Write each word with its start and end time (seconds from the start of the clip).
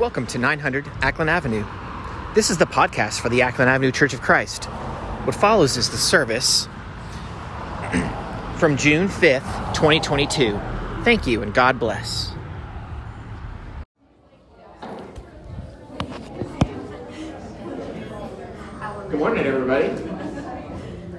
Welcome 0.00 0.26
to 0.26 0.38
900 0.38 0.90
Ackland 1.02 1.30
Avenue. 1.30 1.64
This 2.34 2.50
is 2.50 2.58
the 2.58 2.66
podcast 2.66 3.20
for 3.20 3.28
the 3.28 3.42
Ackland 3.42 3.70
Avenue 3.70 3.92
Church 3.92 4.12
of 4.12 4.20
Christ. 4.20 4.64
What 4.64 5.36
follows 5.36 5.76
is 5.76 5.88
the 5.88 5.96
service 5.96 6.66
from 8.56 8.76
June 8.76 9.06
5th, 9.06 9.72
2022. 9.72 10.58
Thank 11.04 11.28
you 11.28 11.42
and 11.42 11.54
God 11.54 11.78
bless. 11.78 12.32
Good 19.10 19.20
morning, 19.20 19.46
everybody. 19.46 19.90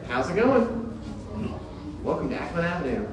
How's 0.10 0.30
it 0.30 0.36
going? 0.36 2.04
Welcome 2.04 2.30
to 2.30 2.36
Ackland 2.36 2.68
Avenue. 2.68 3.08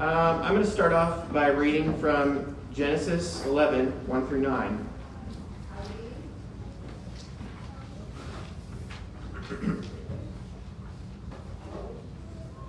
Um, 0.00 0.42
I'm 0.42 0.54
going 0.54 0.64
to 0.64 0.68
start 0.68 0.92
off 0.92 1.32
by 1.32 1.50
reading 1.50 1.96
from 1.98 2.53
Genesis 2.74 3.46
11, 3.46 3.92
1 4.08 4.26
through 4.26 4.40
9. 4.40 4.88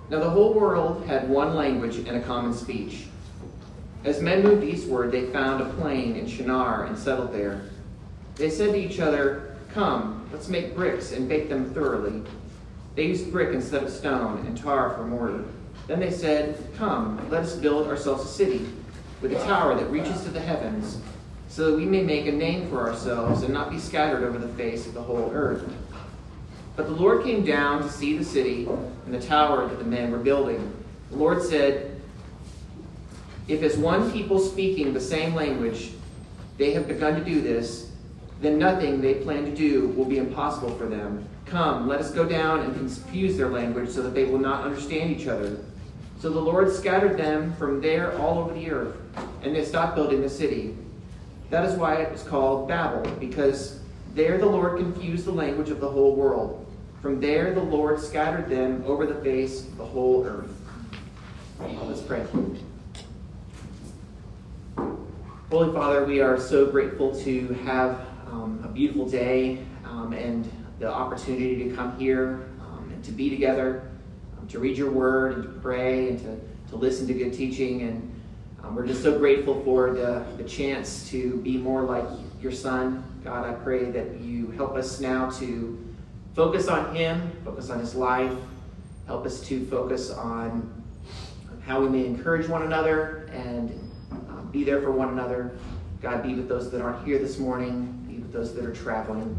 now 0.08 0.20
the 0.20 0.30
whole 0.30 0.54
world 0.54 1.04
had 1.06 1.28
one 1.28 1.56
language 1.56 1.96
and 1.96 2.16
a 2.16 2.20
common 2.20 2.54
speech. 2.54 3.06
As 4.04 4.22
men 4.22 4.44
moved 4.44 4.62
eastward, 4.62 5.10
they 5.10 5.26
found 5.32 5.60
a 5.60 5.70
plain 5.70 6.14
in 6.14 6.28
Shinar 6.28 6.84
and 6.84 6.96
settled 6.96 7.32
there. 7.32 7.62
They 8.36 8.48
said 8.48 8.74
to 8.74 8.78
each 8.78 9.00
other, 9.00 9.56
Come, 9.74 10.28
let's 10.32 10.46
make 10.46 10.76
bricks 10.76 11.10
and 11.10 11.28
bake 11.28 11.48
them 11.48 11.74
thoroughly. 11.74 12.22
They 12.94 13.06
used 13.06 13.32
brick 13.32 13.52
instead 13.52 13.82
of 13.82 13.90
stone 13.90 14.46
and 14.46 14.56
tar 14.56 14.94
for 14.94 15.04
mortar. 15.04 15.44
Then 15.88 15.98
they 15.98 16.12
said, 16.12 16.64
Come, 16.76 17.28
let 17.28 17.42
us 17.42 17.56
build 17.56 17.88
ourselves 17.88 18.22
a 18.22 18.28
city 18.28 18.68
with 19.20 19.32
a 19.32 19.44
tower 19.44 19.74
that 19.74 19.90
reaches 19.90 20.22
to 20.24 20.30
the 20.30 20.40
heavens, 20.40 20.98
so 21.48 21.70
that 21.70 21.76
we 21.76 21.84
may 21.84 22.02
make 22.02 22.26
a 22.26 22.32
name 22.32 22.68
for 22.68 22.86
ourselves 22.86 23.42
and 23.42 23.52
not 23.52 23.70
be 23.70 23.78
scattered 23.78 24.22
over 24.22 24.38
the 24.38 24.48
face 24.54 24.86
of 24.86 24.94
the 24.94 25.02
whole 25.02 25.30
earth. 25.32 25.64
But 26.76 26.86
the 26.86 26.92
Lord 26.92 27.24
came 27.24 27.44
down 27.44 27.82
to 27.82 27.88
see 27.88 28.18
the 28.18 28.24
city 28.24 28.66
and 28.66 29.14
the 29.14 29.20
tower 29.20 29.66
that 29.66 29.78
the 29.78 29.84
men 29.84 30.10
were 30.10 30.18
building. 30.18 30.74
The 31.10 31.16
Lord 31.16 31.42
said, 31.42 31.98
If 33.48 33.62
as 33.62 33.78
one 33.78 34.12
people 34.12 34.38
speaking 34.38 34.92
the 34.92 35.00
same 35.00 35.34
language 35.34 35.92
they 36.58 36.72
have 36.72 36.86
begun 36.86 37.14
to 37.14 37.24
do 37.24 37.40
this, 37.40 37.90
then 38.40 38.58
nothing 38.58 39.00
they 39.00 39.14
plan 39.14 39.44
to 39.44 39.54
do 39.54 39.88
will 39.88 40.04
be 40.04 40.18
impossible 40.18 40.76
for 40.76 40.86
them. 40.86 41.26
Come, 41.46 41.86
let 41.86 42.00
us 42.00 42.10
go 42.10 42.26
down 42.26 42.60
and 42.60 42.74
confuse 42.74 43.36
their 43.36 43.48
language 43.48 43.90
so 43.90 44.02
that 44.02 44.14
they 44.14 44.24
will 44.24 44.38
not 44.38 44.64
understand 44.64 45.10
each 45.10 45.26
other. 45.26 45.58
So 46.26 46.32
the 46.32 46.40
Lord 46.40 46.72
scattered 46.72 47.16
them 47.16 47.52
from 47.52 47.80
there 47.80 48.18
all 48.18 48.40
over 48.40 48.52
the 48.52 48.68
earth, 48.68 48.96
and 49.44 49.54
they 49.54 49.64
stopped 49.64 49.94
building 49.94 50.22
the 50.22 50.28
city. 50.28 50.76
That 51.50 51.64
is 51.64 51.76
why 51.76 52.02
it 52.02 52.10
was 52.10 52.24
called 52.24 52.66
Babel, 52.66 53.08
because 53.20 53.78
there 54.12 54.36
the 54.36 54.46
Lord 54.46 54.76
confused 54.76 55.24
the 55.24 55.30
language 55.30 55.70
of 55.70 55.78
the 55.78 55.88
whole 55.88 56.16
world. 56.16 56.66
From 57.00 57.20
there 57.20 57.54
the 57.54 57.62
Lord 57.62 58.00
scattered 58.00 58.48
them 58.48 58.82
over 58.88 59.06
the 59.06 59.14
face 59.22 59.68
of 59.68 59.76
the 59.76 59.84
whole 59.84 60.26
earth. 60.26 60.50
Let's 61.60 62.00
pray. 62.00 62.26
Holy 65.48 65.72
Father, 65.72 66.04
we 66.06 66.20
are 66.20 66.40
so 66.40 66.66
grateful 66.66 67.14
to 67.20 67.52
have 67.66 68.00
um, 68.32 68.60
a 68.64 68.68
beautiful 68.68 69.08
day 69.08 69.64
um, 69.84 70.12
and 70.12 70.50
the 70.80 70.92
opportunity 70.92 71.68
to 71.68 71.76
come 71.76 71.96
here 71.96 72.48
um, 72.62 72.90
and 72.92 73.04
to 73.04 73.12
be 73.12 73.30
together, 73.30 73.88
to 74.48 74.58
read 74.58 74.76
your 74.76 74.90
word 74.90 75.34
and 75.34 75.42
to 75.44 75.60
pray 75.60 76.10
and 76.10 76.18
to, 76.20 76.70
to 76.70 76.76
listen 76.76 77.06
to 77.06 77.14
good 77.14 77.32
teaching. 77.32 77.82
And 77.82 78.22
um, 78.62 78.74
we're 78.74 78.86
just 78.86 79.02
so 79.02 79.18
grateful 79.18 79.62
for 79.64 79.92
the, 79.92 80.24
the 80.36 80.44
chance 80.44 81.08
to 81.10 81.36
be 81.38 81.56
more 81.56 81.82
like 81.82 82.04
your 82.40 82.52
son. 82.52 83.04
God, 83.24 83.46
I 83.46 83.52
pray 83.52 83.90
that 83.90 84.20
you 84.20 84.50
help 84.52 84.76
us 84.76 85.00
now 85.00 85.30
to 85.30 85.82
focus 86.34 86.68
on 86.68 86.94
him, 86.94 87.32
focus 87.44 87.70
on 87.70 87.80
his 87.80 87.94
life, 87.94 88.32
help 89.06 89.26
us 89.26 89.40
to 89.48 89.64
focus 89.66 90.10
on 90.10 90.72
how 91.64 91.80
we 91.80 91.88
may 91.88 92.06
encourage 92.06 92.48
one 92.48 92.62
another 92.62 93.28
and 93.32 93.70
um, 94.12 94.48
be 94.52 94.62
there 94.62 94.80
for 94.80 94.92
one 94.92 95.08
another. 95.08 95.56
God, 96.00 96.22
be 96.22 96.34
with 96.34 96.48
those 96.48 96.70
that 96.70 96.80
aren't 96.80 97.04
here 97.04 97.18
this 97.18 97.38
morning, 97.38 98.04
be 98.08 98.18
with 98.18 98.32
those 98.32 98.54
that 98.54 98.64
are 98.64 98.74
traveling. 98.74 99.34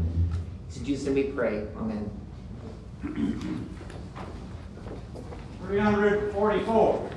It's 0.66 0.76
in 0.76 0.84
Jesus' 0.84 1.06
name 1.06 1.14
we 1.14 1.22
pray. 1.24 1.66
Amen. 1.76 2.10
344. 5.68 7.10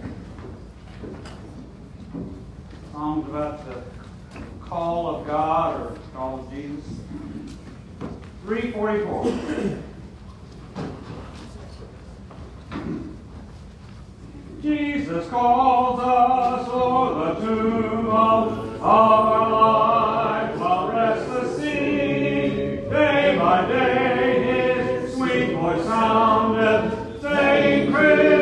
Songs 2.92 3.30
about 3.30 3.66
the 3.66 3.82
call 4.60 5.16
of 5.16 5.26
God 5.26 5.80
or 5.80 5.98
call 6.14 6.40
of 6.40 6.52
Jesus. 6.52 6.86
344. 8.46 9.78
Jesus 14.62 15.30
calls 15.30 16.00
us 16.02 16.68
o'er 16.68 17.16
the 17.16 17.40
tomb 17.40 18.08
of 18.10 18.84
our 18.84 19.50
life, 19.50 20.60
while 20.60 20.92
rests 20.92 21.28
the 21.32 21.56
sea. 21.56 21.70
Day 22.90 23.38
by 23.40 23.66
day 23.70 24.44
his 24.44 25.14
sweet 25.14 25.54
voice 25.54 25.84
soundeth, 25.86 27.22
saying, 27.22 27.92
Christian, 27.94 28.41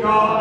be 0.00 0.39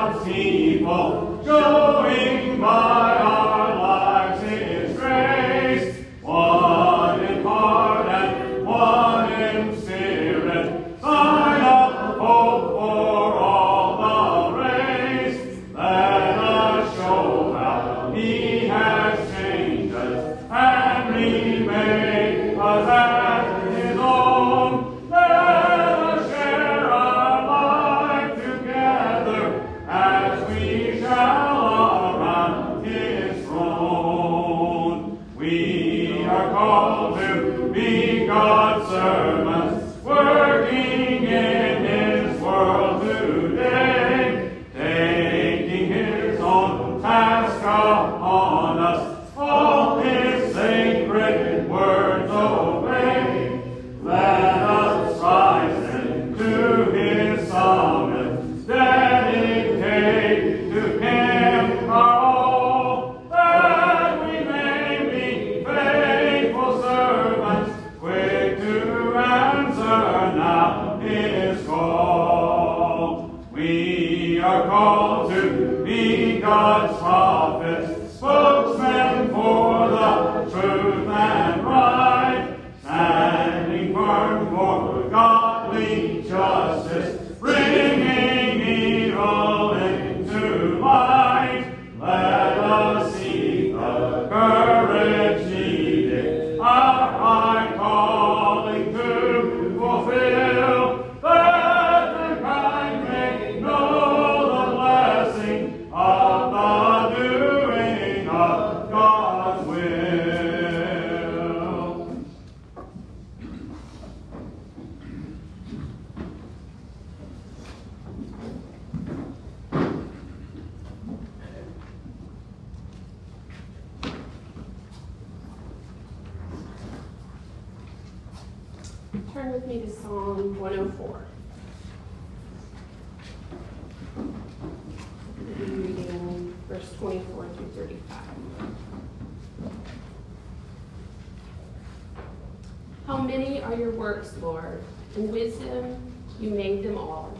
your 143.79 143.91
works, 143.91 144.33
Lord? 144.41 144.83
In 145.15 145.31
wisdom 145.31 145.97
you 146.39 146.49
made 146.49 146.83
them 146.83 146.97
all. 146.97 147.33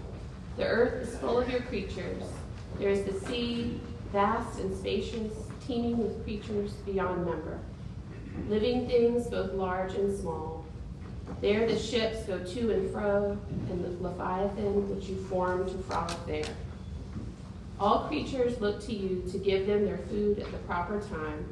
The 0.58 0.66
earth 0.66 1.08
is 1.08 1.18
full 1.18 1.40
of 1.40 1.50
your 1.50 1.62
creatures. 1.62 2.24
There 2.80 2.90
is 2.90 3.04
the 3.04 3.20
sea, 3.28 3.80
vast 4.12 4.60
and 4.60 4.76
spacious, 4.76 5.34
teeming 5.68 5.98
with 5.98 6.24
creatures 6.24 6.72
beyond 6.86 7.26
number, 7.26 7.60
living 8.48 8.88
things 8.88 9.28
both 9.28 9.54
large 9.54 9.94
and 9.96 10.18
small. 10.18 10.66
There 11.42 11.68
the 11.68 11.78
ships 11.78 12.24
go 12.24 12.44
to 12.44 12.72
and 12.72 12.92
fro, 12.92 13.38
and 13.70 13.86
the 13.86 14.04
Leviathan 14.04 14.96
which 14.96 15.08
you 15.08 15.18
formed 15.26 15.70
to 15.70 15.78
frolic 15.80 16.26
there. 16.26 16.56
All 17.80 18.08
creatures 18.08 18.60
look 18.60 18.84
to 18.88 18.94
you 18.94 19.24
to 19.32 19.38
give 19.38 19.68
them 19.68 19.86
their 19.86 20.00
food 20.00 20.40
at 20.40 20.52
the 20.52 20.58
proper 20.60 21.00
time. 21.02 21.46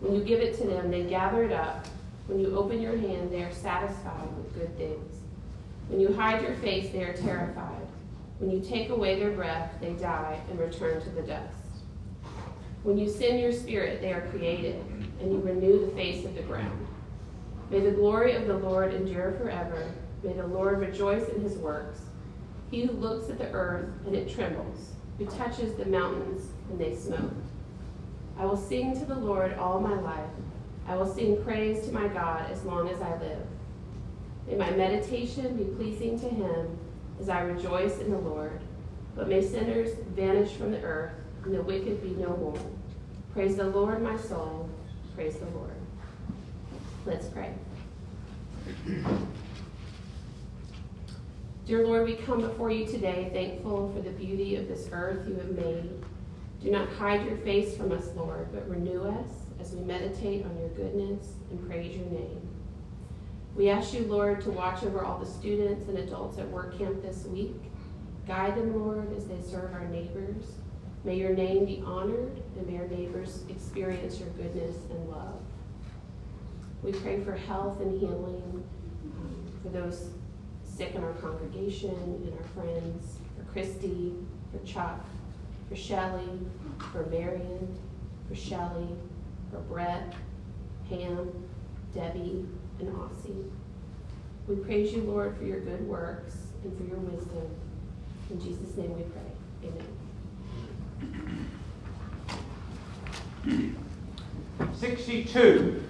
When 0.00 0.14
you 0.14 0.22
give 0.22 0.40
it 0.40 0.56
to 0.58 0.66
them, 0.66 0.90
they 0.90 1.04
gather 1.04 1.44
it 1.44 1.52
up. 1.52 1.86
When 2.26 2.40
you 2.40 2.56
open 2.56 2.82
your 2.82 2.96
hand, 2.96 3.30
they 3.30 3.42
are 3.42 3.52
satisfied 3.52 4.36
with 4.36 4.54
good 4.54 4.76
things. 4.76 5.20
When 5.88 6.00
you 6.00 6.12
hide 6.12 6.42
your 6.42 6.54
face, 6.56 6.90
they 6.90 7.04
are 7.04 7.14
terrified. 7.14 7.86
When 8.38 8.50
you 8.50 8.60
take 8.60 8.90
away 8.90 9.18
their 9.18 9.30
breath, 9.30 9.72
they 9.80 9.92
die 9.92 10.40
and 10.50 10.58
return 10.58 11.00
to 11.02 11.10
the 11.10 11.22
dust. 11.22 11.54
When 12.82 12.98
you 12.98 13.08
send 13.08 13.40
your 13.40 13.52
spirit, 13.52 14.00
they 14.00 14.12
are 14.12 14.28
created, 14.28 14.76
and 15.20 15.32
you 15.32 15.40
renew 15.40 15.86
the 15.86 15.92
face 15.92 16.24
of 16.24 16.34
the 16.34 16.42
ground. 16.42 16.86
May 17.70 17.80
the 17.80 17.90
glory 17.90 18.32
of 18.32 18.46
the 18.46 18.58
Lord 18.58 18.94
endure 18.94 19.32
forever. 19.32 19.90
May 20.22 20.32
the 20.32 20.46
Lord 20.46 20.80
rejoice 20.80 21.28
in 21.28 21.40
his 21.40 21.56
works. 21.56 22.00
He 22.70 22.82
who 22.82 22.92
looks 22.92 23.28
at 23.30 23.38
the 23.38 23.50
earth 23.52 23.88
and 24.06 24.14
it 24.14 24.32
trembles, 24.32 24.92
who 25.18 25.26
touches 25.26 25.74
the 25.74 25.86
mountains 25.86 26.48
and 26.70 26.78
they 26.78 26.94
smoke. 26.94 27.32
I 28.38 28.44
will 28.44 28.56
sing 28.56 28.98
to 28.98 29.04
the 29.04 29.14
Lord 29.14 29.54
all 29.54 29.80
my 29.80 29.98
life. 30.00 30.30
I 30.88 30.94
will 30.94 31.12
sing 31.12 31.42
praise 31.42 31.84
to 31.86 31.92
my 31.92 32.06
God 32.08 32.50
as 32.50 32.62
long 32.64 32.88
as 32.88 33.02
I 33.02 33.18
live. 33.18 33.46
May 34.46 34.54
my 34.54 34.70
meditation 34.70 35.56
be 35.56 35.64
pleasing 35.64 36.18
to 36.20 36.28
him 36.28 36.78
as 37.20 37.28
I 37.28 37.40
rejoice 37.40 37.98
in 37.98 38.10
the 38.10 38.18
Lord. 38.18 38.60
But 39.16 39.28
may 39.28 39.42
sinners 39.42 39.96
vanish 40.14 40.52
from 40.52 40.70
the 40.70 40.80
earth 40.82 41.14
and 41.44 41.52
the 41.52 41.62
wicked 41.62 42.02
be 42.02 42.10
no 42.10 42.36
more. 42.36 42.58
Praise 43.32 43.56
the 43.56 43.64
Lord, 43.64 44.00
my 44.00 44.16
soul. 44.16 44.68
Praise 45.16 45.36
the 45.36 45.46
Lord. 45.46 45.74
Let's 47.04 47.26
pray. 47.28 47.52
Dear 51.66 51.84
Lord, 51.84 52.06
we 52.06 52.14
come 52.14 52.40
before 52.40 52.70
you 52.70 52.86
today 52.86 53.30
thankful 53.32 53.92
for 53.92 54.02
the 54.02 54.10
beauty 54.10 54.54
of 54.54 54.68
this 54.68 54.88
earth 54.92 55.26
you 55.26 55.34
have 55.34 55.50
made. 55.50 55.90
Do 56.62 56.70
not 56.70 56.88
hide 56.90 57.26
your 57.26 57.38
face 57.38 57.76
from 57.76 57.90
us, 57.90 58.08
Lord, 58.14 58.48
but 58.52 58.68
renew 58.68 59.02
us 59.02 59.45
as 59.66 59.72
we 59.72 59.80
meditate 59.82 60.44
on 60.44 60.56
your 60.58 60.68
goodness 60.70 61.26
and 61.50 61.66
praise 61.68 61.96
your 61.96 62.06
name. 62.06 62.40
We 63.56 63.68
ask 63.68 63.94
you, 63.94 64.04
Lord, 64.04 64.40
to 64.42 64.50
watch 64.50 64.84
over 64.84 65.04
all 65.04 65.18
the 65.18 65.26
students 65.26 65.88
and 65.88 65.98
adults 65.98 66.38
at 66.38 66.48
work 66.50 66.78
camp 66.78 67.02
this 67.02 67.24
week. 67.24 67.56
Guide 68.28 68.56
them, 68.56 68.80
Lord, 68.80 69.12
as 69.16 69.26
they 69.26 69.40
serve 69.42 69.72
our 69.72 69.88
neighbors. 69.88 70.44
May 71.04 71.16
your 71.16 71.34
name 71.34 71.64
be 71.64 71.82
honored, 71.84 72.42
and 72.56 72.66
may 72.68 72.78
our 72.78 72.86
neighbors 72.86 73.42
experience 73.48 74.20
your 74.20 74.28
goodness 74.30 74.76
and 74.90 75.08
love. 75.08 75.40
We 76.82 76.92
pray 76.92 77.20
for 77.24 77.34
health 77.34 77.80
and 77.80 77.98
healing 77.98 78.64
for 79.62 79.70
those 79.70 80.10
sick 80.64 80.94
in 80.94 81.02
our 81.02 81.14
congregation 81.14 81.90
and 81.90 82.32
our 82.34 82.62
friends, 82.62 83.18
for 83.36 83.50
Christy, 83.52 84.12
for 84.52 84.64
Chuck, 84.64 85.04
for 85.68 85.74
Shelley, 85.74 86.38
for 86.92 87.06
Marion, 87.06 87.76
for 88.28 88.34
Shelley, 88.34 88.88
for 89.56 89.62
Brett, 89.62 90.14
Pam, 90.88 91.32
Debbie, 91.94 92.46
and 92.78 92.88
Aussie. 92.88 93.50
We 94.46 94.56
praise 94.56 94.92
you, 94.92 95.02
Lord, 95.02 95.36
for 95.36 95.44
your 95.44 95.60
good 95.60 95.80
works 95.88 96.36
and 96.62 96.76
for 96.76 96.84
your 96.84 96.98
wisdom. 96.98 97.48
In 98.30 98.40
Jesus' 98.40 98.76
name 98.76 98.94
we 98.96 99.04
pray. 99.04 99.22
Amen. 103.46 103.76
62. 104.74 105.82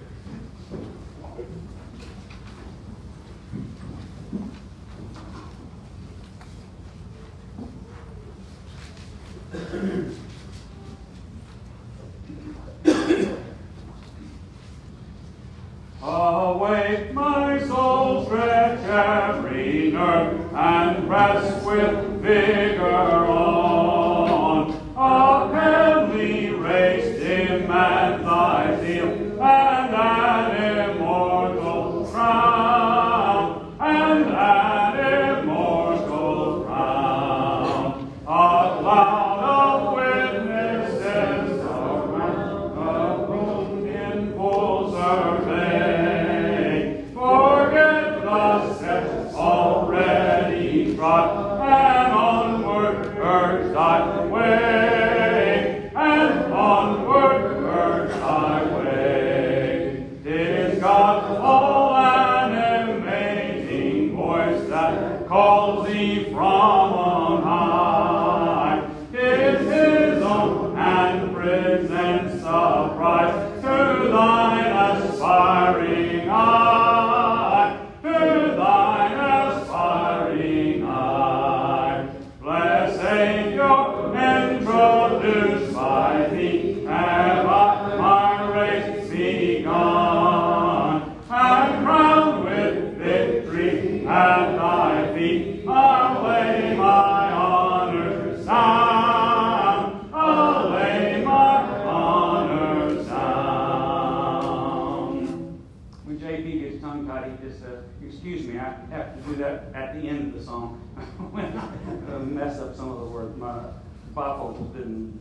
My 114.13 114.35
didn't 114.73 115.19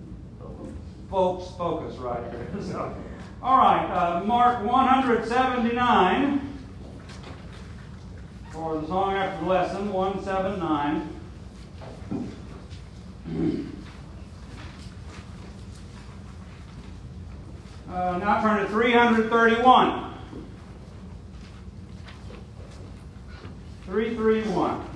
folks 1.10 1.50
focus 1.56 1.96
right 1.98 2.22
here. 2.30 2.48
So, 2.62 2.94
all 3.42 3.58
right, 3.58 3.86
uh, 3.90 4.24
Mark 4.24 4.64
179 4.64 6.58
for 8.50 8.80
the 8.80 8.86
song 8.86 9.12
after 9.14 9.44
the 9.44 9.50
lesson, 9.50 9.92
179. 9.92 11.12
Uh, 17.88 18.18
now 18.18 18.42
turn 18.42 18.60
to 18.60 18.68
331. 18.68 20.12
331. 23.86 24.95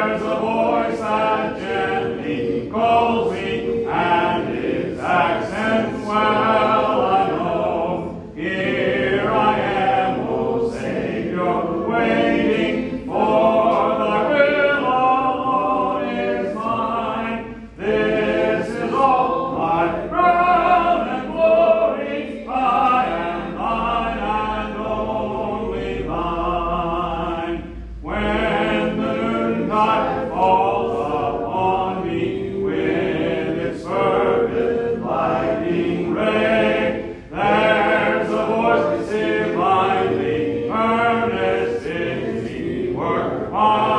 Work 43.61 43.90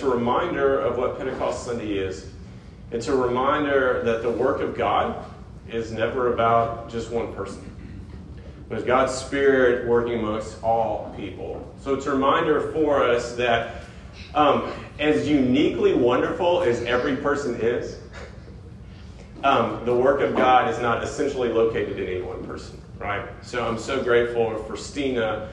it's 0.00 0.06
a 0.06 0.10
reminder 0.10 0.80
of 0.80 0.96
what 0.96 1.18
Pentecost 1.18 1.66
Sunday 1.66 1.98
is. 1.98 2.30
It's 2.90 3.08
a 3.08 3.14
reminder 3.14 4.02
that 4.02 4.22
the 4.22 4.30
work 4.30 4.62
of 4.62 4.74
God 4.74 5.26
is 5.68 5.92
never 5.92 6.32
about 6.32 6.88
just 6.88 7.10
one 7.10 7.34
person. 7.34 7.70
There's 8.70 8.82
God's 8.82 9.12
Spirit 9.12 9.86
working 9.86 10.20
amongst 10.20 10.62
all 10.62 11.12
people. 11.18 11.70
So 11.82 11.92
it's 11.92 12.06
a 12.06 12.12
reminder 12.12 12.72
for 12.72 13.04
us 13.04 13.34
that 13.34 13.82
um, 14.34 14.72
as 14.98 15.28
uniquely 15.28 15.92
wonderful 15.92 16.62
as 16.62 16.80
every 16.84 17.16
person 17.16 17.56
is, 17.60 17.98
um, 19.44 19.84
the 19.84 19.94
work 19.94 20.22
of 20.22 20.34
God 20.34 20.72
is 20.72 20.80
not 20.80 21.04
essentially 21.04 21.50
located 21.50 21.98
in 21.98 22.08
any 22.08 22.22
one 22.22 22.42
person, 22.46 22.80
right? 22.98 23.28
So 23.42 23.68
I'm 23.68 23.78
so 23.78 24.02
grateful 24.02 24.64
for 24.64 24.78
Stina 24.78 25.50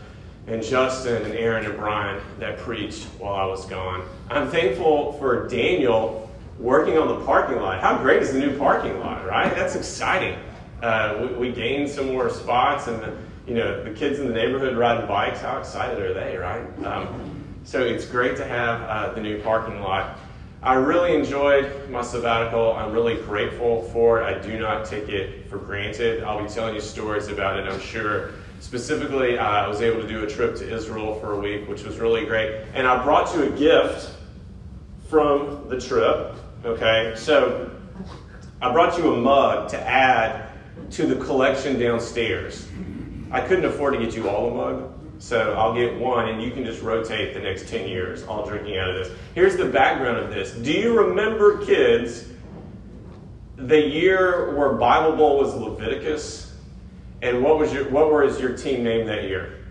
and 0.48 0.63
Justin 0.63 1.24
and 1.24 1.34
Aaron 1.36 1.66
and 1.66 1.77
Brian 1.77 2.22
that 2.39 2.58
preached 2.60 3.04
while 3.20 3.36
I 3.36 3.46
was 3.46 3.66
gone. 3.66 4.08
I'm 4.30 4.50
thankful 4.50 5.13
for 5.13 5.48
Daniel 5.48 6.32
working 6.58 6.98
on 6.98 7.08
the 7.08 7.25
parking 7.25 7.58
lot. 7.58 7.82
How 7.82 7.98
great 7.98 8.22
is 8.22 8.34
the 8.34 8.39
new 8.39 8.58
parking 8.58 9.00
lot, 9.00 9.25
right? 9.27 9.54
That's 9.54 9.75
exciting. 9.75 10.39
Uh, 10.82 11.18
we, 11.22 11.50
we 11.50 11.51
gained 11.51 11.89
some 11.89 12.08
more 12.08 12.30
spots, 12.30 12.88
and 12.88 13.01
the, 13.01 13.18
you 13.46 13.56
know 13.56 13.84
the 13.84 13.92
kids 13.92 14.20
in 14.20 14.27
the 14.27 14.34
neighborhood 14.34 14.77
riding 14.77 15.08
bikes. 15.08 15.42
How 15.42 15.58
excited 15.58 16.00
are 16.00 16.13
they, 16.13 16.38
right? 16.38 16.86
Um, 16.86 17.44
so 17.63 17.82
it's 17.82 18.06
great 18.06 18.38
to 18.38 18.46
have 18.46 18.82
uh, 18.82 19.13
the 19.13 19.22
new 19.22 19.42
parking 19.42 19.82
lot. 19.82 20.18
I 20.63 20.74
really 20.75 21.13
enjoyed 21.13 21.89
my 21.89 22.01
sabbatical. 22.01 22.74
I'm 22.74 22.92
really 22.92 23.16
grateful 23.16 23.84
for 23.94 24.22
it. 24.22 24.24
I 24.24 24.39
do 24.39 24.58
not 24.58 24.86
take 24.86 25.08
it 25.10 25.50
for 25.50 25.58
granted. 25.58 26.24
I'll 26.24 26.42
be 26.42 26.50
telling 26.50 26.74
you 26.74 26.82
stories 26.82 27.27
about 27.27 27.60
it, 27.60 27.68
I'm 27.68 27.80
sure. 27.80 28.32
Specifically, 28.60 29.38
uh, 29.38 29.44
I 29.44 29.68
was 29.68 29.82
able 29.82 30.02
to 30.02 30.08
do 30.08 30.24
a 30.24 30.28
trip 30.28 30.56
to 30.58 30.76
Israel 30.76 31.20
for 31.20 31.34
a 31.34 31.40
week, 31.40 31.68
which 31.70 31.84
was 31.84 32.00
really 32.00 32.26
great. 32.26 32.64
And 32.74 32.88
I 32.88 33.04
brought 33.04 33.34
you 33.36 33.44
a 33.44 33.50
gift 33.50 34.12
from 35.10 35.70
the 35.70 35.80
trip. 35.80 36.34
Okay, 36.66 37.14
so 37.16 37.72
I 38.62 38.72
brought 38.72 38.98
you 38.98 39.14
a 39.14 39.18
mug 39.18 39.70
to 39.70 39.80
add 39.80 40.50
to 40.92 41.06
the 41.06 41.16
collection 41.24 41.80
downstairs. 41.80 42.68
I 43.32 43.42
couldn't 43.42 43.66
afford 43.66 43.94
to 43.94 44.00
get 44.00 44.16
you 44.16 44.30
all 44.30 44.50
a 44.50 44.54
mug, 44.54 44.94
so 45.20 45.54
I'll 45.54 45.76
get 45.76 45.96
one 46.00 46.30
and 46.30 46.42
you 46.42 46.52
can 46.52 46.64
just 46.64 46.82
rotate 46.82 47.34
the 47.34 47.40
next 47.40 47.70
10 47.70 47.88
years, 47.88 48.24
all 48.24 48.46
drinking 48.46 48.78
out 48.78 48.90
of 48.90 48.96
this. 48.96 49.18
Here's 49.36 49.56
the 49.58 49.66
background 49.66 50.18
of 50.18 50.30
this. 50.30 50.52
Do 50.52 50.72
you 50.72 50.98
remember, 50.98 51.64
kids, 51.66 52.26
the 53.56 53.80
year 53.80 54.56
where 54.56 54.74
Bible 54.74 55.16
Bowl 55.16 55.38
was 55.38 55.54
Leviticus? 55.56 56.47
And 57.22 57.44
what 57.44 57.58
was 57.58 57.74
your 57.74 57.90
what 57.90 58.12
was 58.12 58.40
your 58.40 58.56
team 58.56 58.84
name 58.84 59.08
that 59.08 59.24
year? 59.24 59.66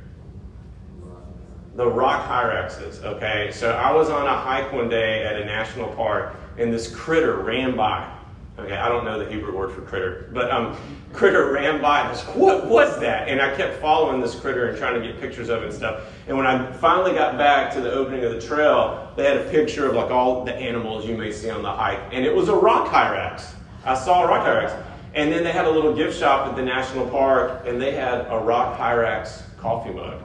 The 1.77 1.87
Rock 1.87 2.27
Hyraxes, 2.27 3.05
okay? 3.05 3.51
So 3.53 3.73
I 3.73 3.93
was 3.93 4.09
on 4.09 4.27
a 4.27 4.37
hike 4.37 4.73
one 4.73 4.89
day 4.89 5.25
at 5.25 5.41
a 5.41 5.45
national 5.45 5.89
park 5.95 6.37
and 6.59 6.73
this 6.73 6.95
critter 6.95 7.37
ran 7.37 7.77
by. 7.77 8.13
Okay, 8.59 8.75
I 8.75 8.89
don't 8.89 9.05
know 9.05 9.23
the 9.23 9.31
Hebrew 9.31 9.55
word 9.55 9.71
for 9.73 9.83
critter, 9.83 10.31
but 10.33 10.51
um, 10.51 10.75
critter 11.13 11.53
ran 11.53 11.83
by. 11.83 12.01
I 12.01 12.09
was, 12.09 12.23
what 12.29 12.67
was 12.67 12.99
that? 13.01 13.29
And 13.29 13.43
I 13.43 13.55
kept 13.55 13.83
following 13.83 14.19
this 14.19 14.35
critter 14.35 14.69
and 14.69 14.79
trying 14.79 14.99
to 14.99 15.07
get 15.07 15.21
pictures 15.21 15.51
of 15.51 15.63
it 15.63 15.67
and 15.67 15.75
stuff. 15.75 16.05
And 16.27 16.39
when 16.39 16.47
I 16.47 16.73
finally 16.73 17.13
got 17.13 17.37
back 17.37 17.71
to 17.75 17.83
the 17.83 17.93
opening 17.93 18.25
of 18.25 18.33
the 18.33 18.41
trail, 18.41 19.13
they 19.15 19.25
had 19.25 19.37
a 19.37 19.51
picture 19.51 19.87
of 19.87 19.95
like 19.95 20.11
all 20.11 20.43
the 20.43 20.55
animals 20.55 21.05
you 21.05 21.19
may 21.19 21.33
see 21.33 21.51
on 21.51 21.63
the 21.63 21.71
hike, 21.71 22.01
and 22.13 22.25
it 22.25 22.35
was 22.35 22.49
a 22.49 22.57
rock 22.57 22.89
hyrax. 22.89 23.53
I 23.85 23.95
saw 23.95 24.25
a 24.25 24.27
rock 24.27 24.47
hyrax, 24.47 24.83
And 25.17 25.33
then 25.33 25.43
they 25.45 25.51
had 25.51 25.65
a 25.65 25.71
little 25.71 25.95
gift 25.95 26.19
shop 26.19 26.47
at 26.47 26.57
the 26.57 26.63
national 26.63 27.09
park, 27.09 27.63
and 27.67 27.81
they 27.81 27.93
had 27.93 28.27
a 28.31 28.39
Rock 28.39 28.79
Hyrax 28.79 29.43
coffee 29.57 29.91
mug. 29.91 30.21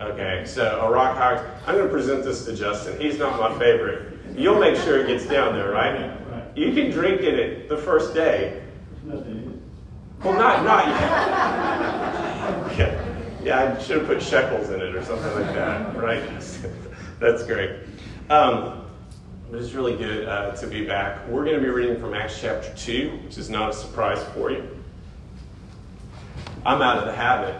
Okay, 0.00 0.44
so 0.46 0.80
a 0.80 0.88
Rock 0.88 1.18
Hyrax. 1.18 1.44
I'm 1.66 1.74
going 1.74 1.88
to 1.88 1.92
present 1.92 2.22
this 2.22 2.44
to 2.44 2.54
Justin. 2.54 3.00
He's 3.00 3.18
not 3.18 3.36
my 3.38 3.58
favorite. 3.58 4.16
You'll 4.36 4.60
make 4.60 4.76
sure 4.76 4.98
it 4.98 5.08
gets 5.08 5.26
down 5.26 5.54
there, 5.54 5.72
right? 5.72 6.16
You 6.54 6.72
can 6.72 6.92
drink 6.92 7.22
in 7.22 7.34
it 7.34 7.68
the 7.68 7.78
first 7.78 8.14
day. 8.14 8.62
Well, 9.04 10.34
not 10.34 10.64
not 10.64 10.86
yet. 10.86 11.00
yeah. 12.78 13.18
yeah, 13.42 13.76
I 13.76 13.82
should 13.82 13.98
have 13.98 14.06
put 14.06 14.22
shekels 14.22 14.70
in 14.70 14.80
it 14.80 14.94
or 14.94 15.04
something 15.04 15.32
like 15.34 15.52
that, 15.54 15.96
right? 15.96 16.22
That's 17.20 17.44
great. 17.44 17.80
Um, 18.30 18.87
it's 19.52 19.72
really 19.72 19.96
good 19.96 20.28
uh, 20.28 20.52
to 20.56 20.66
be 20.66 20.84
back. 20.84 21.26
We're 21.26 21.44
going 21.44 21.56
to 21.56 21.62
be 21.62 21.70
reading 21.70 21.98
from 21.98 22.12
Acts 22.12 22.38
chapter 22.40 22.72
2, 22.76 23.20
which 23.24 23.38
is 23.38 23.48
not 23.48 23.70
a 23.70 23.72
surprise 23.72 24.22
for 24.34 24.50
you. 24.50 24.68
I'm 26.66 26.82
out 26.82 26.98
of 26.98 27.06
the 27.06 27.14
habit. 27.14 27.56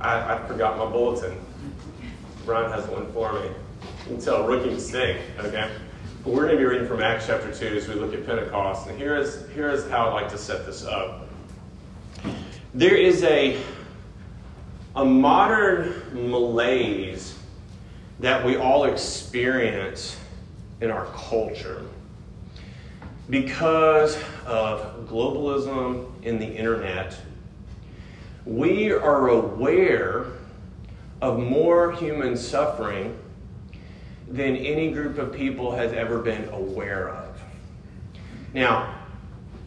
I, 0.00 0.34
I 0.34 0.48
forgot 0.48 0.76
my 0.78 0.86
bulletin. 0.86 1.38
Brian 2.44 2.72
has 2.72 2.88
one 2.88 3.12
for 3.12 3.32
me. 3.34 3.50
Tell 4.20 4.46
rookie 4.48 4.70
mistake, 4.70 5.18
okay? 5.38 5.70
But 6.24 6.32
we're 6.32 6.46
going 6.46 6.56
to 6.56 6.58
be 6.58 6.64
reading 6.64 6.88
from 6.88 7.02
Acts 7.02 7.26
chapter 7.26 7.54
2 7.54 7.66
as 7.76 7.86
we 7.86 7.94
look 7.94 8.14
at 8.14 8.26
Pentecost. 8.26 8.88
And 8.88 8.98
here 8.98 9.16
is, 9.16 9.48
here 9.54 9.70
is 9.70 9.88
how 9.88 10.08
I'd 10.08 10.14
like 10.14 10.30
to 10.30 10.38
set 10.38 10.66
this 10.66 10.84
up. 10.84 11.28
There 12.74 12.96
is 12.96 13.22
a, 13.22 13.62
a 14.96 15.04
modern 15.04 16.02
malaise 16.12 17.38
that 18.18 18.44
we 18.44 18.56
all 18.56 18.84
experience 18.84 20.16
in 20.80 20.90
our 20.90 21.06
culture 21.06 21.84
because 23.30 24.16
of 24.46 25.06
globalism 25.06 26.10
and 26.24 26.40
the 26.40 26.46
internet. 26.46 27.16
We 28.46 28.92
are 28.92 29.28
aware 29.28 30.26
of 31.20 31.38
more 31.38 31.92
human 31.92 32.36
suffering 32.36 33.18
than 34.28 34.56
any 34.56 34.90
group 34.90 35.18
of 35.18 35.32
people 35.32 35.74
has 35.74 35.92
ever 35.92 36.18
been 36.18 36.48
aware 36.50 37.10
of. 37.10 37.40
Now, 38.54 38.94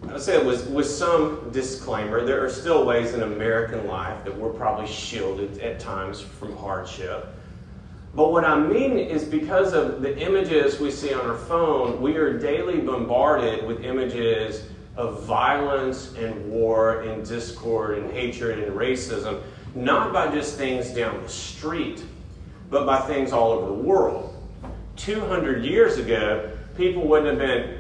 I 0.09 0.17
say 0.17 0.43
with, 0.43 0.67
with 0.69 0.87
some 0.87 1.51
disclaimer, 1.51 2.25
there 2.25 2.43
are 2.43 2.49
still 2.49 2.85
ways 2.85 3.13
in 3.13 3.21
American 3.21 3.87
life 3.87 4.23
that 4.23 4.35
we're 4.35 4.51
probably 4.51 4.87
shielded 4.87 5.59
at 5.59 5.79
times 5.79 6.19
from 6.21 6.55
hardship. 6.57 7.27
But 8.13 8.31
what 8.31 8.43
I 8.43 8.59
mean 8.59 8.97
is 8.97 9.23
because 9.23 9.73
of 9.73 10.01
the 10.01 10.17
images 10.19 10.79
we 10.79 10.91
see 10.91 11.13
on 11.13 11.25
our 11.25 11.37
phone, 11.37 12.01
we 12.01 12.17
are 12.17 12.37
daily 12.37 12.81
bombarded 12.81 13.65
with 13.65 13.85
images 13.85 14.67
of 14.97 15.24
violence 15.24 16.13
and 16.15 16.51
war 16.51 17.01
and 17.01 17.25
discord 17.25 17.97
and 17.97 18.11
hatred 18.11 18.59
and 18.59 18.74
racism, 18.74 19.41
not 19.75 20.11
by 20.11 20.29
just 20.29 20.57
things 20.57 20.89
down 20.89 21.24
the 21.24 21.29
street, 21.29 22.03
but 22.69 22.85
by 22.85 23.00
things 23.00 23.31
all 23.31 23.51
over 23.51 23.67
the 23.67 23.74
world. 23.74 24.35
200 24.97 25.63
years 25.63 25.97
ago, 25.97 26.51
people 26.75 27.07
wouldn't 27.07 27.29
have 27.29 27.39
been 27.39 27.77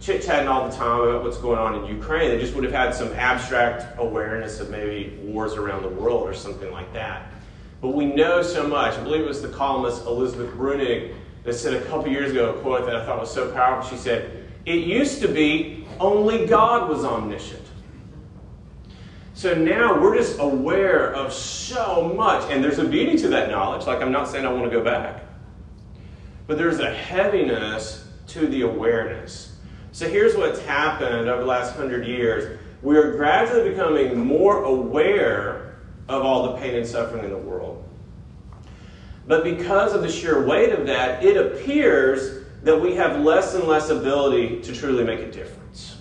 chit 0.00 0.22
chatting 0.22 0.48
all 0.48 0.66
the 0.66 0.74
time 0.74 1.00
about 1.00 1.22
what's 1.22 1.38
going 1.38 1.58
on 1.58 1.74
in 1.74 1.84
Ukraine. 1.84 2.30
They 2.30 2.38
just 2.38 2.54
would 2.54 2.64
have 2.64 2.72
had 2.72 2.94
some 2.94 3.12
abstract 3.12 3.98
awareness 3.98 4.60
of 4.60 4.70
maybe 4.70 5.18
wars 5.22 5.54
around 5.54 5.82
the 5.82 5.88
world 5.88 6.22
or 6.22 6.32
something 6.32 6.72
like 6.72 6.90
that. 6.94 7.33
But 7.84 7.92
we 7.92 8.06
know 8.06 8.40
so 8.40 8.66
much. 8.66 8.96
I 8.96 9.02
believe 9.02 9.20
it 9.20 9.28
was 9.28 9.42
the 9.42 9.50
columnist 9.50 10.06
Elizabeth 10.06 10.54
Bruenig 10.54 11.12
that 11.42 11.52
said 11.52 11.74
a 11.74 11.84
couple 11.84 12.08
years 12.08 12.30
ago 12.30 12.54
a 12.54 12.60
quote 12.62 12.86
that 12.86 12.96
I 12.96 13.04
thought 13.04 13.20
was 13.20 13.30
so 13.30 13.50
powerful. 13.52 13.94
She 13.94 14.02
said, 14.02 14.46
It 14.64 14.86
used 14.86 15.20
to 15.20 15.28
be 15.28 15.86
only 16.00 16.46
God 16.46 16.88
was 16.88 17.04
omniscient. 17.04 17.60
So 19.34 19.52
now 19.54 20.00
we're 20.00 20.16
just 20.16 20.38
aware 20.38 21.12
of 21.12 21.30
so 21.30 22.10
much, 22.16 22.50
and 22.50 22.64
there's 22.64 22.78
a 22.78 22.88
beauty 22.88 23.18
to 23.18 23.28
that 23.28 23.50
knowledge. 23.50 23.86
Like, 23.86 24.00
I'm 24.00 24.10
not 24.10 24.28
saying 24.28 24.46
I 24.46 24.48
want 24.50 24.64
to 24.64 24.70
go 24.70 24.82
back, 24.82 25.22
but 26.46 26.56
there's 26.56 26.78
a 26.78 26.90
heaviness 26.90 28.08
to 28.28 28.46
the 28.46 28.62
awareness. 28.62 29.58
So 29.92 30.08
here's 30.08 30.34
what's 30.34 30.60
happened 30.60 31.28
over 31.28 31.42
the 31.42 31.46
last 31.46 31.76
hundred 31.76 32.06
years 32.06 32.58
we 32.80 32.96
are 32.96 33.12
gradually 33.12 33.68
becoming 33.68 34.18
more 34.18 34.62
aware 34.62 35.64
of 36.08 36.22
all 36.22 36.52
the 36.52 36.58
pain 36.58 36.74
and 36.74 36.86
suffering 36.86 37.24
in 37.24 37.30
the 37.30 37.36
world. 37.36 37.73
But 39.26 39.44
because 39.44 39.94
of 39.94 40.02
the 40.02 40.10
sheer 40.10 40.44
weight 40.44 40.72
of 40.72 40.86
that, 40.86 41.24
it 41.24 41.36
appears 41.36 42.44
that 42.62 42.80
we 42.80 42.94
have 42.94 43.20
less 43.20 43.54
and 43.54 43.64
less 43.64 43.90
ability 43.90 44.60
to 44.62 44.74
truly 44.74 45.04
make 45.04 45.20
a 45.20 45.30
difference. 45.30 45.96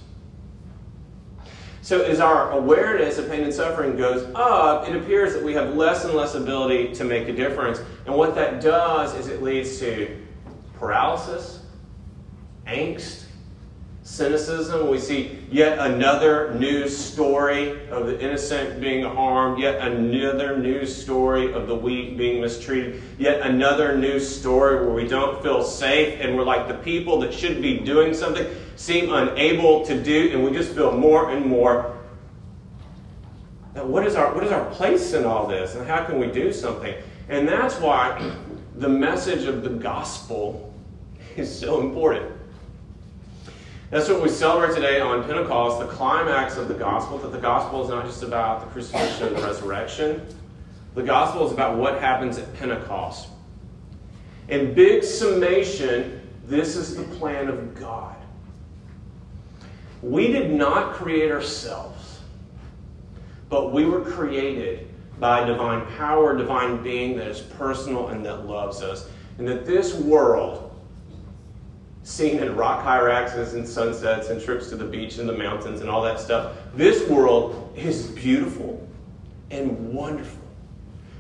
So, 1.82 2.02
as 2.02 2.22
our 2.22 2.52
awareness 2.52 3.18
of 3.18 3.30
pain 3.30 3.44
and 3.44 3.54
suffering 3.54 3.98
goes 3.98 4.26
up, 4.36 4.88
it 4.88 4.96
appears 4.96 5.34
that 5.34 5.44
we 5.44 5.54
have 5.54 5.76
less 5.76 6.06
and 6.06 6.14
less 6.14 6.34
ability 6.34 6.94
to 6.96 7.04
make 7.04 7.28
a 7.28 7.34
difference. 7.34 7.82
And 8.06 8.16
what 8.16 8.36
that 8.36 8.62
does 8.62 9.14
is 9.16 9.28
it 9.28 9.44
leads 9.44 9.80
to 9.80 10.18
paralysis, 10.80 11.60
angst, 12.66 13.23
cynicism. 14.14 14.88
We 14.90 15.00
see 15.00 15.40
yet 15.50 15.80
another 15.80 16.54
news 16.54 16.96
story 16.96 17.90
of 17.90 18.06
the 18.06 18.20
innocent 18.22 18.80
being 18.80 19.04
harmed, 19.04 19.60
yet 19.60 19.82
another 19.82 20.56
news 20.56 20.96
story 20.96 21.52
of 21.52 21.66
the 21.66 21.74
weak 21.74 22.16
being 22.16 22.40
mistreated, 22.40 23.02
yet 23.18 23.42
another 23.42 23.98
news 23.98 24.40
story 24.40 24.86
where 24.86 24.94
we 24.94 25.08
don't 25.08 25.42
feel 25.42 25.64
safe 25.64 26.22
and 26.22 26.36
we're 26.36 26.44
like 26.44 26.68
the 26.68 26.76
people 26.76 27.20
that 27.22 27.34
should 27.34 27.60
be 27.60 27.80
doing 27.80 28.14
something 28.14 28.46
seem 28.76 29.12
unable 29.12 29.84
to 29.86 30.02
do, 30.02 30.30
and 30.32 30.44
we 30.44 30.52
just 30.52 30.76
feel 30.76 30.92
more 30.92 31.32
and 31.32 31.44
more. 31.44 31.98
Now, 33.74 33.86
what 33.86 34.06
is 34.06 34.14
our 34.14 34.32
what 34.36 34.44
is 34.44 34.52
our 34.52 34.66
place 34.70 35.14
in 35.14 35.26
all 35.26 35.48
this, 35.48 35.74
and 35.74 35.88
how 35.88 36.06
can 36.06 36.20
we 36.20 36.28
do 36.28 36.54
something? 36.54 36.94
And 37.30 37.48
that's 37.48 37.80
why 37.80 38.36
the 38.76 38.90
message 38.90 39.46
of 39.46 39.64
the 39.64 39.70
gospel 39.70 40.72
is 41.36 41.52
so 41.60 41.82
important. 41.82 42.43
That's 43.94 44.10
what 44.10 44.24
we 44.24 44.30
celebrate 44.30 44.74
today 44.74 45.00
on 45.00 45.24
Pentecost, 45.24 45.80
the 45.80 45.86
climax 45.86 46.58
of 46.58 46.68
the 46.68 46.74
gospel, 46.74 47.20
that 47.20 47.32
the 47.32 47.38
gospel 47.38 47.84
is 47.84 47.92
not 47.92 48.08
just 48.08 48.24
about 48.24 48.62
the 48.62 48.66
crucifixion 48.72 49.28
and 49.28 49.38
the 49.38 49.44
resurrection. 49.44 50.26
The 50.96 51.04
gospel 51.04 51.46
is 51.46 51.52
about 51.52 51.78
what 51.78 52.00
happens 52.00 52.40
at 52.40 52.52
Pentecost. 52.56 53.28
In 54.48 54.74
big 54.74 55.04
summation, 55.04 56.28
this 56.48 56.76
is 56.76 56.96
the 56.96 57.04
plan 57.18 57.50
of 57.50 57.76
God. 57.76 58.16
We 60.02 60.32
did 60.32 60.50
not 60.50 60.94
create 60.94 61.32
ourselves, 61.32 62.20
but 63.48 63.74
we 63.74 63.86
were 63.86 64.02
created 64.02 64.90
by 65.20 65.46
divine 65.46 65.86
power, 65.98 66.36
divine 66.36 66.82
being 66.82 67.16
that 67.18 67.28
is 67.28 67.42
personal 67.42 68.08
and 68.08 68.26
that 68.26 68.48
loves 68.48 68.82
us. 68.82 69.08
And 69.38 69.48
that 69.48 69.68
this 69.68 69.94
world 69.94 70.63
seen 72.04 72.40
in 72.40 72.56
rock 72.56 72.84
hyraxes 72.84 73.54
and 73.54 73.68
sunsets 73.68 74.30
and 74.30 74.42
trips 74.42 74.70
to 74.70 74.76
the 74.76 74.86
beach 74.86 75.18
and 75.18 75.28
the 75.28 75.38
mountains 75.38 75.82
and 75.82 75.90
all 75.90 76.02
that 76.02 76.20
stuff. 76.20 76.56
This 76.76 77.08
world 77.10 77.74
is 77.76 78.08
beautiful 78.08 78.86
and 79.50 79.94
wonderful 79.94 80.44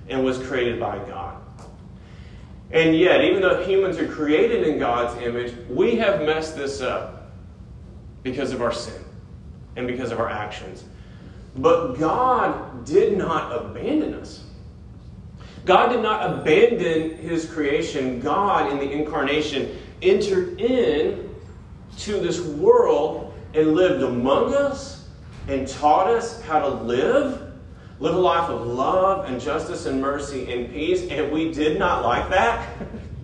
and 0.09 0.23
was 0.23 0.37
created 0.37 0.79
by 0.79 0.97
God. 1.07 1.41
And 2.71 2.97
yet, 2.97 3.23
even 3.23 3.41
though 3.41 3.63
humans 3.63 3.97
are 3.97 4.07
created 4.07 4.67
in 4.67 4.79
God's 4.79 5.21
image, 5.21 5.53
we 5.69 5.95
have 5.95 6.21
messed 6.23 6.55
this 6.55 6.81
up 6.81 7.31
because 8.23 8.51
of 8.51 8.61
our 8.61 8.71
sin 8.71 9.01
and 9.75 9.87
because 9.87 10.11
of 10.11 10.19
our 10.19 10.29
actions. 10.29 10.83
But 11.55 11.93
God 11.93 12.83
did 12.83 13.17
not 13.17 13.51
abandon 13.55 14.15
us. 14.15 14.43
God 15.65 15.89
did 15.89 16.01
not 16.01 16.39
abandon 16.39 17.15
his 17.17 17.45
creation. 17.45 18.19
God, 18.19 18.71
in 18.71 18.79
the 18.79 18.91
incarnation, 18.91 19.77
entered 20.03 20.59
in 20.59 21.29
to 21.99 22.19
this 22.19 22.41
world 22.41 23.33
and 23.53 23.73
lived 23.73 24.03
among 24.03 24.53
us 24.53 25.07
and 25.47 25.67
taught 25.67 26.07
us 26.07 26.41
how 26.41 26.59
to 26.59 26.69
live, 26.69 27.53
live 27.99 28.15
a 28.15 28.19
life 28.19 28.49
of 28.49 28.65
love 28.65 29.25
and 29.29 29.39
justice 29.39 29.85
and 29.85 30.01
mercy 30.01 30.51
and 30.51 30.71
peace, 30.71 31.07
and 31.09 31.31
we 31.31 31.51
did 31.51 31.77
not 31.77 32.03
like 32.03 32.29
that. 32.29 32.67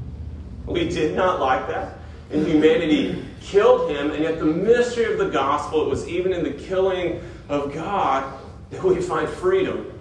we 0.65 0.87
did 0.87 1.15
not 1.15 1.39
like 1.39 1.67
that. 1.67 1.97
And 2.31 2.45
humanity 2.45 3.25
killed 3.41 3.89
him, 3.89 4.11
and 4.11 4.23
yet 4.23 4.37
the 4.37 4.45
mystery 4.45 5.11
of 5.11 5.17
the 5.17 5.29
gospel, 5.29 5.83
it 5.83 5.89
was 5.89 6.07
even 6.07 6.33
in 6.33 6.43
the 6.43 6.51
killing 6.51 7.21
of 7.47 7.73
God 7.73 8.39
that 8.69 8.83
we 8.83 9.01
find 9.01 9.27
freedom 9.27 9.91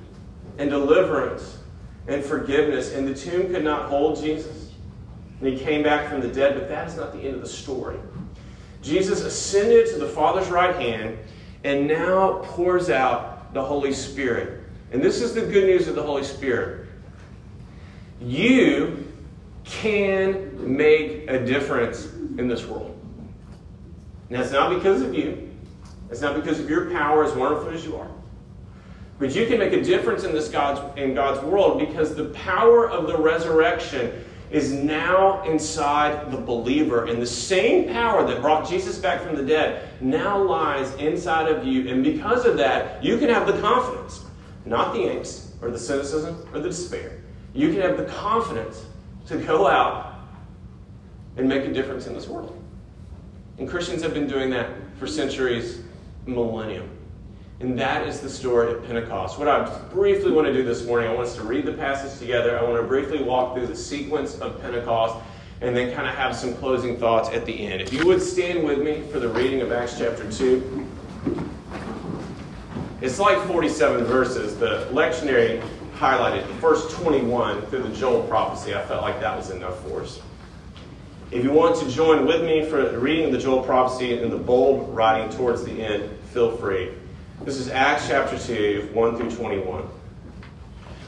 and 0.58 0.68
deliverance 0.68 1.58
and 2.06 2.22
forgiveness. 2.22 2.92
And 2.92 3.08
the 3.08 3.14
tomb 3.14 3.52
could 3.52 3.64
not 3.64 3.88
hold 3.88 4.20
Jesus. 4.20 4.57
And 5.40 5.48
he 5.48 5.58
came 5.58 5.82
back 5.82 6.10
from 6.10 6.20
the 6.20 6.28
dead, 6.28 6.54
but 6.54 6.68
that 6.68 6.88
is 6.88 6.96
not 6.96 7.12
the 7.12 7.20
end 7.20 7.36
of 7.36 7.40
the 7.40 7.48
story. 7.48 7.98
Jesus 8.82 9.22
ascended 9.22 9.86
to 9.88 9.98
the 9.98 10.08
Father's 10.08 10.48
right 10.48 10.74
hand 10.76 11.18
and 11.64 11.86
now 11.86 12.40
pours 12.44 12.90
out 12.90 13.52
the 13.54 13.62
Holy 13.62 13.92
Spirit. 13.92 14.60
And 14.92 15.02
this 15.02 15.20
is 15.20 15.34
the 15.34 15.42
good 15.42 15.64
news 15.64 15.88
of 15.88 15.94
the 15.94 16.02
Holy 16.02 16.24
Spirit. 16.24 16.86
You 18.20 19.06
can 19.64 20.76
make 20.76 21.28
a 21.28 21.44
difference 21.44 22.06
in 22.38 22.48
this 22.48 22.64
world. 22.66 22.98
Now, 24.30 24.40
it's 24.40 24.52
not 24.52 24.74
because 24.74 25.02
of 25.02 25.14
you, 25.14 25.50
It's 26.10 26.20
not 26.20 26.34
because 26.34 26.58
of 26.58 26.68
your 26.68 26.90
power, 26.90 27.24
as 27.24 27.32
wonderful 27.34 27.70
as 27.70 27.84
you 27.84 27.96
are. 27.96 28.08
But 29.18 29.34
you 29.34 29.46
can 29.46 29.58
make 29.58 29.72
a 29.72 29.82
difference 29.82 30.24
in 30.24 30.32
this 30.32 30.48
God's 30.48 30.80
in 30.98 31.14
God's 31.14 31.42
world 31.44 31.80
because 31.80 32.14
the 32.14 32.26
power 32.26 32.88
of 32.88 33.08
the 33.08 33.18
resurrection 33.18 34.24
is 34.50 34.72
now 34.72 35.42
inside 35.42 36.30
the 36.30 36.38
believer. 36.38 37.06
And 37.06 37.20
the 37.20 37.26
same 37.26 37.88
power 37.88 38.26
that 38.26 38.40
brought 38.40 38.68
Jesus 38.68 38.98
back 38.98 39.22
from 39.22 39.36
the 39.36 39.44
dead 39.44 39.88
now 40.00 40.42
lies 40.42 40.94
inside 40.94 41.48
of 41.48 41.66
you. 41.66 41.88
And 41.88 42.02
because 42.02 42.44
of 42.46 42.56
that, 42.56 43.02
you 43.02 43.18
can 43.18 43.28
have 43.28 43.46
the 43.46 43.60
confidence, 43.60 44.24
not 44.64 44.94
the 44.94 45.00
angst 45.00 45.50
or 45.60 45.70
the 45.70 45.78
cynicism 45.78 46.46
or 46.52 46.60
the 46.60 46.68
despair. 46.68 47.20
You 47.52 47.72
can 47.72 47.80
have 47.82 47.96
the 47.96 48.04
confidence 48.04 48.84
to 49.26 49.36
go 49.36 49.66
out 49.66 50.14
and 51.36 51.48
make 51.48 51.64
a 51.64 51.72
difference 51.72 52.06
in 52.06 52.14
this 52.14 52.28
world. 52.28 52.54
And 53.58 53.68
Christians 53.68 54.02
have 54.02 54.14
been 54.14 54.28
doing 54.28 54.50
that 54.50 54.70
for 54.98 55.06
centuries, 55.06 55.80
millennium. 56.26 56.97
And 57.60 57.76
that 57.76 58.06
is 58.06 58.20
the 58.20 58.30
story 58.30 58.72
of 58.72 58.86
Pentecost. 58.86 59.36
What 59.36 59.48
I 59.48 59.68
briefly 59.92 60.30
want 60.30 60.46
to 60.46 60.52
do 60.52 60.62
this 60.62 60.86
morning, 60.86 61.08
I 61.08 61.14
want 61.14 61.26
us 61.26 61.34
to 61.36 61.42
read 61.42 61.66
the 61.66 61.72
passage 61.72 62.16
together. 62.20 62.56
I 62.56 62.62
want 62.62 62.80
to 62.80 62.86
briefly 62.86 63.20
walk 63.20 63.56
through 63.56 63.66
the 63.66 63.74
sequence 63.74 64.38
of 64.38 64.62
Pentecost 64.62 65.16
and 65.60 65.76
then 65.76 65.92
kind 65.92 66.06
of 66.06 66.14
have 66.14 66.36
some 66.36 66.54
closing 66.54 66.96
thoughts 66.96 67.30
at 67.30 67.44
the 67.46 67.66
end. 67.66 67.82
If 67.82 67.92
you 67.92 68.06
would 68.06 68.22
stand 68.22 68.64
with 68.64 68.78
me 68.78 69.02
for 69.10 69.18
the 69.18 69.28
reading 69.28 69.60
of 69.60 69.72
Acts 69.72 69.98
chapter 69.98 70.30
2. 70.30 70.86
It's 73.00 73.18
like 73.18 73.44
47 73.48 74.04
verses. 74.04 74.56
The 74.56 74.88
lectionary 74.92 75.60
highlighted 75.96 76.46
the 76.46 76.54
first 76.54 76.92
21 76.92 77.62
through 77.62 77.82
the 77.82 77.88
Joel 77.88 78.22
prophecy. 78.28 78.72
I 78.76 78.84
felt 78.84 79.02
like 79.02 79.20
that 79.20 79.36
was 79.36 79.50
enough 79.50 79.82
for 79.82 80.02
us. 80.02 80.20
If 81.32 81.42
you 81.42 81.50
want 81.50 81.74
to 81.80 81.90
join 81.90 82.24
with 82.24 82.42
me 82.42 82.64
for 82.64 82.96
reading 83.00 83.32
the 83.32 83.38
Joel 83.38 83.64
prophecy 83.64 84.22
in 84.22 84.30
the 84.30 84.38
bold 84.38 84.94
writing 84.94 85.28
towards 85.36 85.64
the 85.64 85.72
end, 85.72 86.08
feel 86.32 86.56
free. 86.56 86.92
This 87.44 87.58
is 87.58 87.68
Acts 87.68 88.08
chapter 88.08 88.36
2, 88.36 88.90
1 88.92 89.16
through 89.16 89.30
21. 89.30 89.84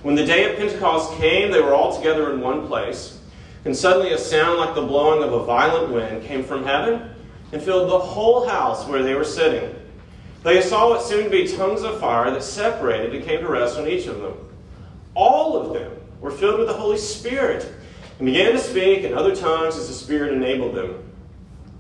When 0.02 0.14
the 0.14 0.24
day 0.24 0.48
of 0.48 0.56
Pentecost 0.56 1.12
came, 1.14 1.50
they 1.50 1.60
were 1.60 1.74
all 1.74 1.94
together 1.94 2.32
in 2.32 2.40
one 2.40 2.68
place. 2.68 3.18
And 3.64 3.76
suddenly 3.76 4.12
a 4.12 4.18
sound 4.18 4.58
like 4.58 4.76
the 4.76 4.80
blowing 4.80 5.24
of 5.24 5.32
a 5.32 5.44
violent 5.44 5.92
wind 5.92 6.24
came 6.24 6.44
from 6.44 6.64
heaven 6.64 7.10
and 7.52 7.60
filled 7.60 7.90
the 7.90 7.98
whole 7.98 8.48
house 8.48 8.86
where 8.86 9.02
they 9.02 9.14
were 9.14 9.24
sitting. 9.24 9.74
They 10.44 10.62
saw 10.62 10.88
what 10.88 11.02
seemed 11.02 11.24
to 11.24 11.30
be 11.30 11.48
tongues 11.48 11.82
of 11.82 11.98
fire 11.98 12.30
that 12.30 12.44
separated 12.44 13.12
and 13.12 13.24
came 13.24 13.40
to 13.40 13.48
rest 13.48 13.76
on 13.76 13.88
each 13.88 14.06
of 14.06 14.20
them. 14.20 14.34
All 15.14 15.60
of 15.60 15.74
them 15.74 15.92
were 16.20 16.30
filled 16.30 16.60
with 16.60 16.68
the 16.68 16.74
Holy 16.74 16.96
Spirit 16.96 17.70
and 18.18 18.26
began 18.26 18.52
to 18.52 18.58
speak 18.58 19.02
in 19.02 19.14
other 19.14 19.34
tongues 19.34 19.76
as 19.76 19.88
the 19.88 19.94
Spirit 19.94 20.32
enabled 20.32 20.76
them. 20.76 21.02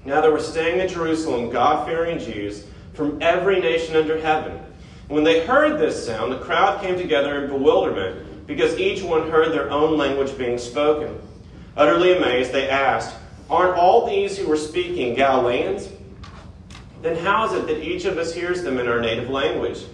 Now 0.04 0.20
there 0.20 0.32
were 0.32 0.40
staying 0.40 0.80
in 0.80 0.88
Jerusalem 0.88 1.50
God 1.50 1.86
fearing 1.86 2.18
Jews 2.18 2.66
from 3.00 3.16
every 3.22 3.58
nation 3.60 3.96
under 3.96 4.20
heaven. 4.20 4.60
When 5.08 5.24
they 5.24 5.46
heard 5.46 5.80
this 5.80 6.04
sound, 6.04 6.32
the 6.32 6.38
crowd 6.38 6.82
came 6.82 6.98
together 6.98 7.42
in 7.42 7.50
bewilderment, 7.50 8.46
because 8.46 8.78
each 8.78 9.02
one 9.02 9.30
heard 9.30 9.52
their 9.52 9.70
own 9.70 9.96
language 9.96 10.36
being 10.36 10.58
spoken. 10.58 11.18
Utterly 11.78 12.14
amazed, 12.14 12.52
they 12.52 12.68
asked, 12.68 13.16
Aren't 13.48 13.78
all 13.78 14.06
these 14.06 14.36
who 14.36 14.46
were 14.46 14.58
speaking 14.58 15.14
Galileans? 15.14 15.88
Then 17.00 17.16
how 17.16 17.46
is 17.46 17.54
it 17.54 17.66
that 17.68 17.82
each 17.82 18.04
of 18.04 18.18
us 18.18 18.34
hears 18.34 18.62
them 18.62 18.78
in 18.78 18.86
our 18.86 19.00
native 19.00 19.30
language? 19.30 19.86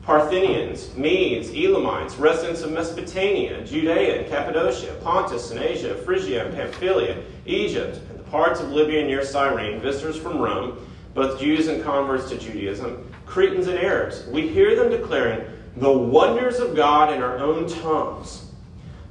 Parthians, 0.00 0.96
Medes, 0.96 1.50
Elamites, 1.50 2.16
residents 2.16 2.62
of 2.62 2.72
Mesopotamia, 2.72 3.66
Judea 3.66 4.20
and 4.20 4.30
Cappadocia, 4.30 4.94
Pontus 5.02 5.50
and 5.50 5.60
Asia, 5.60 5.94
Phrygia 5.94 6.46
and 6.46 6.54
Pamphylia, 6.54 7.22
Egypt, 7.44 8.00
and 8.08 8.18
the 8.18 8.24
parts 8.30 8.60
of 8.60 8.70
Libya 8.70 9.04
near 9.04 9.22
Cyrene, 9.22 9.78
visitors 9.78 10.16
from 10.16 10.38
Rome, 10.38 10.78
both 11.16 11.40
Jews 11.40 11.66
and 11.66 11.82
converts 11.82 12.28
to 12.28 12.38
Judaism, 12.38 13.10
Cretans 13.24 13.66
and 13.68 13.78
Arabs. 13.78 14.26
We 14.26 14.46
hear 14.46 14.76
them 14.76 14.90
declaring 14.90 15.50
the 15.76 15.90
wonders 15.90 16.60
of 16.60 16.76
God 16.76 17.12
in 17.12 17.22
our 17.22 17.38
own 17.38 17.66
tongues. 17.66 18.50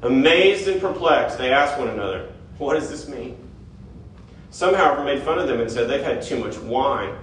Amazed 0.03 0.67
and 0.67 0.79
perplexed, 0.79 1.39
they 1.39 1.51
ask 1.51 1.77
one 1.79 1.87
another, 1.87 2.29
What 2.59 2.75
does 2.75 2.91
this 2.91 3.09
mean? 3.09 3.37
Some, 4.51 4.75
however, 4.75 5.03
made 5.03 5.23
fun 5.23 5.39
of 5.39 5.47
them 5.47 5.59
and 5.59 5.69
said 5.69 5.89
they've 5.89 6.01
had 6.03 6.21
too 6.21 6.39
much 6.39 6.57
wine. 6.59 7.15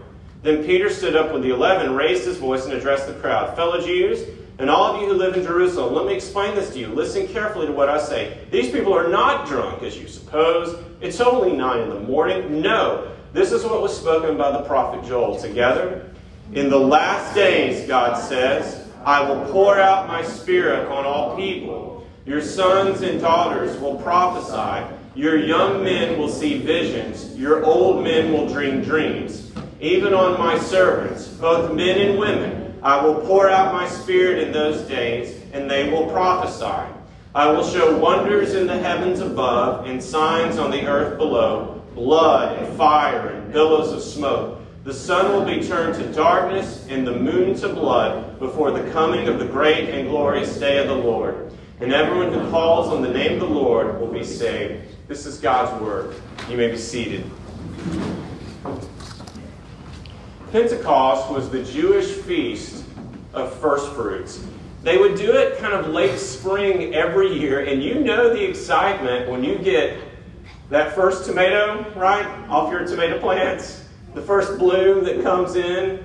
Then 0.42 0.64
Peter 0.64 0.90
stood 0.90 1.14
up 1.14 1.32
with 1.32 1.42
the 1.42 1.50
eleven, 1.50 1.94
raised 1.94 2.24
his 2.24 2.36
voice, 2.36 2.64
and 2.64 2.74
addressed 2.74 3.06
the 3.06 3.14
crowd 3.14 3.54
Fellow 3.54 3.80
Jews, 3.80 4.26
and 4.58 4.68
all 4.68 4.94
of 4.94 5.00
you 5.00 5.08
who 5.08 5.14
live 5.14 5.36
in 5.36 5.44
Jerusalem, 5.44 5.94
let 5.94 6.06
me 6.06 6.14
explain 6.14 6.56
this 6.56 6.70
to 6.70 6.80
you. 6.80 6.88
Listen 6.88 7.28
carefully 7.28 7.66
to 7.66 7.72
what 7.72 7.88
I 7.88 7.98
say. 7.98 8.38
These 8.50 8.70
people 8.72 8.92
are 8.92 9.08
not 9.08 9.46
drunk, 9.46 9.82
as 9.82 9.96
you 9.96 10.08
suppose. 10.08 10.76
It's 11.00 11.20
only 11.20 11.52
nine 11.56 11.80
in 11.80 11.88
the 11.88 12.00
morning. 12.00 12.60
No, 12.60 13.11
this 13.32 13.50
is 13.50 13.64
what 13.64 13.80
was 13.80 13.96
spoken 13.96 14.36
by 14.36 14.50
the 14.50 14.62
prophet 14.64 15.04
Joel. 15.06 15.40
Together, 15.40 16.10
in 16.52 16.68
the 16.68 16.78
last 16.78 17.34
days, 17.34 17.86
God 17.88 18.16
says, 18.16 18.86
I 19.04 19.22
will 19.22 19.50
pour 19.50 19.80
out 19.80 20.06
my 20.06 20.22
spirit 20.22 20.88
on 20.88 21.06
all 21.06 21.34
people. 21.34 22.06
Your 22.26 22.42
sons 22.42 23.00
and 23.00 23.20
daughters 23.20 23.78
will 23.80 23.96
prophesy. 23.96 24.86
Your 25.14 25.38
young 25.38 25.82
men 25.82 26.18
will 26.18 26.28
see 26.28 26.58
visions. 26.58 27.34
Your 27.36 27.64
old 27.64 28.04
men 28.04 28.32
will 28.32 28.48
dream 28.48 28.82
dreams. 28.82 29.50
Even 29.80 30.12
on 30.12 30.38
my 30.38 30.58
servants, 30.58 31.26
both 31.26 31.74
men 31.74 31.98
and 31.98 32.18
women, 32.18 32.78
I 32.82 33.02
will 33.04 33.22
pour 33.22 33.48
out 33.48 33.72
my 33.72 33.88
spirit 33.88 34.46
in 34.46 34.52
those 34.52 34.82
days, 34.82 35.40
and 35.52 35.70
they 35.70 35.90
will 35.90 36.10
prophesy. 36.10 36.92
I 37.34 37.50
will 37.50 37.66
show 37.66 37.96
wonders 37.96 38.54
in 38.54 38.66
the 38.66 38.78
heavens 38.78 39.20
above 39.20 39.86
and 39.86 40.02
signs 40.02 40.58
on 40.58 40.70
the 40.70 40.86
earth 40.86 41.16
below 41.16 41.81
blood 41.94 42.58
and 42.58 42.76
fire 42.76 43.28
and 43.28 43.52
billows 43.52 43.92
of 43.92 44.02
smoke. 44.02 44.60
The 44.84 44.94
sun 44.94 45.32
will 45.32 45.44
be 45.44 45.66
turned 45.66 45.94
to 45.94 46.12
darkness 46.12 46.86
and 46.88 47.06
the 47.06 47.16
moon 47.16 47.54
to 47.56 47.68
blood 47.68 48.38
before 48.38 48.72
the 48.72 48.90
coming 48.90 49.28
of 49.28 49.38
the 49.38 49.46
great 49.46 49.88
and 49.90 50.08
glorious 50.08 50.58
day 50.58 50.78
of 50.78 50.88
the 50.88 50.94
Lord. 50.94 51.52
And 51.80 51.92
everyone 51.92 52.32
who 52.32 52.50
calls 52.50 52.88
on 52.88 53.02
the 53.02 53.08
name 53.08 53.34
of 53.34 53.40
the 53.40 53.54
Lord 53.54 54.00
will 54.00 54.12
be 54.12 54.24
saved. 54.24 54.84
This 55.08 55.26
is 55.26 55.38
God's 55.38 55.80
word. 55.80 56.14
You 56.48 56.56
may 56.56 56.70
be 56.70 56.76
seated. 56.76 57.30
Pentecost 60.52 61.30
was 61.30 61.48
the 61.48 61.62
Jewish 61.62 62.10
feast 62.10 62.84
of 63.32 63.54
first 63.58 63.92
fruits. 63.92 64.44
They 64.82 64.98
would 64.98 65.16
do 65.16 65.32
it 65.32 65.58
kind 65.58 65.72
of 65.72 65.88
late 65.88 66.18
spring 66.18 66.94
every 66.94 67.32
year, 67.38 67.64
and 67.64 67.82
you 67.82 68.00
know 68.00 68.34
the 68.34 68.44
excitement 68.44 69.30
when 69.30 69.44
you 69.44 69.58
get 69.58 69.96
that 70.72 70.94
first 70.94 71.26
tomato, 71.26 71.84
right, 71.94 72.24
off 72.48 72.72
your 72.72 72.86
tomato 72.86 73.20
plants, 73.20 73.84
the 74.14 74.22
first 74.22 74.58
bloom 74.58 75.04
that 75.04 75.22
comes 75.22 75.54
in, 75.54 76.02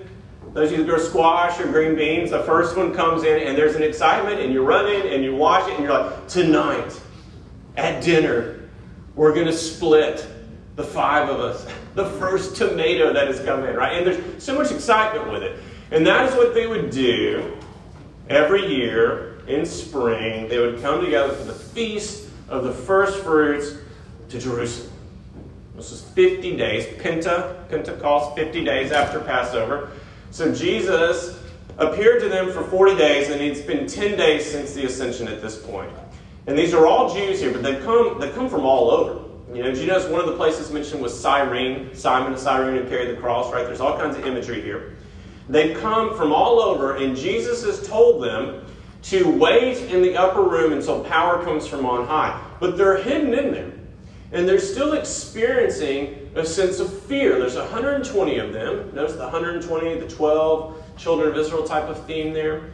those 0.53 0.71
of 0.71 0.77
you 0.77 0.83
that 0.83 0.89
grow 0.89 0.99
squash 0.99 1.57
or 1.61 1.71
green 1.71 1.95
beans, 1.95 2.31
the 2.31 2.43
first 2.43 2.75
one 2.75 2.93
comes 2.93 3.23
in 3.23 3.47
and 3.47 3.57
there's 3.57 3.75
an 3.75 3.83
excitement 3.83 4.41
and 4.41 4.51
you 4.51 4.65
run 4.65 4.85
in 4.87 5.07
and 5.07 5.23
you 5.23 5.33
watch 5.33 5.69
it 5.69 5.75
and 5.75 5.85
you're 5.85 5.97
like, 5.97 6.27
tonight 6.27 7.01
at 7.77 8.03
dinner, 8.03 8.69
we're 9.15 9.33
going 9.33 9.45
to 9.45 9.53
split 9.53 10.27
the 10.75 10.83
five 10.83 11.29
of 11.29 11.39
us, 11.39 11.65
the 11.95 12.09
first 12.11 12.57
tomato 12.57 13.13
that 13.13 13.27
has 13.27 13.39
come 13.45 13.63
in, 13.63 13.73
right? 13.73 13.93
And 13.93 14.05
there's 14.05 14.43
so 14.43 14.53
much 14.53 14.71
excitement 14.73 15.31
with 15.31 15.43
it. 15.43 15.59
And 15.91 16.05
that 16.05 16.27
is 16.27 16.35
what 16.35 16.53
they 16.53 16.67
would 16.67 16.89
do 16.89 17.55
every 18.29 18.67
year 18.67 19.39
in 19.47 19.65
spring. 19.65 20.49
They 20.49 20.59
would 20.59 20.81
come 20.81 21.05
together 21.05 21.33
for 21.33 21.45
the 21.45 21.53
feast 21.53 22.27
of 22.49 22.65
the 22.65 22.73
first 22.73 23.23
fruits 23.23 23.77
to 24.29 24.39
Jerusalem. 24.39 24.91
This 25.75 25.91
is 25.91 26.01
50 26.01 26.57
days, 26.57 26.85
Penta, 26.97 27.69
Pentecost, 27.69 28.35
50 28.35 28.65
days 28.65 28.91
after 28.91 29.19
Passover. 29.19 29.91
So 30.31 30.53
Jesus 30.53 31.39
appeared 31.77 32.21
to 32.21 32.29
them 32.29 32.51
for 32.51 32.63
40 32.63 32.97
days, 32.97 33.29
and 33.29 33.41
it's 33.41 33.61
been 33.61 33.85
10 33.85 34.17
days 34.17 34.49
since 34.49 34.73
the 34.73 34.85
ascension 34.85 35.27
at 35.27 35.41
this 35.41 35.61
point. 35.61 35.91
And 36.47 36.57
these 36.57 36.73
are 36.73 36.87
all 36.87 37.13
Jews 37.13 37.39
here, 37.39 37.51
but 37.51 37.61
they 37.61 37.79
come, 37.81 38.19
they 38.19 38.31
come 38.31 38.49
from 38.49 38.65
all 38.65 38.89
over. 38.89 39.23
You 39.53 39.63
know, 39.63 39.69
did 39.69 39.77
you 39.77 39.87
notice 39.87 40.09
one 40.09 40.19
of 40.19 40.27
the 40.27 40.35
places 40.35 40.71
mentioned 40.71 41.01
was 41.01 41.17
Cyrene, 41.17 41.93
Simon 41.93 42.33
of 42.33 42.39
Cyrene 42.39 42.83
who 42.83 42.89
carried 42.89 43.15
the 43.15 43.21
cross, 43.21 43.51
right? 43.53 43.65
There's 43.65 43.79
all 43.79 43.97
kinds 43.97 44.17
of 44.17 44.25
imagery 44.25 44.61
here. 44.61 44.97
They've 45.47 45.77
come 45.77 46.17
from 46.17 46.33
all 46.33 46.59
over, 46.59 46.95
and 46.95 47.15
Jesus 47.15 47.63
has 47.63 47.87
told 47.87 48.23
them 48.23 48.65
to 49.03 49.29
wait 49.29 49.77
in 49.91 50.01
the 50.01 50.17
upper 50.17 50.41
room 50.41 50.73
until 50.73 51.03
power 51.03 51.43
comes 51.43 51.65
from 51.67 51.85
on 51.85 52.05
high. 52.07 52.43
But 52.59 52.77
they're 52.77 53.01
hidden 53.01 53.33
in 53.33 53.51
there. 53.51 53.71
And 54.31 54.47
they're 54.47 54.59
still 54.59 54.93
experiencing 54.93 56.29
a 56.35 56.45
sense 56.45 56.79
of 56.79 57.01
fear. 57.03 57.39
There's 57.39 57.55
120 57.55 58.37
of 58.39 58.53
them. 58.53 58.93
Notice 58.93 59.13
the 59.13 59.23
120, 59.23 59.99
the 59.99 60.07
12 60.07 60.97
children 60.97 61.29
of 61.29 61.37
Israel 61.37 61.63
type 61.63 61.85
of 61.85 62.05
theme 62.05 62.33
there. 62.33 62.69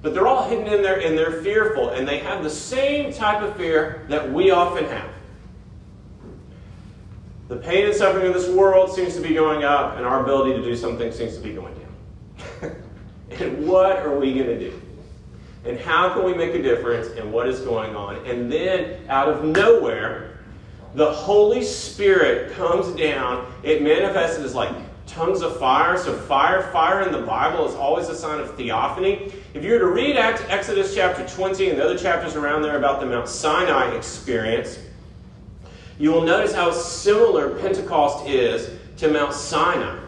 But 0.00 0.14
they're 0.14 0.26
all 0.26 0.48
hidden 0.48 0.66
in 0.66 0.82
there 0.82 1.00
and 1.00 1.16
they're 1.16 1.42
fearful. 1.42 1.90
And 1.90 2.06
they 2.08 2.18
have 2.18 2.42
the 2.42 2.50
same 2.50 3.12
type 3.12 3.42
of 3.42 3.56
fear 3.56 4.06
that 4.08 4.32
we 4.32 4.50
often 4.50 4.84
have. 4.86 5.10
The 7.48 7.56
pain 7.56 7.86
and 7.86 7.94
suffering 7.94 8.26
of 8.26 8.34
this 8.34 8.48
world 8.48 8.94
seems 8.94 9.14
to 9.16 9.20
be 9.20 9.34
going 9.34 9.64
up, 9.64 9.96
and 9.98 10.06
our 10.06 10.22
ability 10.22 10.54
to 10.54 10.62
do 10.62 10.74
something 10.74 11.12
seems 11.12 11.36
to 11.36 11.42
be 11.42 11.52
going 11.52 11.74
down. 11.74 12.76
and 13.30 13.68
what 13.68 13.98
are 13.98 14.18
we 14.18 14.32
going 14.32 14.46
to 14.46 14.58
do? 14.58 14.80
And 15.66 15.78
how 15.78 16.14
can 16.14 16.24
we 16.24 16.32
make 16.32 16.54
a 16.54 16.62
difference 16.62 17.08
in 17.18 17.30
what 17.32 17.46
is 17.46 17.60
going 17.60 17.94
on? 17.94 18.16
And 18.26 18.50
then, 18.50 19.08
out 19.10 19.28
of 19.28 19.44
nowhere, 19.44 20.33
the 20.94 21.12
Holy 21.12 21.62
Spirit 21.62 22.52
comes 22.52 22.94
down. 22.96 23.52
It 23.62 23.82
manifests 23.82 24.38
as 24.38 24.54
like 24.54 24.72
tongues 25.06 25.42
of 25.42 25.58
fire. 25.58 25.98
So, 25.98 26.16
fire, 26.16 26.62
fire 26.72 27.02
in 27.02 27.12
the 27.12 27.22
Bible 27.22 27.68
is 27.68 27.74
always 27.74 28.08
a 28.08 28.16
sign 28.16 28.40
of 28.40 28.54
theophany. 28.56 29.32
If 29.54 29.64
you 29.64 29.72
were 29.72 29.80
to 29.80 29.88
read 29.88 30.16
Exodus 30.16 30.94
chapter 30.94 31.26
20 31.26 31.70
and 31.70 31.78
the 31.78 31.84
other 31.84 31.98
chapters 31.98 32.36
around 32.36 32.62
there 32.62 32.78
about 32.78 33.00
the 33.00 33.06
Mount 33.06 33.28
Sinai 33.28 33.94
experience, 33.94 34.78
you 35.98 36.10
will 36.10 36.22
notice 36.22 36.54
how 36.54 36.70
similar 36.70 37.58
Pentecost 37.58 38.26
is 38.26 38.70
to 38.98 39.08
Mount 39.08 39.32
Sinai. 39.32 40.00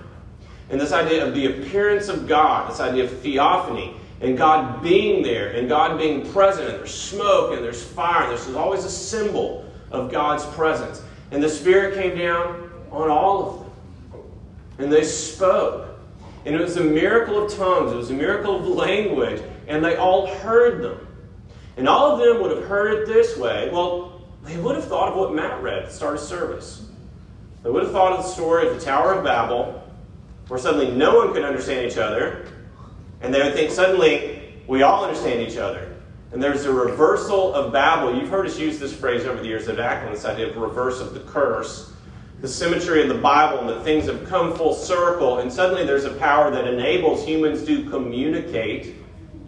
And 0.70 0.80
this 0.80 0.92
idea 0.92 1.24
of 1.26 1.34
the 1.34 1.46
appearance 1.46 2.08
of 2.08 2.26
God, 2.26 2.70
this 2.70 2.80
idea 2.80 3.04
of 3.04 3.20
theophany, 3.20 3.94
and 4.20 4.36
God 4.36 4.82
being 4.82 5.22
there, 5.22 5.50
and 5.50 5.68
God 5.68 5.98
being 5.98 6.28
present, 6.32 6.68
and 6.68 6.78
there's 6.78 6.94
smoke, 6.94 7.54
and 7.54 7.62
there's 7.62 7.84
fire, 7.84 8.22
and 8.22 8.32
there's 8.32 8.54
always 8.56 8.84
a 8.84 8.90
symbol 8.90 9.65
of 9.90 10.10
God's 10.10 10.44
presence. 10.46 11.02
And 11.30 11.42
the 11.42 11.48
Spirit 11.48 11.94
came 11.94 12.16
down 12.16 12.70
on 12.90 13.10
all 13.10 13.48
of 13.48 13.58
them. 13.60 14.22
And 14.78 14.92
they 14.92 15.04
spoke. 15.04 15.88
And 16.44 16.54
it 16.54 16.60
was 16.60 16.76
a 16.76 16.84
miracle 16.84 17.44
of 17.44 17.52
tongues, 17.52 17.92
it 17.92 17.96
was 17.96 18.10
a 18.10 18.14
miracle 18.14 18.56
of 18.56 18.66
language, 18.66 19.42
and 19.66 19.84
they 19.84 19.96
all 19.96 20.28
heard 20.28 20.80
them. 20.80 21.06
And 21.76 21.88
all 21.88 22.12
of 22.12 22.20
them 22.20 22.40
would 22.40 22.56
have 22.56 22.66
heard 22.66 22.94
it 22.94 23.06
this 23.06 23.36
way. 23.36 23.68
Well, 23.72 24.22
they 24.44 24.56
would 24.56 24.76
have 24.76 24.84
thought 24.84 25.08
of 25.08 25.16
what 25.16 25.34
Matt 25.34 25.60
read 25.60 25.78
at 25.78 25.88
the 25.88 25.92
start 25.92 26.14
of 26.14 26.20
service. 26.20 26.88
They 27.64 27.70
would 27.70 27.82
have 27.82 27.92
thought 27.92 28.12
of 28.12 28.24
the 28.24 28.30
story 28.30 28.68
of 28.68 28.74
the 28.74 28.80
Tower 28.80 29.14
of 29.14 29.24
Babel, 29.24 29.82
where 30.46 30.58
suddenly 30.58 30.92
no 30.92 31.16
one 31.16 31.32
could 31.32 31.42
understand 31.42 31.90
each 31.90 31.98
other, 31.98 32.46
and 33.20 33.34
they 33.34 33.42
would 33.42 33.54
think 33.54 33.72
suddenly 33.72 34.54
we 34.68 34.82
all 34.82 35.04
understand 35.04 35.40
each 35.40 35.56
other. 35.56 35.95
And 36.32 36.42
there's 36.42 36.64
a 36.64 36.72
reversal 36.72 37.54
of 37.54 37.72
Babel. 37.72 38.18
You've 38.18 38.28
heard 38.28 38.46
us 38.46 38.58
use 38.58 38.78
this 38.78 38.92
phrase 38.92 39.24
over 39.24 39.40
the 39.40 39.46
years 39.46 39.68
at 39.68 39.78
Ackland, 39.78 40.14
this 40.14 40.24
idea 40.24 40.48
of 40.48 40.56
reverse 40.56 41.00
of 41.00 41.14
the 41.14 41.20
curse 41.20 41.92
the 42.40 42.48
symmetry 42.48 43.02
of 43.02 43.08
the 43.08 43.14
Bible 43.14 43.60
and 43.60 43.68
that 43.68 43.82
things 43.82 44.06
have 44.06 44.26
come 44.28 44.54
full 44.54 44.74
circle, 44.74 45.38
and 45.38 45.52
suddenly 45.52 45.84
there's 45.84 46.04
a 46.04 46.12
power 46.14 46.50
that 46.50 46.66
enables 46.66 47.24
humans 47.24 47.64
to 47.66 47.88
communicate, 47.88 48.96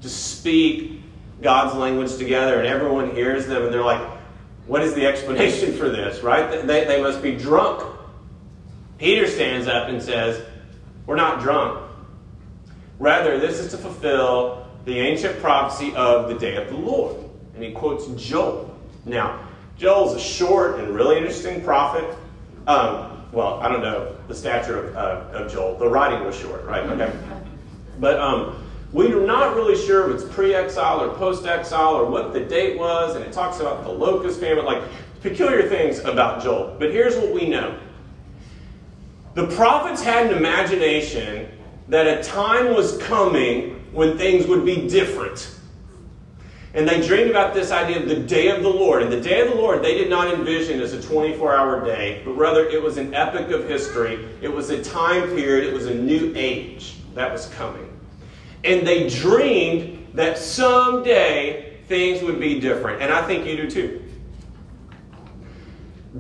to 0.00 0.08
speak 0.08 1.02
God's 1.42 1.76
language 1.76 2.16
together, 2.16 2.58
and 2.58 2.66
everyone 2.66 3.14
hears 3.14 3.46
them, 3.46 3.64
and 3.64 3.72
they're 3.72 3.84
like, 3.84 4.00
what 4.66 4.82
is 4.82 4.94
the 4.94 5.06
explanation 5.06 5.74
for 5.76 5.88
this, 5.88 6.22
right? 6.22 6.66
They, 6.66 6.84
they 6.84 7.02
must 7.02 7.22
be 7.22 7.36
drunk. 7.36 7.84
Peter 8.98 9.26
stands 9.26 9.66
up 9.66 9.88
and 9.88 10.02
says, 10.02 10.44
We're 11.06 11.16
not 11.16 11.40
drunk. 11.40 11.80
Rather, 12.98 13.38
this 13.38 13.60
is 13.60 13.70
to 13.70 13.78
fulfill 13.78 14.67
the 14.84 14.98
ancient 14.98 15.40
prophecy 15.40 15.94
of 15.94 16.28
the 16.28 16.34
day 16.34 16.56
of 16.56 16.68
the 16.68 16.76
Lord. 16.76 17.16
And 17.54 17.62
he 17.62 17.72
quotes 17.72 18.06
Joel. 18.22 18.76
Now, 19.04 19.40
Joel's 19.76 20.14
a 20.14 20.20
short 20.20 20.80
and 20.80 20.94
really 20.94 21.16
interesting 21.16 21.62
prophet. 21.62 22.04
Um, 22.66 23.26
well, 23.32 23.60
I 23.60 23.68
don't 23.68 23.82
know 23.82 24.16
the 24.26 24.34
stature 24.34 24.88
of, 24.88 24.96
uh, 24.96 25.38
of 25.38 25.52
Joel. 25.52 25.76
The 25.78 25.88
writing 25.88 26.24
was 26.24 26.36
short, 26.36 26.64
right? 26.64 26.82
Okay. 26.82 27.12
But 28.00 28.18
um, 28.18 28.64
we're 28.92 29.26
not 29.26 29.54
really 29.54 29.76
sure 29.76 30.08
if 30.08 30.20
it's 30.20 30.34
pre 30.34 30.54
exile 30.54 31.00
or 31.00 31.14
post 31.16 31.46
exile 31.46 31.94
or 31.94 32.06
what 32.06 32.32
the 32.32 32.40
date 32.40 32.78
was, 32.78 33.16
and 33.16 33.24
it 33.24 33.32
talks 33.32 33.60
about 33.60 33.84
the 33.84 33.90
locust 33.90 34.40
famine, 34.40 34.64
like 34.64 34.82
peculiar 35.20 35.68
things 35.68 35.98
about 36.00 36.42
Joel. 36.42 36.76
But 36.78 36.92
here's 36.92 37.16
what 37.16 37.32
we 37.32 37.48
know 37.48 37.78
the 39.34 39.46
prophets 39.48 40.02
had 40.02 40.26
an 40.26 40.36
imagination 40.36 41.48
that 41.88 42.06
a 42.06 42.22
time 42.22 42.74
was 42.74 42.98
coming 42.98 43.77
when 43.92 44.18
things 44.18 44.46
would 44.46 44.64
be 44.64 44.88
different. 44.88 45.54
And 46.74 46.88
they 46.88 47.04
dreamed 47.06 47.30
about 47.30 47.54
this 47.54 47.70
idea 47.70 48.00
of 48.00 48.08
the 48.08 48.20
day 48.20 48.48
of 48.48 48.62
the 48.62 48.68
Lord. 48.68 49.02
And 49.02 49.10
the 49.10 49.20
day 49.20 49.40
of 49.40 49.48
the 49.48 49.54
Lord, 49.54 49.82
they 49.82 49.94
did 49.94 50.10
not 50.10 50.32
envision 50.32 50.80
as 50.80 50.92
a 50.92 51.02
24 51.02 51.56
hour 51.56 51.84
day, 51.84 52.22
but 52.24 52.32
rather 52.32 52.66
it 52.66 52.82
was 52.82 52.98
an 52.98 53.14
epoch 53.14 53.50
of 53.50 53.68
history. 53.68 54.28
It 54.42 54.48
was 54.48 54.70
a 54.70 54.82
time 54.82 55.28
period, 55.30 55.66
it 55.66 55.72
was 55.72 55.86
a 55.86 55.94
new 55.94 56.32
age 56.36 56.96
that 57.14 57.32
was 57.32 57.46
coming. 57.46 57.88
And 58.64 58.86
they 58.86 59.08
dreamed 59.08 60.08
that 60.14 60.36
someday 60.36 61.78
things 61.86 62.22
would 62.22 62.38
be 62.38 62.60
different. 62.60 63.02
And 63.02 63.12
I 63.12 63.26
think 63.26 63.46
you 63.46 63.56
do 63.56 63.70
too. 63.70 64.07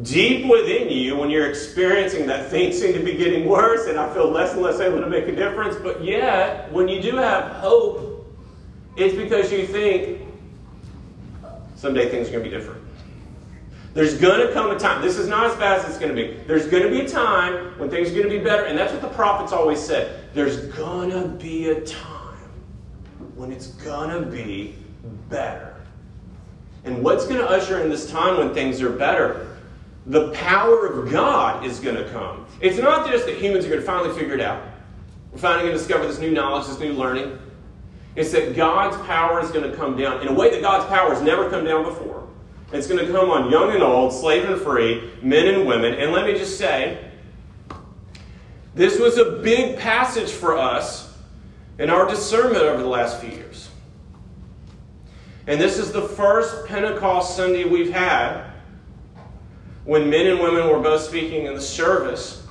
Deep 0.02 0.46
within 0.46 0.90
you, 0.90 1.16
when 1.16 1.30
you're 1.30 1.48
experiencing 1.48 2.26
that 2.26 2.50
things 2.50 2.78
seem 2.78 2.92
to 2.92 3.02
be 3.02 3.14
getting 3.14 3.48
worse 3.48 3.86
and 3.86 3.98
I 3.98 4.12
feel 4.12 4.30
less 4.30 4.52
and 4.52 4.62
less 4.62 4.80
able 4.80 5.00
to 5.00 5.08
make 5.08 5.26
a 5.28 5.34
difference, 5.34 5.76
but 5.76 6.04
yet, 6.04 6.70
when 6.72 6.88
you 6.88 7.00
do 7.00 7.16
have 7.16 7.52
hope, 7.52 8.26
it's 8.96 9.14
because 9.14 9.50
you 9.50 9.66
think 9.66 10.28
someday 11.74 12.10
things 12.10 12.28
are 12.28 12.32
going 12.32 12.44
to 12.44 12.50
be 12.50 12.54
different. 12.54 12.82
There's 13.94 14.18
going 14.18 14.46
to 14.46 14.52
come 14.52 14.70
a 14.70 14.78
time, 14.78 15.00
this 15.00 15.16
is 15.16 15.26
not 15.26 15.46
as 15.46 15.56
bad 15.56 15.80
as 15.80 15.88
it's 15.88 15.98
going 15.98 16.14
to 16.14 16.22
be. 16.22 16.34
There's 16.46 16.66
going 16.66 16.82
to 16.82 16.90
be 16.90 17.00
a 17.00 17.08
time 17.08 17.78
when 17.78 17.88
things 17.88 18.10
are 18.10 18.14
going 18.14 18.28
to 18.28 18.38
be 18.38 18.44
better, 18.44 18.64
and 18.64 18.78
that's 18.78 18.92
what 18.92 19.00
the 19.00 19.08
prophets 19.08 19.52
always 19.52 19.80
said. 19.80 20.34
There's 20.34 20.66
going 20.66 21.10
to 21.10 21.26
be 21.26 21.70
a 21.70 21.80
time 21.80 22.36
when 23.34 23.50
it's 23.50 23.68
going 23.68 24.10
to 24.10 24.26
be 24.26 24.76
better. 25.30 25.74
And 26.84 27.02
what's 27.02 27.24
going 27.26 27.38
to 27.38 27.48
usher 27.48 27.80
in 27.80 27.88
this 27.88 28.10
time 28.10 28.36
when 28.36 28.52
things 28.52 28.82
are 28.82 28.90
better? 28.90 29.57
The 30.08 30.30
power 30.30 30.86
of 30.86 31.10
God 31.12 31.64
is 31.66 31.80
going 31.80 31.96
to 31.96 32.10
come. 32.10 32.46
It's 32.60 32.78
not 32.78 33.08
just 33.08 33.26
that 33.26 33.36
humans 33.36 33.66
are 33.66 33.68
going 33.68 33.80
to 33.80 33.86
finally 33.86 34.18
figure 34.18 34.34
it 34.34 34.40
out. 34.40 34.62
We're 35.30 35.38
finally 35.38 35.64
going 35.64 35.74
to 35.74 35.78
discover 35.78 36.06
this 36.06 36.18
new 36.18 36.30
knowledge, 36.30 36.66
this 36.66 36.80
new 36.80 36.94
learning. 36.94 37.38
It's 38.16 38.32
that 38.32 38.56
God's 38.56 38.96
power 39.06 39.40
is 39.40 39.50
going 39.50 39.70
to 39.70 39.76
come 39.76 39.98
down 39.98 40.22
in 40.22 40.28
a 40.28 40.32
way 40.32 40.50
that 40.50 40.62
God's 40.62 40.86
power 40.86 41.12
has 41.14 41.22
never 41.22 41.50
come 41.50 41.64
down 41.64 41.84
before. 41.84 42.26
It's 42.72 42.86
going 42.86 43.04
to 43.04 43.12
come 43.12 43.30
on 43.30 43.50
young 43.50 43.72
and 43.72 43.82
old, 43.82 44.12
slave 44.12 44.48
and 44.48 44.60
free, 44.60 45.10
men 45.22 45.46
and 45.46 45.66
women. 45.66 45.94
And 45.94 46.12
let 46.12 46.26
me 46.26 46.32
just 46.32 46.58
say, 46.58 47.10
this 48.74 48.98
was 48.98 49.18
a 49.18 49.40
big 49.42 49.78
passage 49.78 50.30
for 50.30 50.56
us 50.56 51.16
in 51.78 51.90
our 51.90 52.08
discernment 52.08 52.62
over 52.62 52.82
the 52.82 52.88
last 52.88 53.20
few 53.20 53.30
years. 53.30 53.68
And 55.46 55.60
this 55.60 55.78
is 55.78 55.92
the 55.92 56.02
first 56.02 56.66
Pentecost 56.66 57.36
Sunday 57.36 57.64
we've 57.64 57.92
had 57.92 58.47
when 59.88 60.10
men 60.10 60.26
and 60.26 60.38
women 60.38 60.68
were 60.68 60.78
both 60.78 61.00
speaking 61.00 61.46
in 61.46 61.54
the 61.54 61.60
service. 61.62 62.46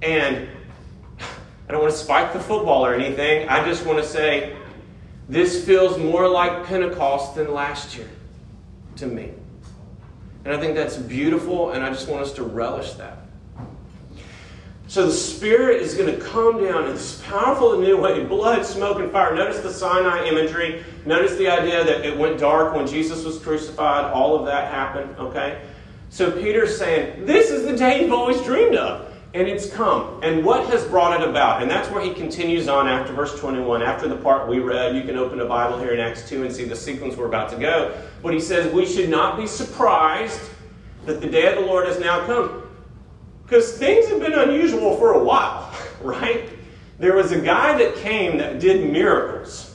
And 0.00 0.46
I 1.18 1.72
don't 1.72 1.80
want 1.80 1.92
to 1.92 1.98
spike 1.98 2.32
the 2.32 2.38
football 2.38 2.86
or 2.86 2.94
anything. 2.94 3.48
I 3.48 3.64
just 3.64 3.84
want 3.84 3.98
to 3.98 4.04
say 4.04 4.56
this 5.28 5.64
feels 5.66 5.98
more 5.98 6.28
like 6.28 6.66
Pentecost 6.66 7.34
than 7.34 7.52
last 7.52 7.96
year 7.96 8.08
to 8.94 9.06
me. 9.08 9.32
And 10.44 10.54
I 10.54 10.60
think 10.60 10.76
that's 10.76 10.96
beautiful, 10.96 11.72
and 11.72 11.82
I 11.82 11.90
just 11.90 12.06
want 12.06 12.22
us 12.22 12.32
to 12.34 12.44
relish 12.44 12.92
that. 12.92 13.18
So 14.86 15.06
the 15.06 15.12
Spirit 15.12 15.82
is 15.82 15.94
going 15.94 16.14
to 16.14 16.24
come 16.24 16.62
down 16.62 16.84
in 16.84 16.92
this 16.92 17.20
powerful 17.22 17.76
new 17.80 17.96
way 17.96 18.22
blood, 18.22 18.64
smoke, 18.64 19.00
and 19.00 19.10
fire. 19.10 19.34
Notice 19.34 19.62
the 19.62 19.72
Sinai 19.72 20.28
imagery. 20.28 20.84
Notice 21.04 21.36
the 21.38 21.48
idea 21.48 21.82
that 21.82 22.06
it 22.06 22.16
went 22.16 22.38
dark 22.38 22.72
when 22.76 22.86
Jesus 22.86 23.24
was 23.24 23.36
crucified. 23.40 24.12
All 24.12 24.38
of 24.38 24.46
that 24.46 24.72
happened, 24.72 25.16
okay? 25.18 25.60
So 26.10 26.30
Peter's 26.30 26.76
saying, 26.76 27.24
This 27.24 27.50
is 27.50 27.64
the 27.64 27.76
day 27.76 28.02
you've 28.02 28.12
always 28.12 28.42
dreamed 28.42 28.74
of 28.74 29.10
and 29.32 29.46
it's 29.46 29.70
come. 29.70 30.20
And 30.24 30.44
what 30.44 30.66
has 30.70 30.84
brought 30.86 31.20
it 31.20 31.28
about? 31.28 31.62
And 31.62 31.70
that's 31.70 31.88
where 31.88 32.02
he 32.02 32.12
continues 32.12 32.66
on 32.66 32.88
after 32.88 33.12
verse 33.12 33.38
21. 33.38 33.80
After 33.80 34.08
the 34.08 34.16
part 34.16 34.48
we 34.48 34.58
read, 34.58 34.96
you 34.96 35.02
can 35.02 35.16
open 35.16 35.40
a 35.40 35.46
Bible 35.46 35.78
here 35.78 35.92
in 35.92 36.00
Acts 36.00 36.28
2 36.28 36.44
and 36.44 36.52
see 36.52 36.64
the 36.64 36.74
sequence 36.74 37.16
we're 37.16 37.28
about 37.28 37.48
to 37.50 37.56
go. 37.56 37.96
But 38.22 38.34
he 38.34 38.40
says, 38.40 38.72
We 38.72 38.86
should 38.86 39.08
not 39.08 39.36
be 39.36 39.46
surprised 39.46 40.40
that 41.06 41.20
the 41.20 41.28
day 41.28 41.46
of 41.46 41.54
the 41.54 41.66
Lord 41.66 41.86
has 41.86 42.00
now 42.00 42.26
come. 42.26 42.68
Because 43.44 43.78
things 43.78 44.08
have 44.08 44.20
been 44.20 44.34
unusual 44.34 44.96
for 44.96 45.12
a 45.12 45.22
while, 45.22 45.72
right? 46.02 46.48
There 46.98 47.14
was 47.14 47.30
a 47.32 47.40
guy 47.40 47.78
that 47.78 47.94
came 47.96 48.36
that 48.38 48.58
did 48.58 48.90
miracles. 48.90 49.69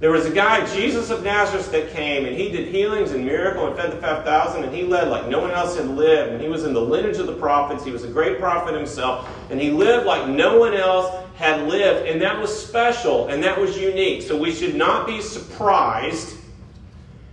There 0.00 0.10
was 0.10 0.26
a 0.26 0.30
guy, 0.30 0.66
Jesus 0.74 1.10
of 1.10 1.22
Nazareth, 1.22 1.70
that 1.70 1.90
came 1.92 2.26
and 2.26 2.36
he 2.36 2.50
did 2.50 2.68
healings 2.68 3.12
and 3.12 3.24
miracles 3.24 3.68
and 3.68 3.76
fed 3.76 3.92
the 3.92 4.00
5,000 4.00 4.64
and 4.64 4.74
he 4.74 4.82
led 4.82 5.08
like 5.08 5.28
no 5.28 5.40
one 5.40 5.52
else 5.52 5.76
had 5.76 5.88
lived. 5.88 6.32
And 6.32 6.42
he 6.42 6.48
was 6.48 6.64
in 6.64 6.74
the 6.74 6.80
lineage 6.80 7.18
of 7.18 7.26
the 7.26 7.36
prophets. 7.36 7.84
He 7.84 7.92
was 7.92 8.04
a 8.04 8.08
great 8.08 8.38
prophet 8.38 8.74
himself. 8.74 9.28
And 9.50 9.60
he 9.60 9.70
lived 9.70 10.04
like 10.04 10.28
no 10.28 10.58
one 10.58 10.74
else 10.74 11.24
had 11.36 11.68
lived. 11.68 12.08
And 12.08 12.20
that 12.22 12.38
was 12.40 12.50
special 12.54 13.28
and 13.28 13.42
that 13.44 13.58
was 13.58 13.78
unique. 13.78 14.22
So 14.22 14.36
we 14.36 14.52
should 14.52 14.74
not 14.74 15.06
be 15.06 15.20
surprised 15.20 16.38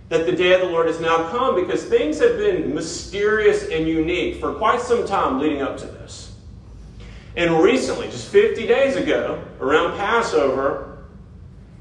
that 0.08 0.26
the 0.26 0.32
day 0.32 0.52
of 0.52 0.60
the 0.60 0.66
Lord 0.66 0.86
has 0.86 1.00
now 1.00 1.28
come 1.30 1.54
because 1.56 1.84
things 1.84 2.20
have 2.20 2.36
been 2.36 2.74
mysterious 2.74 3.68
and 3.68 3.88
unique 3.88 4.36
for 4.40 4.52
quite 4.54 4.80
some 4.80 5.06
time 5.06 5.40
leading 5.40 5.62
up 5.62 5.78
to 5.78 5.86
this. 5.86 6.36
And 7.34 7.62
recently, 7.62 8.08
just 8.08 8.28
50 8.28 8.66
days 8.66 8.96
ago, 8.96 9.42
around 9.58 9.96
Passover, 9.96 10.91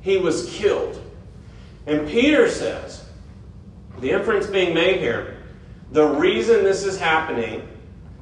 he 0.01 0.17
was 0.17 0.49
killed. 0.51 0.99
And 1.87 2.07
Peter 2.07 2.49
says, 2.49 3.05
the 3.99 4.11
inference 4.11 4.47
being 4.47 4.73
made 4.73 4.99
here, 4.99 5.37
the 5.91 6.05
reason 6.05 6.63
this 6.63 6.85
is 6.85 6.99
happening, 6.99 7.67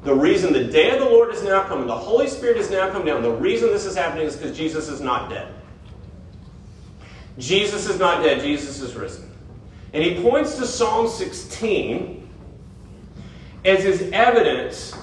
the 0.04 0.14
reason 0.14 0.54
the 0.54 0.66
day 0.66 0.92
of 0.92 1.00
the 1.00 1.06
Lord 1.06 1.34
is 1.34 1.44
now 1.44 1.64
coming, 1.64 1.88
the 1.88 1.96
Holy 1.96 2.28
Spirit 2.28 2.58
is 2.58 2.70
now 2.70 2.90
come 2.92 3.06
down, 3.06 3.22
the 3.22 3.32
reason 3.32 3.70
this 3.70 3.86
is 3.86 3.96
happening 3.96 4.26
is 4.26 4.36
because 4.36 4.58
Jesus 4.58 4.88
is 4.90 5.02
not 5.02 5.30
dead. 5.30 5.54
Jesus 7.38 7.88
is 7.88 8.00
not 8.00 8.24
dead, 8.24 8.42
Jesus 8.42 8.82
is 8.82 8.96
risen. 8.96 9.32
And 9.94 10.04
he 10.04 10.22
points 10.22 10.56
to 10.58 10.66
Psalm 10.66 11.08
16 11.08 12.28
as 13.66 13.84
his 13.84 14.10
evidence 14.12 14.94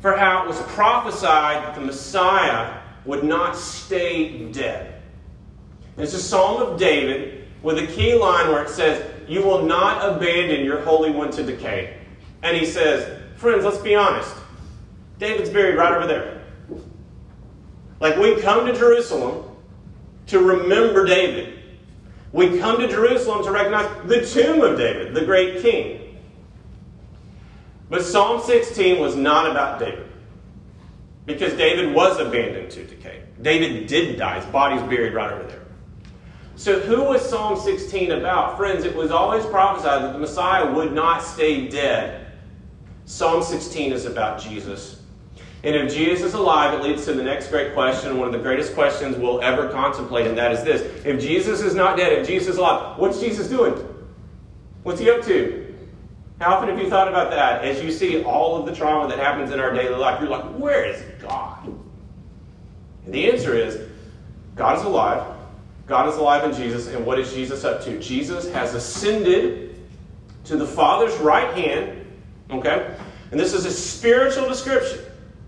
for 0.00 0.16
how 0.16 0.44
it 0.44 0.48
was 0.48 0.60
prophesied 0.72 1.62
that 1.62 1.74
the 1.74 1.80
Messiah 1.80 2.80
would 3.04 3.24
not 3.24 3.56
stay 3.56 4.50
dead. 4.52 4.95
It's 5.96 6.14
a 6.14 6.20
psalm 6.20 6.62
of 6.62 6.78
David 6.78 7.46
with 7.62 7.78
a 7.78 7.86
key 7.86 8.14
line 8.14 8.48
where 8.48 8.62
it 8.62 8.68
says, 8.68 9.04
You 9.28 9.42
will 9.42 9.62
not 9.62 10.16
abandon 10.16 10.64
your 10.64 10.80
Holy 10.82 11.10
One 11.10 11.30
to 11.32 11.42
decay. 11.42 11.96
And 12.42 12.56
he 12.56 12.66
says, 12.66 13.20
Friends, 13.36 13.64
let's 13.64 13.78
be 13.78 13.94
honest. 13.94 14.34
David's 15.18 15.50
buried 15.50 15.76
right 15.76 15.92
over 15.92 16.06
there. 16.06 16.42
Like 18.00 18.16
we 18.18 18.40
come 18.40 18.66
to 18.66 18.74
Jerusalem 18.74 19.44
to 20.26 20.40
remember 20.40 21.06
David. 21.06 21.58
We 22.32 22.58
come 22.58 22.78
to 22.80 22.88
Jerusalem 22.88 23.42
to 23.44 23.50
recognize 23.50 23.88
the 24.06 24.26
tomb 24.26 24.60
of 24.60 24.76
David, 24.76 25.14
the 25.14 25.24
great 25.24 25.62
king. 25.62 26.18
But 27.88 28.02
Psalm 28.02 28.42
16 28.42 29.00
was 29.00 29.16
not 29.16 29.50
about 29.50 29.78
David. 29.78 30.06
Because 31.24 31.54
David 31.54 31.94
was 31.94 32.18
abandoned 32.18 32.70
to 32.72 32.84
decay. 32.84 33.22
David 33.40 33.86
did 33.86 34.18
die. 34.18 34.40
His 34.40 34.46
body's 34.46 34.82
buried 34.82 35.14
right 35.14 35.32
over 35.32 35.44
there. 35.44 35.65
So, 36.56 36.80
who 36.80 37.04
was 37.04 37.20
Psalm 37.28 37.60
16 37.60 38.12
about? 38.12 38.56
Friends, 38.56 38.84
it 38.84 38.96
was 38.96 39.10
always 39.10 39.44
prophesied 39.44 40.02
that 40.02 40.14
the 40.14 40.18
Messiah 40.18 40.72
would 40.72 40.92
not 40.92 41.22
stay 41.22 41.68
dead. 41.68 42.32
Psalm 43.04 43.42
16 43.42 43.92
is 43.92 44.06
about 44.06 44.40
Jesus. 44.40 45.02
And 45.62 45.76
if 45.76 45.92
Jesus 45.92 46.28
is 46.28 46.34
alive, 46.34 46.72
it 46.72 46.82
leads 46.82 47.04
to 47.04 47.12
the 47.12 47.22
next 47.22 47.48
great 47.48 47.74
question, 47.74 48.16
one 48.16 48.26
of 48.26 48.32
the 48.32 48.38
greatest 48.38 48.74
questions 48.74 49.18
we'll 49.18 49.42
ever 49.42 49.68
contemplate, 49.68 50.26
and 50.26 50.38
that 50.38 50.50
is 50.52 50.64
this. 50.64 50.80
If 51.04 51.20
Jesus 51.20 51.60
is 51.60 51.74
not 51.74 51.98
dead, 51.98 52.12
if 52.12 52.26
Jesus 52.26 52.54
is 52.54 52.56
alive, 52.56 52.98
what's 52.98 53.20
Jesus 53.20 53.48
doing? 53.48 53.74
What's 54.82 55.00
he 55.00 55.10
up 55.10 55.22
to? 55.24 55.74
How 56.40 56.54
often 56.54 56.70
have 56.70 56.78
you 56.78 56.88
thought 56.88 57.08
about 57.08 57.30
that 57.32 57.64
as 57.64 57.82
you 57.82 57.92
see 57.92 58.24
all 58.24 58.56
of 58.56 58.64
the 58.64 58.74
trauma 58.74 59.08
that 59.08 59.18
happens 59.18 59.50
in 59.50 59.60
our 59.60 59.74
daily 59.74 59.94
life? 59.94 60.20
You're 60.20 60.30
like, 60.30 60.44
where 60.58 60.86
is 60.86 61.02
God? 61.20 61.66
And 61.66 63.14
the 63.14 63.30
answer 63.30 63.54
is 63.54 63.90
God 64.54 64.78
is 64.78 64.84
alive. 64.84 65.35
God 65.86 66.08
is 66.08 66.16
alive 66.16 66.44
in 66.44 66.52
Jesus, 66.52 66.88
and 66.88 67.06
what 67.06 67.18
is 67.18 67.32
Jesus 67.32 67.64
up 67.64 67.82
to? 67.84 67.98
Jesus 68.00 68.50
has 68.52 68.74
ascended 68.74 69.78
to 70.44 70.56
the 70.56 70.66
Father's 70.66 71.16
right 71.18 71.54
hand, 71.54 72.04
okay? 72.50 72.96
And 73.30 73.38
this 73.38 73.52
is 73.52 73.64
a 73.64 73.70
spiritual 73.70 74.48
description. 74.48 75.00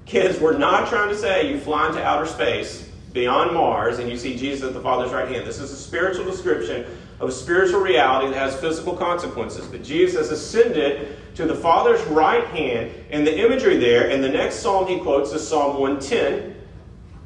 Kids, 0.07 0.41
we're 0.41 0.57
not 0.57 0.89
trying 0.89 1.09
to 1.09 1.17
say 1.17 1.51
you 1.51 1.59
fly 1.59 1.89
into 1.89 2.03
outer 2.03 2.27
space 2.27 2.89
beyond 3.13 3.53
Mars 3.53 3.99
and 3.99 4.09
you 4.09 4.17
see 4.17 4.37
Jesus 4.37 4.67
at 4.67 4.75
the 4.75 4.81
Father's 4.81 5.13
right 5.13 5.29
hand. 5.29 5.47
This 5.47 5.59
is 5.59 5.71
a 5.71 5.77
spiritual 5.77 6.25
description 6.25 6.87
of 7.21 7.29
a 7.29 7.33
spiritual 7.33 7.81
reality 7.81 8.29
that 8.29 8.39
has 8.39 8.57
physical 8.61 8.97
consequences. 8.97 9.67
But 9.67 9.83
Jesus 9.83 10.17
has 10.17 10.31
ascended 10.31 11.17
to 11.35 11.47
the 11.47 11.55
Father's 11.55 12.03
right 12.07 12.45
hand, 12.47 12.93
and 13.11 13.27
the 13.27 13.45
imagery 13.45 13.77
there, 13.77 14.11
and 14.11 14.23
the 14.23 14.29
next 14.29 14.57
psalm 14.57 14.87
he 14.87 14.99
quotes 14.99 15.33
is 15.33 15.47
Psalm 15.47 15.79
110. 15.79 16.55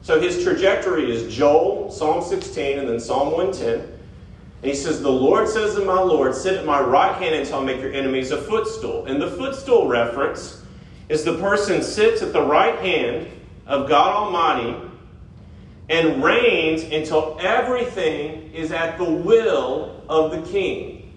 So 0.03 0.21
his 0.21 0.43
trajectory 0.43 1.11
is 1.13 1.33
Joel, 1.35 1.91
Psalm 1.91 2.23
16, 2.23 2.81
and 2.81 2.89
then 2.89 2.99
Psalm 2.99 3.33
110. 3.33 3.81
And 3.81 4.71
he 4.71 4.75
says, 4.75 5.01
The 5.01 5.11
Lord 5.11 5.49
says 5.49 5.77
to 5.77 5.85
my 5.85 6.01
Lord, 6.01 6.35
Sit 6.35 6.55
at 6.55 6.65
my 6.65 6.81
right 6.81 7.15
hand 7.15 7.37
until 7.37 7.61
I 7.61 7.65
make 7.65 7.81
your 7.81 7.93
enemies 7.93 8.33
a 8.33 8.43
footstool. 8.43 9.07
And 9.07 9.23
the 9.23 9.31
footstool 9.31 9.87
reference 9.87 10.63
is 11.09 11.25
the 11.25 11.39
person 11.39 11.83
sits 11.83 12.21
at 12.21 12.33
the 12.33 12.43
right 12.43 12.79
hand 12.81 13.29
of 13.67 13.89
God 13.89 14.15
Almighty 14.15 14.77
and 15.89 16.23
reigns 16.23 16.83
until 16.83 17.37
everything 17.41 18.53
is 18.53 18.73
at 18.73 18.99
the 18.99 19.05
will 19.05 20.03
of 20.09 20.33
the 20.33 20.43
king. 20.51 21.13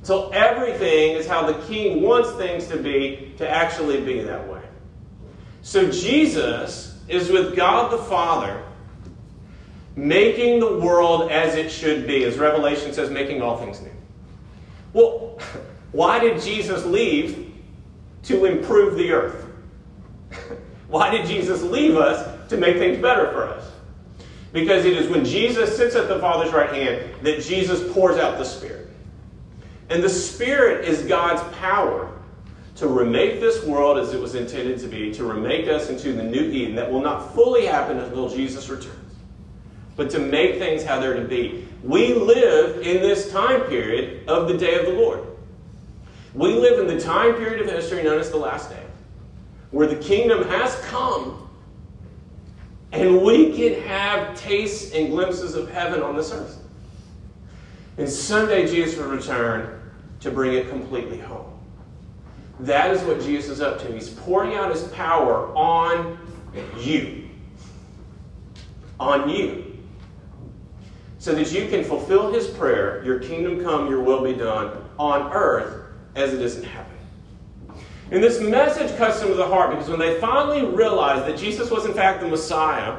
Until 0.00 0.30
everything 0.32 1.16
is 1.16 1.26
how 1.26 1.50
the 1.50 1.58
king 1.66 2.02
wants 2.02 2.30
things 2.32 2.68
to 2.68 2.76
be 2.76 3.34
to 3.38 3.48
actually 3.48 4.04
be 4.04 4.20
that 4.20 4.48
way. 4.48 4.60
So 5.64 5.90
Jesus 5.90 6.94
is 7.08 7.30
with 7.30 7.56
God 7.56 7.90
the 7.90 7.96
Father, 7.96 8.62
making 9.96 10.60
the 10.60 10.78
world 10.78 11.30
as 11.30 11.54
it 11.54 11.70
should 11.70 12.06
be, 12.06 12.24
as 12.24 12.36
Revelation 12.36 12.92
says, 12.92 13.08
making 13.08 13.40
all 13.40 13.56
things 13.56 13.80
new. 13.80 13.90
Well, 14.92 15.38
why 15.92 16.18
did 16.18 16.42
Jesus 16.42 16.84
leave 16.84 17.50
to 18.24 18.44
improve 18.44 18.96
the 18.96 19.10
earth? 19.10 19.46
why 20.88 21.08
did 21.08 21.26
Jesus 21.26 21.62
leave 21.62 21.96
us 21.96 22.46
to 22.50 22.58
make 22.58 22.76
things 22.76 22.98
better 22.98 23.32
for 23.32 23.44
us? 23.44 23.72
Because 24.52 24.84
it 24.84 24.92
is 24.92 25.08
when 25.08 25.24
Jesus 25.24 25.74
sits 25.74 25.96
at 25.96 26.08
the 26.08 26.18
Father's 26.18 26.52
right 26.52 26.74
hand 26.74 27.10
that 27.22 27.40
Jesus 27.40 27.90
pours 27.94 28.18
out 28.18 28.36
the 28.36 28.44
Spirit. 28.44 28.90
And 29.88 30.02
the 30.02 30.10
Spirit 30.10 30.84
is 30.84 31.06
God's 31.06 31.42
power 31.56 32.13
to 32.76 32.88
remake 32.88 33.40
this 33.40 33.64
world 33.64 33.98
as 33.98 34.12
it 34.12 34.20
was 34.20 34.34
intended 34.34 34.80
to 34.80 34.88
be, 34.88 35.12
to 35.14 35.24
remake 35.24 35.68
us 35.68 35.90
into 35.90 36.12
the 36.12 36.22
new 36.22 36.42
Eden 36.42 36.74
that 36.74 36.90
will 36.90 37.00
not 37.00 37.32
fully 37.34 37.66
happen 37.66 37.98
until 37.98 38.28
Jesus 38.28 38.68
returns, 38.68 39.14
but 39.96 40.10
to 40.10 40.18
make 40.18 40.58
things 40.58 40.82
how 40.82 40.98
they're 40.98 41.14
to 41.14 41.24
be. 41.24 41.68
We 41.84 42.14
live 42.14 42.84
in 42.84 43.00
this 43.00 43.30
time 43.30 43.62
period 43.62 44.28
of 44.28 44.48
the 44.48 44.56
day 44.56 44.74
of 44.74 44.86
the 44.86 44.92
Lord. 44.92 45.20
We 46.34 46.52
live 46.54 46.80
in 46.80 46.88
the 46.88 47.00
time 47.00 47.34
period 47.34 47.60
of 47.60 47.72
history 47.72 48.02
known 48.02 48.18
as 48.18 48.30
the 48.30 48.38
last 48.38 48.70
day, 48.70 48.82
where 49.70 49.86
the 49.86 49.96
kingdom 49.96 50.42
has 50.48 50.74
come, 50.86 51.48
and 52.90 53.22
we 53.22 53.56
can 53.56 53.80
have 53.82 54.36
tastes 54.36 54.92
and 54.94 55.10
glimpses 55.10 55.54
of 55.54 55.70
heaven 55.70 56.02
on 56.02 56.16
this 56.16 56.32
earth. 56.32 56.58
And 57.98 58.08
someday 58.08 58.66
Jesus 58.66 58.98
will 58.98 59.08
return 59.08 59.80
to 60.20 60.30
bring 60.32 60.54
it 60.54 60.68
completely 60.68 61.18
home. 61.18 61.53
That 62.60 62.90
is 62.92 63.02
what 63.02 63.20
Jesus 63.20 63.50
is 63.50 63.60
up 63.60 63.80
to. 63.80 63.92
He's 63.92 64.10
pouring 64.10 64.54
out 64.54 64.70
his 64.70 64.84
power 64.88 65.54
on 65.56 66.18
you. 66.78 67.28
On 69.00 69.28
you. 69.28 69.76
So 71.18 71.34
that 71.34 71.52
you 71.52 71.68
can 71.68 71.82
fulfill 71.84 72.32
his 72.32 72.46
prayer, 72.46 73.02
your 73.04 73.18
kingdom 73.18 73.64
come, 73.64 73.88
your 73.88 74.00
will 74.02 74.22
be 74.22 74.34
done, 74.34 74.84
on 74.98 75.32
earth 75.32 75.86
as 76.14 76.32
it 76.32 76.40
is 76.40 76.58
in 76.58 76.64
heaven. 76.64 76.92
And 78.10 78.22
this 78.22 78.40
message 78.40 78.96
cuts 78.96 79.20
them 79.20 79.28
to 79.28 79.34
the 79.34 79.46
heart 79.46 79.70
because 79.70 79.88
when 79.88 79.98
they 79.98 80.20
finally 80.20 80.64
realized 80.64 81.26
that 81.26 81.38
Jesus 81.38 81.70
was 81.70 81.86
in 81.86 81.94
fact 81.94 82.20
the 82.20 82.28
Messiah, 82.28 82.98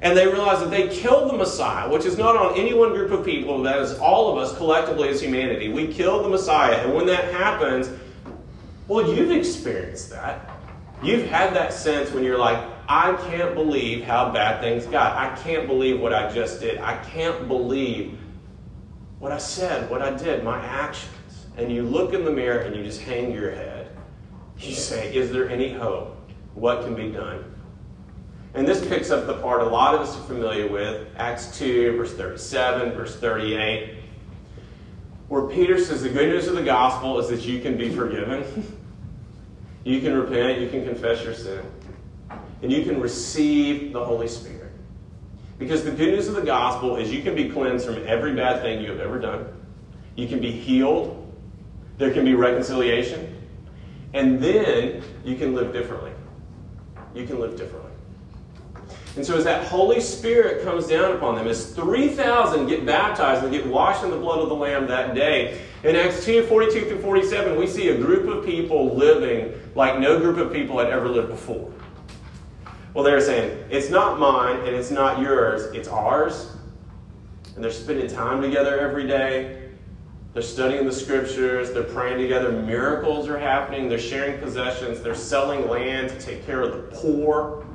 and 0.00 0.16
they 0.16 0.26
realized 0.26 0.62
that 0.62 0.70
they 0.70 0.88
killed 0.88 1.30
the 1.30 1.36
Messiah, 1.36 1.90
which 1.90 2.04
is 2.04 2.16
not 2.16 2.36
on 2.36 2.56
any 2.56 2.72
one 2.72 2.92
group 2.92 3.10
of 3.10 3.24
people, 3.24 3.60
that 3.62 3.78
is 3.80 3.98
all 3.98 4.30
of 4.30 4.38
us 4.38 4.56
collectively 4.56 5.08
as 5.08 5.20
humanity. 5.20 5.72
We 5.72 5.92
killed 5.92 6.24
the 6.24 6.28
Messiah. 6.28 6.76
And 6.84 6.94
when 6.94 7.06
that 7.06 7.32
happens, 7.34 7.90
well, 8.88 9.14
you've 9.14 9.30
experienced 9.30 10.10
that. 10.10 10.50
You've 11.02 11.26
had 11.26 11.54
that 11.54 11.72
sense 11.72 12.10
when 12.10 12.24
you're 12.24 12.38
like, 12.38 12.58
I 12.88 13.12
can't 13.28 13.54
believe 13.54 14.02
how 14.04 14.32
bad 14.32 14.60
things 14.62 14.86
got. 14.86 15.14
I 15.16 15.36
can't 15.42 15.66
believe 15.66 16.00
what 16.00 16.14
I 16.14 16.32
just 16.32 16.60
did. 16.60 16.78
I 16.78 16.96
can't 17.04 17.46
believe 17.46 18.18
what 19.18 19.30
I 19.30 19.38
said, 19.38 19.90
what 19.90 20.00
I 20.00 20.16
did, 20.16 20.42
my 20.42 20.58
actions. 20.64 21.46
And 21.58 21.70
you 21.70 21.82
look 21.82 22.14
in 22.14 22.24
the 22.24 22.30
mirror 22.30 22.60
and 22.60 22.74
you 22.74 22.82
just 22.82 23.02
hang 23.02 23.30
your 23.30 23.50
head. 23.50 23.90
You 24.58 24.74
say, 24.74 25.14
Is 25.14 25.30
there 25.30 25.48
any 25.50 25.72
hope? 25.72 26.16
What 26.54 26.82
can 26.82 26.94
be 26.94 27.10
done? 27.10 27.44
And 28.54 28.66
this 28.66 28.84
picks 28.84 29.10
up 29.10 29.26
the 29.26 29.34
part 29.34 29.60
a 29.60 29.66
lot 29.66 29.94
of 29.94 30.00
us 30.00 30.16
are 30.16 30.22
familiar 30.22 30.66
with 30.66 31.06
Acts 31.16 31.56
2, 31.58 31.96
verse 31.96 32.14
37, 32.14 32.92
verse 32.92 33.14
38, 33.16 33.96
where 35.28 35.42
Peter 35.42 35.78
says, 35.78 36.02
The 36.02 36.08
good 36.08 36.30
news 36.30 36.48
of 36.48 36.54
the 36.54 36.62
gospel 36.62 37.18
is 37.20 37.28
that 37.28 37.46
you 37.46 37.60
can 37.60 37.76
be 37.76 37.90
forgiven. 37.90 38.76
You 39.88 40.02
can 40.02 40.14
repent, 40.14 40.60
you 40.60 40.68
can 40.68 40.84
confess 40.84 41.24
your 41.24 41.32
sin, 41.32 41.64
and 42.60 42.70
you 42.70 42.84
can 42.84 43.00
receive 43.00 43.90
the 43.94 44.04
Holy 44.04 44.28
Spirit. 44.28 44.70
Because 45.58 45.82
the 45.82 45.90
good 45.90 46.12
news 46.12 46.28
of 46.28 46.34
the 46.34 46.42
gospel 46.42 46.96
is 46.96 47.10
you 47.10 47.22
can 47.22 47.34
be 47.34 47.48
cleansed 47.48 47.86
from 47.86 48.06
every 48.06 48.34
bad 48.34 48.60
thing 48.60 48.82
you 48.82 48.90
have 48.90 49.00
ever 49.00 49.18
done. 49.18 49.46
You 50.14 50.28
can 50.28 50.40
be 50.40 50.50
healed. 50.50 51.32
There 51.96 52.12
can 52.12 52.26
be 52.26 52.34
reconciliation. 52.34 53.34
And 54.12 54.38
then 54.38 55.02
you 55.24 55.36
can 55.36 55.54
live 55.54 55.72
differently. 55.72 56.12
You 57.14 57.26
can 57.26 57.40
live 57.40 57.56
differently. 57.56 57.92
And 59.16 59.24
so, 59.24 59.38
as 59.38 59.44
that 59.44 59.68
Holy 59.68 60.02
Spirit 60.02 60.64
comes 60.64 60.86
down 60.86 61.12
upon 61.12 61.34
them, 61.34 61.48
as 61.48 61.72
3,000 61.72 62.66
get 62.66 62.84
baptized 62.84 63.42
and 63.42 63.50
get 63.50 63.66
washed 63.66 64.04
in 64.04 64.10
the 64.10 64.18
blood 64.18 64.40
of 64.40 64.50
the 64.50 64.54
Lamb 64.54 64.86
that 64.88 65.14
day, 65.14 65.62
in 65.84 65.94
Acts 65.94 66.24
2 66.24 66.46
42 66.46 66.86
through 66.86 67.02
47, 67.02 67.58
we 67.58 67.66
see 67.66 67.88
a 67.90 67.98
group 67.98 68.28
of 68.28 68.44
people 68.44 68.96
living 68.96 69.52
like 69.74 69.98
no 69.98 70.18
group 70.18 70.38
of 70.38 70.52
people 70.52 70.78
had 70.78 70.88
ever 70.88 71.08
lived 71.08 71.28
before. 71.28 71.72
Well, 72.94 73.04
they're 73.04 73.20
saying, 73.20 73.66
it's 73.70 73.90
not 73.90 74.18
mine 74.18 74.56
and 74.60 74.74
it's 74.74 74.90
not 74.90 75.20
yours, 75.20 75.72
it's 75.74 75.88
ours. 75.88 76.56
And 77.54 77.62
they're 77.62 77.70
spending 77.70 78.08
time 78.08 78.42
together 78.42 78.78
every 78.80 79.06
day. 79.06 79.68
They're 80.34 80.42
studying 80.42 80.84
the 80.84 80.92
scriptures, 80.92 81.72
they're 81.72 81.82
praying 81.82 82.18
together, 82.18 82.52
miracles 82.52 83.28
are 83.28 83.38
happening, 83.38 83.88
they're 83.88 83.98
sharing 83.98 84.38
possessions, 84.38 85.00
they're 85.00 85.14
selling 85.14 85.68
land 85.68 86.10
to 86.10 86.20
take 86.20 86.44
care 86.44 86.60
of 86.60 86.72
the 86.72 86.96
poor. 86.96 87.66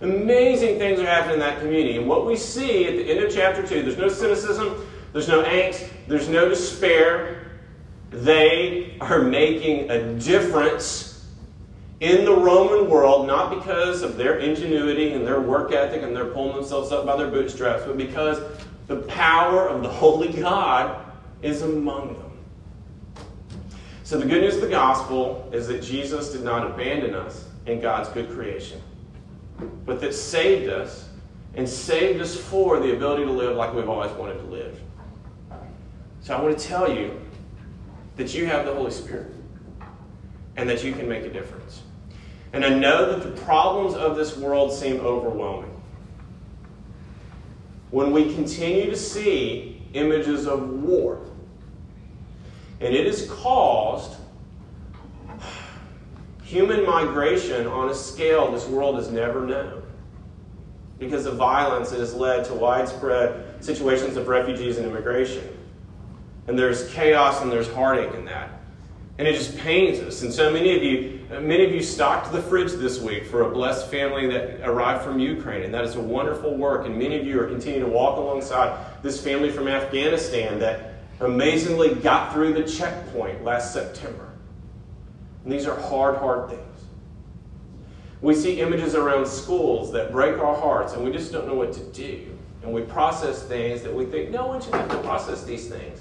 Amazing 0.00 0.78
things 0.78 0.98
are 1.00 1.06
happening 1.06 1.34
in 1.34 1.40
that 1.40 1.60
community. 1.60 1.96
And 1.96 2.08
what 2.08 2.26
we 2.26 2.36
see 2.36 2.86
at 2.86 2.96
the 2.96 3.10
end 3.10 3.24
of 3.24 3.32
chapter 3.32 3.66
2, 3.66 3.82
there's 3.82 3.96
no 3.96 4.08
cynicism, 4.08 4.86
there's 5.14 5.28
no 5.28 5.44
angst, 5.44 5.88
there's 6.08 6.28
no 6.28 6.48
despair. 6.48 7.52
They 8.10 8.96
are 9.00 9.22
making 9.22 9.88
a 9.88 10.14
difference 10.14 11.24
in 12.00 12.24
the 12.24 12.34
Roman 12.34 12.90
world, 12.90 13.24
not 13.24 13.54
because 13.54 14.02
of 14.02 14.16
their 14.16 14.38
ingenuity 14.38 15.12
and 15.12 15.24
their 15.24 15.40
work 15.40 15.72
ethic 15.72 16.02
and 16.02 16.16
they're 16.16 16.26
pulling 16.26 16.56
themselves 16.56 16.90
up 16.90 17.06
by 17.06 17.16
their 17.16 17.28
bootstraps, 17.28 17.84
but 17.86 17.96
because 17.96 18.40
the 18.88 18.96
power 19.02 19.68
of 19.68 19.84
the 19.84 19.88
Holy 19.88 20.32
God 20.32 21.12
is 21.42 21.62
among 21.62 22.14
them. 22.14 22.32
So, 24.02 24.18
the 24.18 24.26
good 24.26 24.42
news 24.42 24.56
of 24.56 24.62
the 24.62 24.68
gospel 24.68 25.48
is 25.52 25.68
that 25.68 25.80
Jesus 25.80 26.32
did 26.32 26.42
not 26.42 26.66
abandon 26.66 27.14
us 27.14 27.48
in 27.66 27.80
God's 27.80 28.08
good 28.08 28.30
creation, 28.30 28.82
but 29.86 30.00
that 30.00 30.12
saved 30.12 30.68
us 30.68 31.08
and 31.54 31.68
saved 31.68 32.20
us 32.20 32.36
for 32.36 32.80
the 32.80 32.96
ability 32.96 33.24
to 33.24 33.30
live 33.30 33.56
like 33.56 33.72
we've 33.72 33.88
always 33.88 34.10
wanted 34.12 34.38
to 34.38 34.46
live. 34.46 34.80
So, 36.24 36.34
I 36.34 36.40
want 36.40 36.58
to 36.58 36.66
tell 36.66 36.90
you 36.90 37.20
that 38.16 38.32
you 38.32 38.46
have 38.46 38.64
the 38.64 38.72
Holy 38.72 38.90
Spirit 38.90 39.30
and 40.56 40.66
that 40.70 40.82
you 40.82 40.94
can 40.94 41.06
make 41.06 41.24
a 41.24 41.28
difference. 41.28 41.82
And 42.54 42.64
I 42.64 42.70
know 42.70 43.12
that 43.12 43.22
the 43.22 43.42
problems 43.42 43.94
of 43.94 44.16
this 44.16 44.34
world 44.34 44.72
seem 44.72 45.00
overwhelming. 45.00 45.70
When 47.90 48.10
we 48.10 48.34
continue 48.34 48.88
to 48.88 48.96
see 48.96 49.82
images 49.92 50.46
of 50.46 50.66
war, 50.82 51.20
and 52.80 52.94
it 52.94 53.04
has 53.04 53.28
caused 53.28 54.16
human 56.42 56.86
migration 56.86 57.66
on 57.66 57.90
a 57.90 57.94
scale 57.94 58.50
this 58.50 58.66
world 58.66 58.96
has 58.96 59.10
never 59.10 59.44
known. 59.44 59.82
Because 60.98 61.26
of 61.26 61.36
violence, 61.36 61.92
it 61.92 61.98
has 61.98 62.14
led 62.14 62.46
to 62.46 62.54
widespread 62.54 63.62
situations 63.62 64.16
of 64.16 64.26
refugees 64.26 64.78
and 64.78 64.86
immigration. 64.86 65.53
And 66.46 66.58
there's 66.58 66.92
chaos 66.92 67.42
and 67.42 67.50
there's 67.50 67.72
heartache 67.72 68.14
in 68.14 68.24
that. 68.26 68.50
And 69.16 69.28
it 69.28 69.34
just 69.34 69.56
pains 69.58 70.00
us. 70.00 70.22
And 70.22 70.32
so 70.32 70.52
many 70.52 70.76
of 70.76 70.82
you, 70.82 71.20
many 71.40 71.64
of 71.64 71.72
you 71.72 71.82
stocked 71.82 72.32
the 72.32 72.42
fridge 72.42 72.72
this 72.72 73.00
week 73.00 73.26
for 73.26 73.42
a 73.42 73.50
blessed 73.50 73.90
family 73.90 74.26
that 74.26 74.60
arrived 74.68 75.04
from 75.04 75.18
Ukraine. 75.18 75.62
And 75.62 75.72
that 75.72 75.84
is 75.84 75.94
a 75.94 76.00
wonderful 76.00 76.56
work. 76.56 76.86
And 76.86 76.98
many 76.98 77.16
of 77.16 77.24
you 77.24 77.40
are 77.40 77.46
continuing 77.46 77.88
to 77.88 77.96
walk 77.96 78.18
alongside 78.18 79.02
this 79.02 79.22
family 79.22 79.50
from 79.50 79.68
Afghanistan 79.68 80.58
that 80.58 80.94
amazingly 81.20 81.94
got 81.94 82.32
through 82.32 82.54
the 82.54 82.64
checkpoint 82.64 83.44
last 83.44 83.72
September. 83.72 84.30
And 85.44 85.52
these 85.52 85.66
are 85.66 85.78
hard, 85.80 86.16
hard 86.16 86.50
things. 86.50 86.60
We 88.20 88.34
see 88.34 88.60
images 88.60 88.94
around 88.94 89.26
schools 89.26 89.92
that 89.92 90.10
break 90.10 90.38
our 90.38 90.56
hearts, 90.56 90.94
and 90.94 91.04
we 91.04 91.12
just 91.12 91.30
don't 91.30 91.46
know 91.46 91.54
what 91.54 91.72
to 91.74 91.80
do. 91.92 92.36
And 92.62 92.72
we 92.72 92.80
process 92.80 93.42
things 93.42 93.82
that 93.82 93.94
we 93.94 94.06
think 94.06 94.30
no 94.30 94.46
one 94.46 94.62
should 94.62 94.74
have 94.74 94.88
to 94.88 94.98
process 95.02 95.44
these 95.44 95.68
things. 95.68 96.00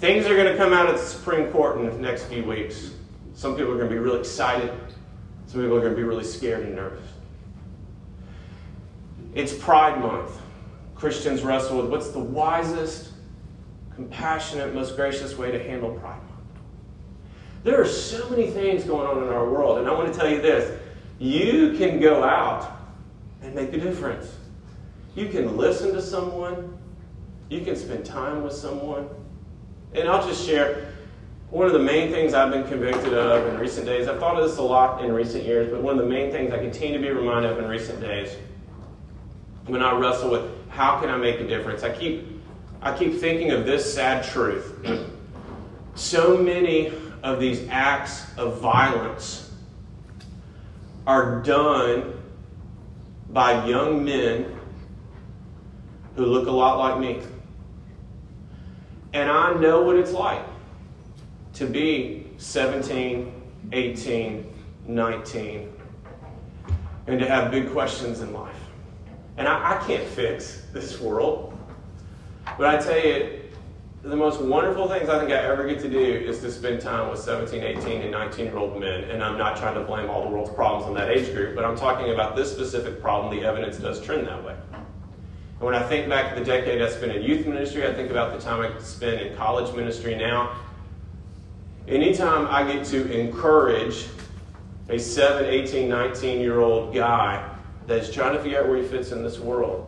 Things 0.00 0.24
are 0.24 0.34
going 0.34 0.50
to 0.50 0.56
come 0.56 0.72
out 0.72 0.88
of 0.88 0.98
the 0.98 1.04
Supreme 1.04 1.52
Court 1.52 1.78
in 1.78 1.84
the 1.84 1.92
next 1.98 2.24
few 2.24 2.42
weeks. 2.42 2.92
Some 3.34 3.54
people 3.54 3.70
are 3.72 3.76
going 3.76 3.90
to 3.90 3.94
be 3.94 3.98
really 3.98 4.20
excited. 4.20 4.72
Some 5.46 5.60
people 5.60 5.76
are 5.76 5.80
going 5.80 5.92
to 5.92 5.96
be 5.96 6.04
really 6.04 6.24
scared 6.24 6.64
and 6.64 6.74
nervous. 6.74 7.06
It's 9.34 9.52
Pride 9.52 10.00
Month. 10.00 10.40
Christians 10.94 11.42
wrestle 11.42 11.82
with 11.82 11.90
what's 11.90 12.12
the 12.12 12.18
wisest, 12.18 13.10
compassionate, 13.94 14.74
most 14.74 14.96
gracious 14.96 15.36
way 15.36 15.50
to 15.50 15.62
handle 15.62 15.90
Pride 15.90 16.16
Month. 16.16 16.40
There 17.62 17.78
are 17.78 17.86
so 17.86 18.26
many 18.30 18.46
things 18.46 18.84
going 18.84 19.06
on 19.06 19.22
in 19.22 19.28
our 19.28 19.50
world, 19.50 19.80
and 19.80 19.86
I 19.86 19.92
want 19.92 20.10
to 20.10 20.18
tell 20.18 20.30
you 20.30 20.40
this 20.40 20.80
you 21.18 21.74
can 21.76 22.00
go 22.00 22.24
out 22.24 22.74
and 23.42 23.54
make 23.54 23.74
a 23.74 23.78
difference. 23.78 24.34
You 25.14 25.28
can 25.28 25.58
listen 25.58 25.92
to 25.92 26.00
someone, 26.00 26.78
you 27.50 27.60
can 27.60 27.76
spend 27.76 28.06
time 28.06 28.42
with 28.42 28.54
someone, 28.54 29.06
and 29.94 30.08
I'll 30.08 30.26
just 30.26 30.46
share 30.46 30.92
one 31.50 31.66
of 31.66 31.72
the 31.72 31.80
main 31.80 32.12
things 32.12 32.32
I've 32.32 32.52
been 32.52 32.66
convicted 32.66 33.12
of 33.12 33.46
in 33.48 33.58
recent 33.58 33.86
days. 33.86 34.06
I've 34.06 34.20
thought 34.20 34.40
of 34.40 34.48
this 34.48 34.58
a 34.58 34.62
lot 34.62 35.04
in 35.04 35.12
recent 35.12 35.44
years, 35.44 35.70
but 35.70 35.82
one 35.82 35.98
of 35.98 36.04
the 36.04 36.10
main 36.10 36.30
things 36.30 36.52
I 36.52 36.58
continue 36.58 36.98
to 36.98 37.02
be 37.02 37.10
reminded 37.10 37.50
of 37.50 37.58
in 37.58 37.66
recent 37.66 38.00
days 38.00 38.36
when 39.70 39.82
I 39.82 39.96
wrestle 39.96 40.30
with 40.30 40.68
how 40.70 41.00
can 41.00 41.10
I 41.10 41.16
make 41.16 41.40
a 41.40 41.46
difference, 41.46 41.82
I 41.82 41.90
keep 41.96 42.26
I 42.82 42.96
keep 42.96 43.20
thinking 43.20 43.50
of 43.50 43.66
this 43.66 43.92
sad 43.92 44.24
truth. 44.24 44.74
So 45.96 46.38
many 46.38 46.92
of 47.22 47.40
these 47.40 47.68
acts 47.68 48.24
of 48.38 48.58
violence 48.58 49.52
are 51.06 51.42
done 51.42 52.14
by 53.28 53.66
young 53.66 54.02
men 54.02 54.46
who 56.16 56.24
look 56.24 56.46
a 56.46 56.50
lot 56.50 56.78
like 56.78 56.98
me. 56.98 57.20
And 59.12 59.30
I 59.30 59.54
know 59.54 59.82
what 59.82 59.96
it's 59.96 60.12
like 60.12 60.44
to 61.54 61.66
be 61.66 62.26
17, 62.38 63.32
18, 63.72 64.54
19, 64.86 65.72
and 67.06 67.20
to 67.20 67.26
have 67.26 67.50
big 67.50 67.70
questions 67.70 68.20
in 68.20 68.32
life. 68.32 68.54
And 69.36 69.48
I, 69.48 69.76
I 69.76 69.86
can't 69.86 70.06
fix 70.06 70.62
this 70.72 71.00
world. 71.00 71.58
But 72.56 72.74
I 72.74 72.78
tell 72.78 72.98
you, 72.98 73.40
the 74.02 74.16
most 74.16 74.40
wonderful 74.40 74.88
things 74.88 75.08
I 75.08 75.18
think 75.18 75.30
I 75.30 75.36
ever 75.36 75.66
get 75.66 75.80
to 75.80 75.88
do 75.90 75.98
is 75.98 76.40
to 76.40 76.50
spend 76.50 76.80
time 76.80 77.10
with 77.10 77.18
17, 77.20 77.62
18, 77.62 78.02
and 78.02 78.10
19 78.10 78.46
year 78.46 78.56
old 78.56 78.80
men. 78.80 79.04
And 79.04 79.22
I'm 79.22 79.36
not 79.36 79.56
trying 79.56 79.74
to 79.74 79.82
blame 79.82 80.08
all 80.08 80.22
the 80.22 80.30
world's 80.30 80.50
problems 80.50 80.86
on 80.86 80.94
that 80.94 81.10
age 81.10 81.34
group, 81.34 81.54
but 81.54 81.64
I'm 81.64 81.76
talking 81.76 82.12
about 82.12 82.34
this 82.36 82.50
specific 82.50 83.02
problem. 83.02 83.36
The 83.36 83.46
evidence 83.46 83.76
does 83.76 84.00
trend 84.00 84.26
that 84.26 84.42
way. 84.42 84.56
And 85.60 85.66
when 85.66 85.74
I 85.74 85.86
think 85.86 86.08
back 86.08 86.32
to 86.32 86.40
the 86.40 86.46
decade 86.46 86.80
I 86.80 86.88
spent 86.88 87.12
in 87.12 87.22
youth 87.22 87.46
ministry, 87.46 87.86
I 87.86 87.92
think 87.92 88.10
about 88.10 88.32
the 88.32 88.40
time 88.42 88.60
I 88.62 88.80
spend 88.80 89.20
in 89.20 89.36
college 89.36 89.76
ministry 89.76 90.14
now. 90.14 90.56
Anytime 91.86 92.46
I 92.48 92.64
get 92.72 92.86
to 92.86 93.12
encourage 93.12 94.06
a 94.88 94.98
7, 94.98 95.44
18, 95.44 95.86
19 95.86 96.40
year 96.40 96.60
old 96.60 96.94
guy 96.94 97.46
that's 97.86 98.10
trying 98.10 98.34
to 98.34 98.42
figure 98.42 98.58
out 98.58 98.68
where 98.68 98.78
he 98.78 98.88
fits 98.88 99.12
in 99.12 99.22
this 99.22 99.38
world, 99.38 99.86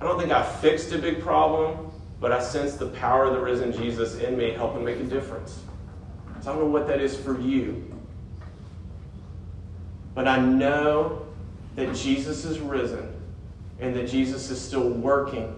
I 0.00 0.04
don't 0.04 0.16
think 0.16 0.30
I 0.30 0.44
fixed 0.44 0.92
a 0.92 0.98
big 0.98 1.20
problem, 1.20 1.90
but 2.20 2.30
I 2.30 2.40
sense 2.40 2.74
the 2.74 2.86
power 2.86 3.24
of 3.24 3.34
the 3.34 3.40
risen 3.40 3.72
Jesus 3.72 4.14
in 4.20 4.38
me 4.38 4.52
helping 4.52 4.84
make 4.84 5.00
a 5.00 5.04
difference. 5.04 5.60
So 6.40 6.52
I 6.52 6.54
don't 6.54 6.66
know 6.66 6.70
what 6.70 6.86
that 6.86 7.00
is 7.00 7.16
for 7.16 7.40
you. 7.40 7.84
But 10.14 10.28
I 10.28 10.38
know 10.38 11.26
that 11.74 11.96
Jesus 11.96 12.44
is 12.44 12.60
risen 12.60 13.09
and 13.80 13.94
that 13.94 14.08
Jesus 14.08 14.50
is 14.50 14.60
still 14.60 14.88
working, 14.88 15.54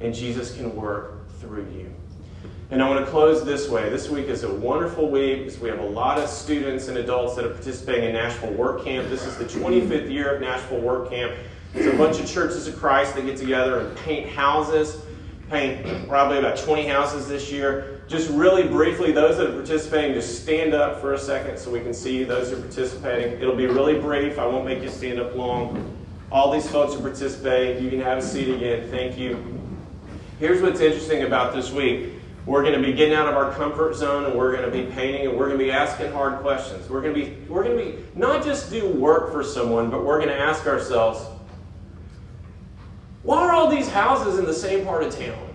and 0.00 0.14
Jesus 0.14 0.54
can 0.54 0.74
work 0.76 1.28
through 1.40 1.66
you. 1.76 1.92
And 2.70 2.82
I 2.82 2.88
want 2.88 3.04
to 3.04 3.10
close 3.10 3.44
this 3.44 3.68
way. 3.68 3.88
This 3.88 4.08
week 4.08 4.26
is 4.26 4.42
a 4.42 4.52
wonderful 4.52 5.10
week 5.10 5.44
because 5.44 5.60
we 5.60 5.68
have 5.68 5.78
a 5.78 5.86
lot 5.86 6.18
of 6.18 6.28
students 6.28 6.88
and 6.88 6.98
adults 6.98 7.36
that 7.36 7.44
are 7.44 7.50
participating 7.50 8.04
in 8.04 8.14
Nashville 8.14 8.52
Work 8.52 8.84
Camp. 8.84 9.08
This 9.08 9.26
is 9.26 9.36
the 9.36 9.44
25th 9.44 10.10
year 10.10 10.34
of 10.34 10.40
Nashville 10.40 10.80
Work 10.80 11.10
Camp. 11.10 11.34
It's 11.74 11.86
a 11.86 11.96
bunch 11.96 12.20
of 12.20 12.26
churches 12.26 12.66
of 12.66 12.76
Christ 12.76 13.14
that 13.16 13.26
get 13.26 13.36
together 13.36 13.80
and 13.80 13.96
paint 13.98 14.28
houses, 14.28 15.02
paint 15.50 16.08
probably 16.08 16.38
about 16.38 16.56
20 16.56 16.86
houses 16.86 17.28
this 17.28 17.52
year. 17.52 18.02
Just 18.08 18.30
really 18.30 18.66
briefly, 18.66 19.12
those 19.12 19.36
that 19.38 19.50
are 19.50 19.54
participating, 19.54 20.14
just 20.14 20.42
stand 20.42 20.74
up 20.74 21.00
for 21.00 21.14
a 21.14 21.18
second 21.18 21.58
so 21.58 21.70
we 21.70 21.80
can 21.80 21.94
see 21.94 22.24
those 22.24 22.50
who 22.50 22.56
are 22.56 22.60
participating. 22.60 23.40
It'll 23.40 23.56
be 23.56 23.66
really 23.66 23.98
brief. 23.98 24.38
I 24.38 24.46
won't 24.46 24.64
make 24.64 24.82
you 24.82 24.90
stand 24.90 25.20
up 25.20 25.34
long. 25.34 26.03
All 26.34 26.50
these 26.50 26.68
folks 26.68 26.96
are 26.96 27.00
participating. 27.00 27.84
You 27.84 27.90
can 27.90 28.00
have 28.00 28.18
a 28.18 28.22
seat 28.22 28.52
again. 28.52 28.90
Thank 28.90 29.16
you. 29.16 29.38
Here's 30.40 30.60
what's 30.60 30.80
interesting 30.80 31.22
about 31.22 31.54
this 31.54 31.70
week. 31.70 32.10
We're 32.44 32.62
going 32.62 32.74
to 32.74 32.84
be 32.84 32.92
getting 32.92 33.14
out 33.14 33.28
of 33.28 33.36
our 33.36 33.54
comfort 33.54 33.94
zone 33.94 34.24
and 34.24 34.34
we're 34.34 34.50
going 34.50 34.68
to 34.68 34.70
be 34.70 34.90
painting 34.90 35.28
and 35.28 35.38
we're 35.38 35.46
going 35.46 35.60
to 35.60 35.64
be 35.64 35.70
asking 35.70 36.10
hard 36.10 36.40
questions. 36.40 36.90
We're 36.90 37.02
going 37.02 37.14
to 37.14 37.24
be 37.24 37.36
we're 37.46 37.62
going 37.62 37.78
to 37.78 37.84
be 37.84 38.04
not 38.16 38.44
just 38.44 38.68
do 38.68 38.88
work 38.88 39.30
for 39.30 39.44
someone, 39.44 39.90
but 39.90 40.04
we're 40.04 40.18
going 40.18 40.28
to 40.28 40.36
ask 40.36 40.66
ourselves, 40.66 41.24
why 43.22 43.38
are 43.38 43.52
all 43.52 43.70
these 43.70 43.88
houses 43.88 44.36
in 44.36 44.44
the 44.44 44.52
same 44.52 44.84
part 44.84 45.04
of 45.04 45.16
town? 45.16 45.54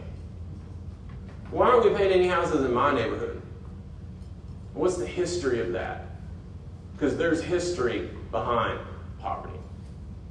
Why 1.51 1.67
aren't 1.67 1.84
we 1.84 1.89
painting 1.89 2.19
any 2.21 2.30
houses 2.30 2.63
in 2.63 2.73
my 2.73 2.93
neighborhood? 2.93 3.41
What's 4.73 4.95
the 4.95 5.05
history 5.05 5.59
of 5.59 5.73
that? 5.73 6.05
Because 6.93 7.17
there's 7.17 7.41
history 7.41 8.09
behind 8.32 8.80
poverty. 9.19 9.59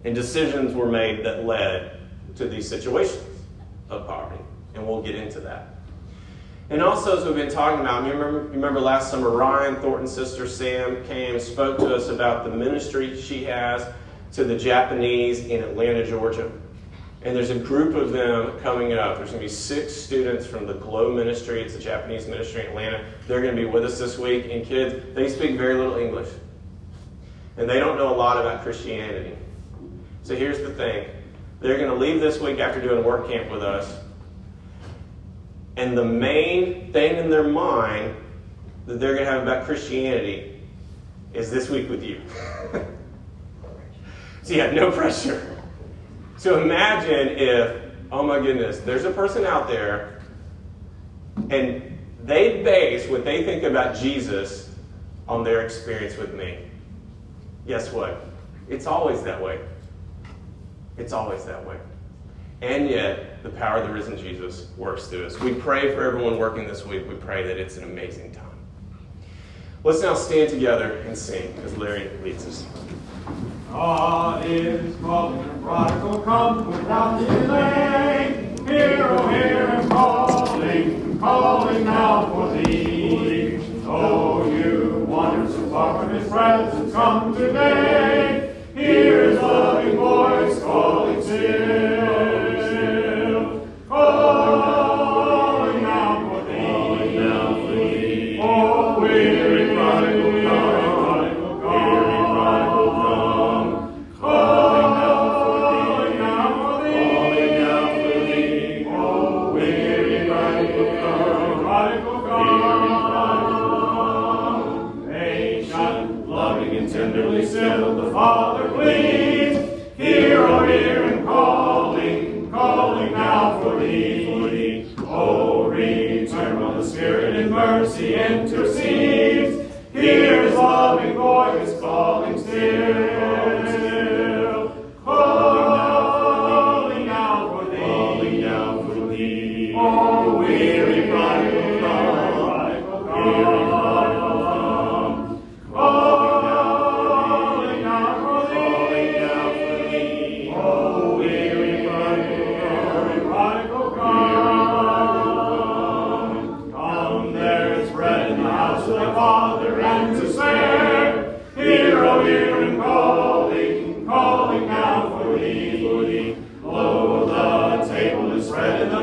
And 0.04 0.14
decisions 0.14 0.74
were 0.74 0.90
made 0.90 1.24
that 1.24 1.44
led 1.44 2.00
to 2.36 2.48
these 2.48 2.68
situations 2.68 3.24
of 3.90 4.06
poverty. 4.06 4.42
And 4.74 4.86
we'll 4.86 5.02
get 5.02 5.14
into 5.14 5.40
that. 5.40 5.74
And 6.70 6.82
also, 6.82 7.16
as 7.16 7.24
we've 7.24 7.34
been 7.34 7.50
talking 7.50 7.80
about, 7.80 8.04
you 8.04 8.12
remember, 8.12 8.40
remember 8.50 8.80
last 8.80 9.10
summer, 9.10 9.30
Ryan 9.30 9.76
Thornton's 9.76 10.12
sister 10.12 10.46
Sam 10.46 11.02
came 11.04 11.34
and 11.34 11.42
spoke 11.42 11.78
to 11.78 11.94
us 11.94 12.08
about 12.08 12.44
the 12.44 12.50
ministry 12.50 13.18
she 13.18 13.44
has 13.44 13.86
to 14.32 14.44
the 14.44 14.56
Japanese 14.56 15.46
in 15.46 15.62
Atlanta, 15.62 16.06
Georgia. 16.06 16.50
And 17.22 17.34
there's 17.34 17.50
a 17.50 17.58
group 17.58 17.94
of 17.94 18.12
them 18.12 18.58
coming 18.60 18.92
up. 18.92 19.16
There's 19.16 19.30
going 19.30 19.40
to 19.40 19.46
be 19.46 19.52
six 19.52 19.94
students 19.94 20.46
from 20.46 20.66
the 20.66 20.74
Glow 20.74 21.12
Ministry. 21.12 21.62
It's 21.62 21.74
a 21.74 21.80
Japanese 21.80 22.28
ministry 22.28 22.60
in 22.60 22.68
Atlanta. 22.68 23.04
They're 23.26 23.40
going 23.40 23.56
to 23.56 23.60
be 23.60 23.66
with 23.66 23.84
us 23.84 23.98
this 23.98 24.18
week. 24.18 24.48
And 24.50 24.64
kids, 24.64 25.14
they 25.14 25.28
speak 25.28 25.56
very 25.56 25.74
little 25.74 25.96
English. 25.96 26.28
And 27.56 27.68
they 27.68 27.80
don't 27.80 27.96
know 27.96 28.14
a 28.14 28.16
lot 28.16 28.36
about 28.36 28.62
Christianity. 28.62 29.36
So 30.28 30.36
here's 30.36 30.58
the 30.58 30.68
thing 30.68 31.08
they're 31.60 31.78
going 31.78 31.88
to 31.88 31.96
leave 31.96 32.20
this 32.20 32.38
week 32.38 32.58
after 32.58 32.82
doing 32.82 33.02
work 33.02 33.30
camp 33.30 33.50
with 33.50 33.62
us. 33.62 33.98
And 35.78 35.96
the 35.96 36.04
main 36.04 36.92
thing 36.92 37.16
in 37.16 37.30
their 37.30 37.48
mind 37.48 38.14
that 38.84 39.00
they're 39.00 39.14
going 39.14 39.24
to 39.24 39.32
have 39.32 39.40
about 39.40 39.64
Christianity 39.64 40.60
is 41.32 41.50
this 41.50 41.70
week 41.70 41.88
with 41.88 42.02
you. 42.02 42.20
so 44.42 44.52
you 44.52 44.60
have 44.60 44.74
no 44.74 44.90
pressure. 44.90 45.62
So 46.36 46.62
imagine 46.62 47.38
if, 47.38 47.80
oh 48.12 48.22
my 48.22 48.38
goodness, 48.38 48.80
there's 48.80 49.04
a 49.04 49.10
person 49.10 49.46
out 49.46 49.66
there 49.66 50.20
and 51.48 51.98
they 52.22 52.62
base 52.62 53.08
what 53.08 53.24
they 53.24 53.44
think 53.44 53.62
about 53.62 53.96
Jesus 53.96 54.74
on 55.26 55.42
their 55.42 55.62
experience 55.62 56.18
with 56.18 56.34
me. 56.34 56.68
Guess 57.66 57.94
what? 57.94 58.26
It's 58.68 58.86
always 58.86 59.22
that 59.22 59.42
way. 59.42 59.58
It's 60.98 61.12
always 61.12 61.44
that 61.44 61.64
way. 61.64 61.76
And 62.60 62.90
yet, 62.90 63.42
the 63.44 63.50
power 63.50 63.78
of 63.78 63.86
the 63.86 63.94
risen 63.94 64.18
Jesus 64.18 64.66
works 64.76 65.06
through 65.06 65.26
us. 65.26 65.38
We 65.38 65.54
pray 65.54 65.94
for 65.94 66.02
everyone 66.02 66.38
working 66.38 66.66
this 66.66 66.84
week. 66.84 67.08
We 67.08 67.14
pray 67.14 67.44
that 67.44 67.56
it's 67.56 67.76
an 67.76 67.84
amazing 67.84 68.32
time. 68.32 68.44
Let's 69.84 70.02
now 70.02 70.14
stand 70.14 70.50
together 70.50 70.98
and 71.06 71.16
sing 71.16 71.54
as 71.64 71.76
Larry 71.78 72.10
leads 72.24 72.46
us. 72.46 72.66
God 73.70 74.44
is 74.44 74.96
calling 74.96 75.48
a 75.48 75.58
prodigal, 75.62 76.22
come 76.22 76.66
without 76.66 77.20
delay. 77.20 78.54
Hear, 78.66 79.06
oh, 79.08 79.28
hear 79.28 79.68
him 79.68 79.88
calling, 79.88 81.18
calling 81.20 81.84
now 81.84 82.26
for 82.26 82.52
thee. 82.54 83.60
Oh, 83.86 84.50
you 84.50 85.04
wander 85.08 85.50
so 85.50 85.70
far 85.70 86.02
from 86.02 86.14
his 86.14 86.28
presence, 86.28 86.92
come 86.92 87.34
today. 87.36 88.37
Hear 88.88 89.28
his 89.28 89.38
loving 89.38 89.96
voice 89.96 90.62
calling 90.62 91.22
still. 91.22 91.97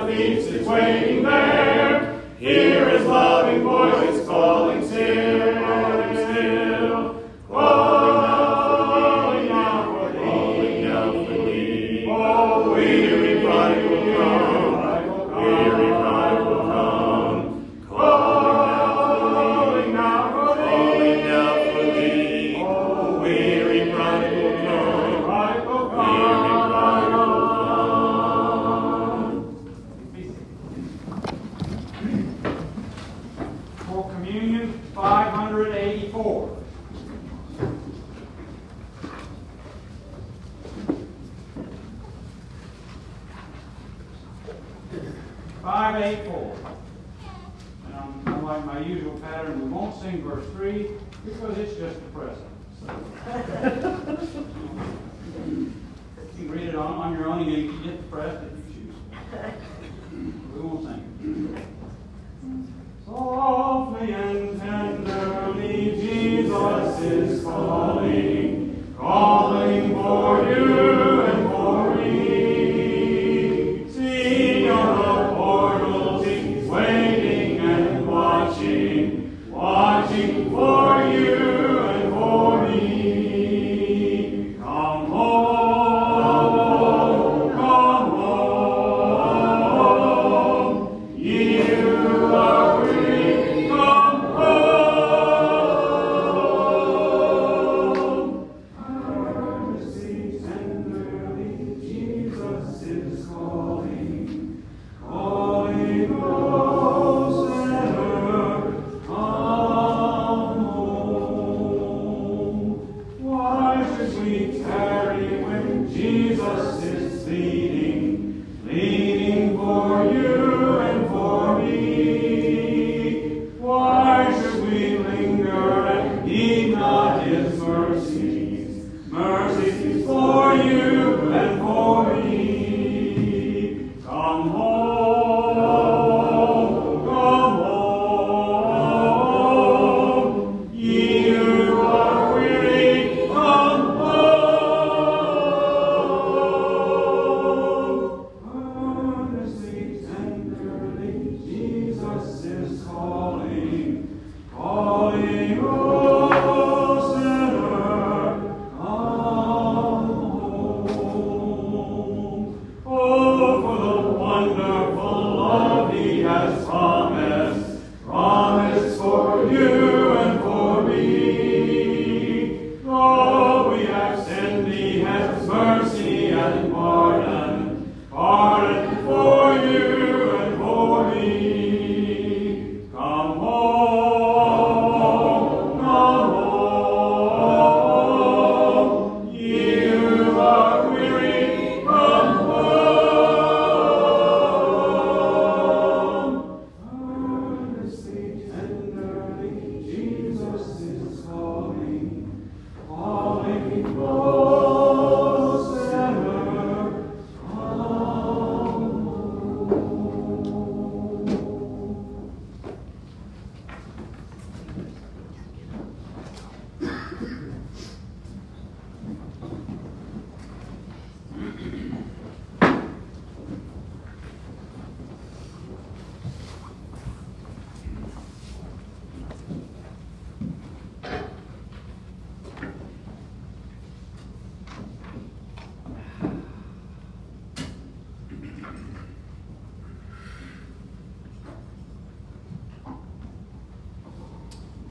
The 0.06 0.14
feast 0.14 0.50
is 0.50 0.68
waiting 0.68 1.24
there. 1.24 2.22
Hear 2.40 2.90
his 2.90 3.06
loving 3.08 3.64
voice 3.64 4.26
calling 4.28 4.86
still, 4.86 5.64
still. 5.64 5.85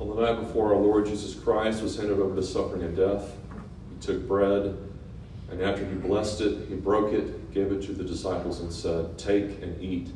On 0.00 0.08
the 0.08 0.20
night 0.20 0.40
before 0.40 0.74
our 0.74 0.80
Lord 0.80 1.06
Jesus 1.06 1.34
Christ 1.34 1.82
was 1.82 1.96
handed 1.96 2.18
over 2.18 2.34
to 2.34 2.42
suffering 2.42 2.82
and 2.82 2.96
death, 2.96 3.36
he 3.90 4.04
took 4.04 4.26
bread, 4.26 4.76
and 5.50 5.62
after 5.62 5.86
he 5.86 5.94
blessed 5.94 6.40
it, 6.40 6.68
he 6.68 6.74
broke 6.74 7.12
it, 7.12 7.52
gave 7.54 7.70
it 7.70 7.82
to 7.82 7.92
the 7.92 8.02
disciples, 8.02 8.60
and 8.60 8.72
said, 8.72 9.16
Take 9.16 9.62
and 9.62 9.80
eat. 9.80 10.08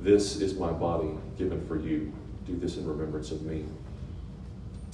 This 0.00 0.36
is 0.40 0.54
my 0.54 0.70
body 0.70 1.10
given 1.36 1.66
for 1.66 1.76
you. 1.76 2.12
Do 2.46 2.56
this 2.56 2.76
in 2.76 2.86
remembrance 2.86 3.32
of 3.32 3.42
me. 3.42 3.64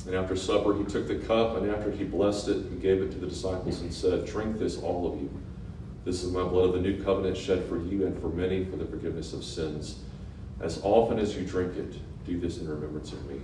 And 0.07 0.15
after 0.15 0.37
supper, 0.37 0.75
he 0.77 0.85
took 0.85 1.07
the 1.07 1.17
cup, 1.17 1.57
and 1.57 1.71
after 1.71 1.91
he 1.91 2.05
blessed 2.05 2.49
it, 2.49 2.67
he 2.71 2.77
gave 2.77 3.03
it 3.03 3.11
to 3.13 3.19
the 3.19 3.27
disciples 3.27 3.83
and 3.83 3.93
said, 3.93 4.25
Drink 4.25 4.59
this, 4.59 4.79
all 4.79 5.13
of 5.13 5.21
you. 5.21 5.31
This 6.07 6.23
is 6.23 6.33
my 6.33 6.43
blood 6.43 6.69
of 6.69 6.73
the 6.75 6.81
new 6.81 7.03
covenant 7.03 7.37
shed 7.37 7.65
for 7.67 7.77
you 7.77 8.07
and 8.07 8.19
for 8.21 8.29
many 8.29 8.65
for 8.65 8.77
the 8.77 8.87
forgiveness 8.87 9.35
of 9.35 9.45
sins. 9.45 10.01
As 10.61 10.81
often 10.83 11.19
as 11.19 11.37
you 11.37 11.45
drink 11.45 11.77
it, 11.77 11.95
do 12.27 12.39
this 12.39 12.59
in 12.59 12.69
remembrance 12.69 13.13
of 13.13 13.25
me. 13.27 13.41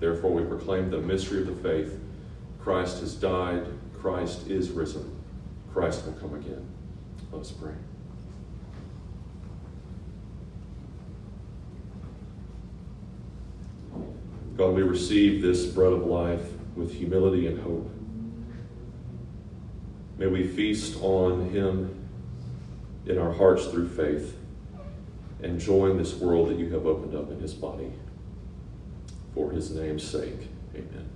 Therefore, 0.00 0.32
we 0.32 0.44
proclaim 0.44 0.90
the 0.90 0.98
mystery 0.98 1.42
of 1.42 1.46
the 1.46 1.54
faith. 1.68 2.00
Christ 2.58 3.00
has 3.00 3.14
died, 3.14 3.66
Christ 4.00 4.48
is 4.48 4.70
risen, 4.70 5.14
Christ 5.72 6.06
will 6.06 6.14
come 6.14 6.34
again. 6.34 6.66
Let 7.30 7.42
us 7.42 7.52
pray. 7.52 7.74
God, 14.56 14.74
we 14.74 14.82
receive 14.82 15.40
this 15.42 15.66
bread 15.66 15.92
of 15.92 16.04
life 16.04 16.42
with 16.76 16.92
humility 16.94 17.46
and 17.46 17.60
hope. 17.60 17.90
May 20.18 20.26
we 20.26 20.46
feast 20.46 20.98
on 21.02 21.48
Him 21.48 22.06
in 23.06 23.16
our 23.16 23.32
hearts 23.32 23.66
through 23.66 23.88
faith, 23.88 24.36
enjoying 25.42 25.96
this 25.96 26.14
world 26.14 26.50
that 26.50 26.58
you 26.58 26.68
have 26.74 26.86
opened 26.86 27.14
up 27.14 27.30
in 27.30 27.40
His 27.40 27.54
body. 27.54 27.90
For 29.34 29.50
His 29.52 29.70
name's 29.70 30.02
sake, 30.02 30.48
amen. 30.74 31.09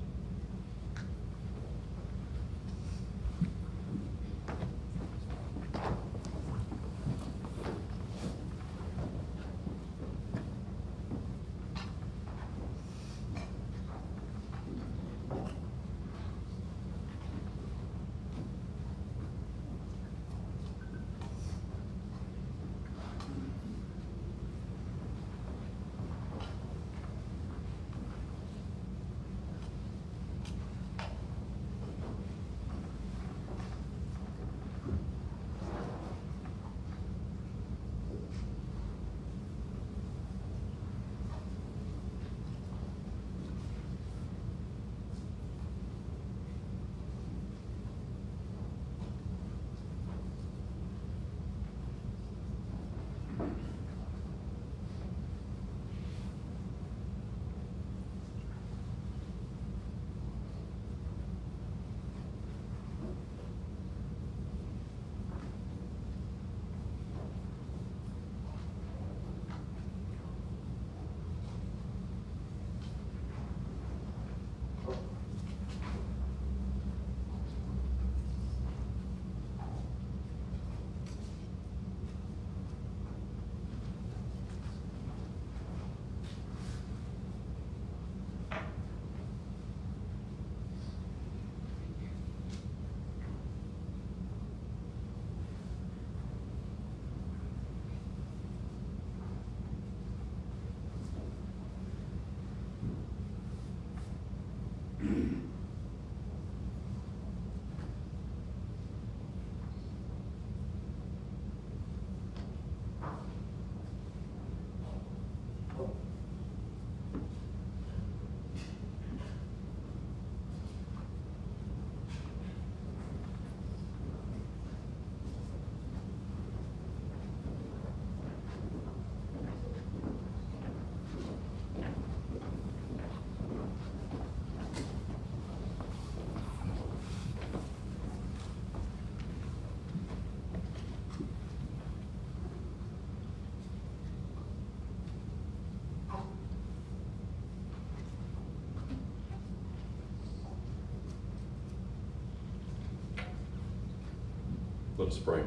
Let 155.05 155.13
us 155.13 155.19
pray. 155.19 155.43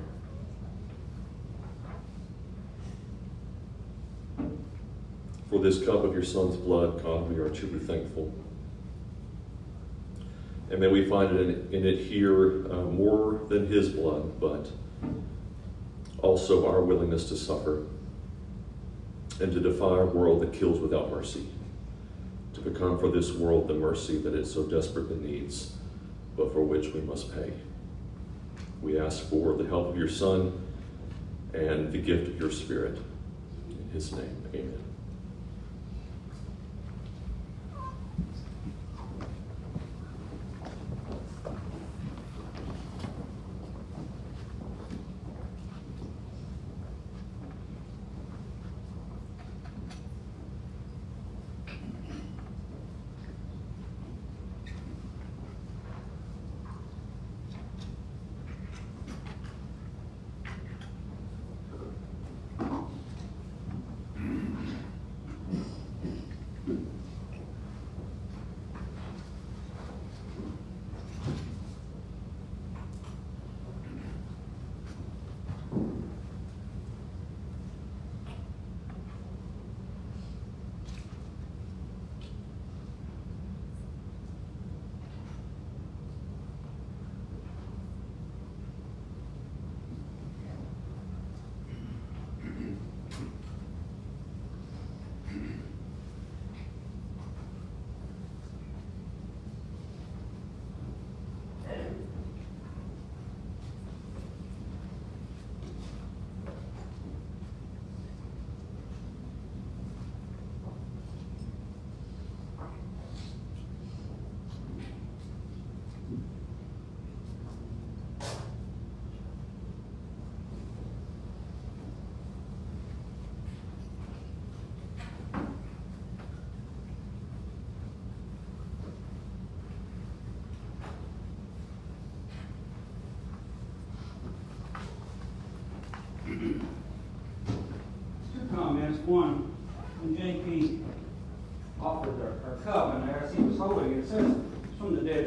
For 5.49 5.59
this 5.59 5.83
cup 5.83 6.03
of 6.03 6.13
your 6.13 6.23
Son's 6.23 6.55
blood, 6.55 7.01
God, 7.03 7.27
we 7.27 7.39
are 7.39 7.49
truly 7.49 7.79
thankful. 7.79 8.31
And 10.69 10.79
may 10.79 10.85
we 10.85 11.09
find 11.09 11.39
in 11.39 11.49
it, 11.49 11.73
in 11.73 11.87
it 11.87 11.97
here 11.97 12.71
uh, 12.71 12.83
more 12.83 13.41
than 13.49 13.65
his 13.65 13.89
blood, 13.89 14.39
but 14.39 14.69
also 16.19 16.67
our 16.67 16.83
willingness 16.83 17.27
to 17.29 17.35
suffer 17.35 17.87
and 19.41 19.51
to 19.51 19.59
defy 19.59 20.01
a 20.01 20.05
world 20.05 20.41
that 20.41 20.53
kills 20.53 20.79
without 20.79 21.09
mercy, 21.09 21.47
to 22.53 22.61
become 22.61 22.99
for 22.99 23.09
this 23.09 23.31
world 23.31 23.67
the 23.67 23.73
mercy 23.73 24.19
that 24.19 24.35
it 24.35 24.45
so 24.45 24.67
desperately 24.67 25.15
needs, 25.15 25.73
but 26.35 26.53
for 26.53 26.61
which 26.61 26.93
we 26.93 27.01
must 27.01 27.33
pay. 27.33 27.53
We 28.81 28.99
ask 28.99 29.29
for 29.29 29.53
the 29.53 29.65
help 29.65 29.87
of 29.87 29.97
your 29.97 30.09
Son 30.09 30.63
and 31.53 31.91
the 31.91 31.97
gift 31.97 32.27
of 32.27 32.39
your 32.39 32.51
Spirit. 32.51 32.99
In 33.69 33.89
his 33.91 34.11
name, 34.11 34.43
amen. 34.53 34.86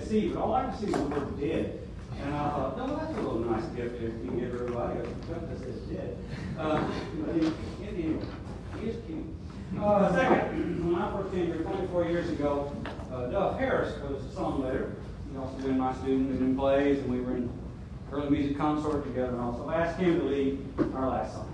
Sea, 0.06 0.28
but 0.28 0.40
all 0.40 0.54
I 0.54 0.66
could 0.66 0.80
see 0.80 0.86
was 0.86 0.94
the 0.94 1.08
word 1.08 1.40
dead. 1.40 1.80
And 2.22 2.34
I 2.34 2.50
thought, 2.50 2.76
no, 2.76 2.96
that's 2.96 3.16
a 3.16 3.20
little 3.20 3.38
nice 3.40 3.64
gift 3.68 3.96
if 3.96 4.02
you 4.02 4.28
can 4.28 4.38
give 4.38 4.54
everybody 4.54 5.00
a 5.00 5.02
cup 5.02 5.48
that 5.48 5.58
says 5.58 5.80
dead. 5.82 6.16
Uh, 6.58 6.86
anyway, 7.30 7.50
he 8.80 8.88
is 8.88 8.96
cute. 9.06 9.24
Uh, 9.80 10.12
second, 10.14 10.84
when 10.84 11.00
I 11.00 11.12
first 11.12 11.32
came 11.32 11.46
here 11.46 11.62
24 11.62 12.04
years 12.06 12.28
ago, 12.30 12.74
uh, 13.12 13.26
Duff 13.26 13.58
Harris 13.58 13.96
was 14.02 14.24
a 14.24 14.28
songwriter. 14.36 14.94
He 15.30 15.38
also 15.38 15.56
been 15.58 15.78
my 15.78 15.94
student 15.94 16.30
and 16.30 16.40
in 16.40 16.56
plays, 16.56 16.98
and 16.98 17.10
we 17.10 17.20
were 17.20 17.36
in 17.36 17.50
early 18.12 18.30
music 18.30 18.58
consort 18.58 19.04
together 19.04 19.32
and 19.32 19.40
also. 19.40 19.68
I 19.68 19.76
asked 19.76 19.98
him 20.00 20.18
to 20.18 20.26
lead 20.26 20.58
our 20.94 21.08
last 21.08 21.34
song. 21.34 21.46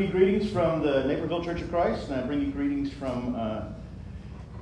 Bring 0.00 0.12
you 0.14 0.18
greetings 0.18 0.50
from 0.50 0.80
the 0.80 1.04
Naperville 1.04 1.44
Church 1.44 1.60
of 1.60 1.68
Christ, 1.68 2.08
and 2.08 2.18
I 2.18 2.26
bring 2.26 2.40
you 2.40 2.50
greetings 2.50 2.90
from 2.90 3.34
uh, 3.36 3.64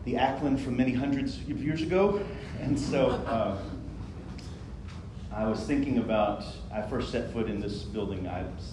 the 0.05 0.17
Ackland 0.17 0.61
from 0.61 0.77
many 0.77 0.93
hundreds 0.93 1.37
of 1.37 1.63
years 1.63 1.81
ago. 1.81 2.21
And 2.61 2.77
so 2.77 3.11
uh, 3.11 3.57
I 5.33 5.47
was 5.47 5.61
thinking 5.61 5.99
about, 5.99 6.43
I 6.73 6.83
first 6.83 7.13
set 7.13 7.33
foot 7.33 7.49
in 7.49 7.61
this 7.61 7.83
building 7.83 8.27
I 8.27 8.43
was 8.43 8.73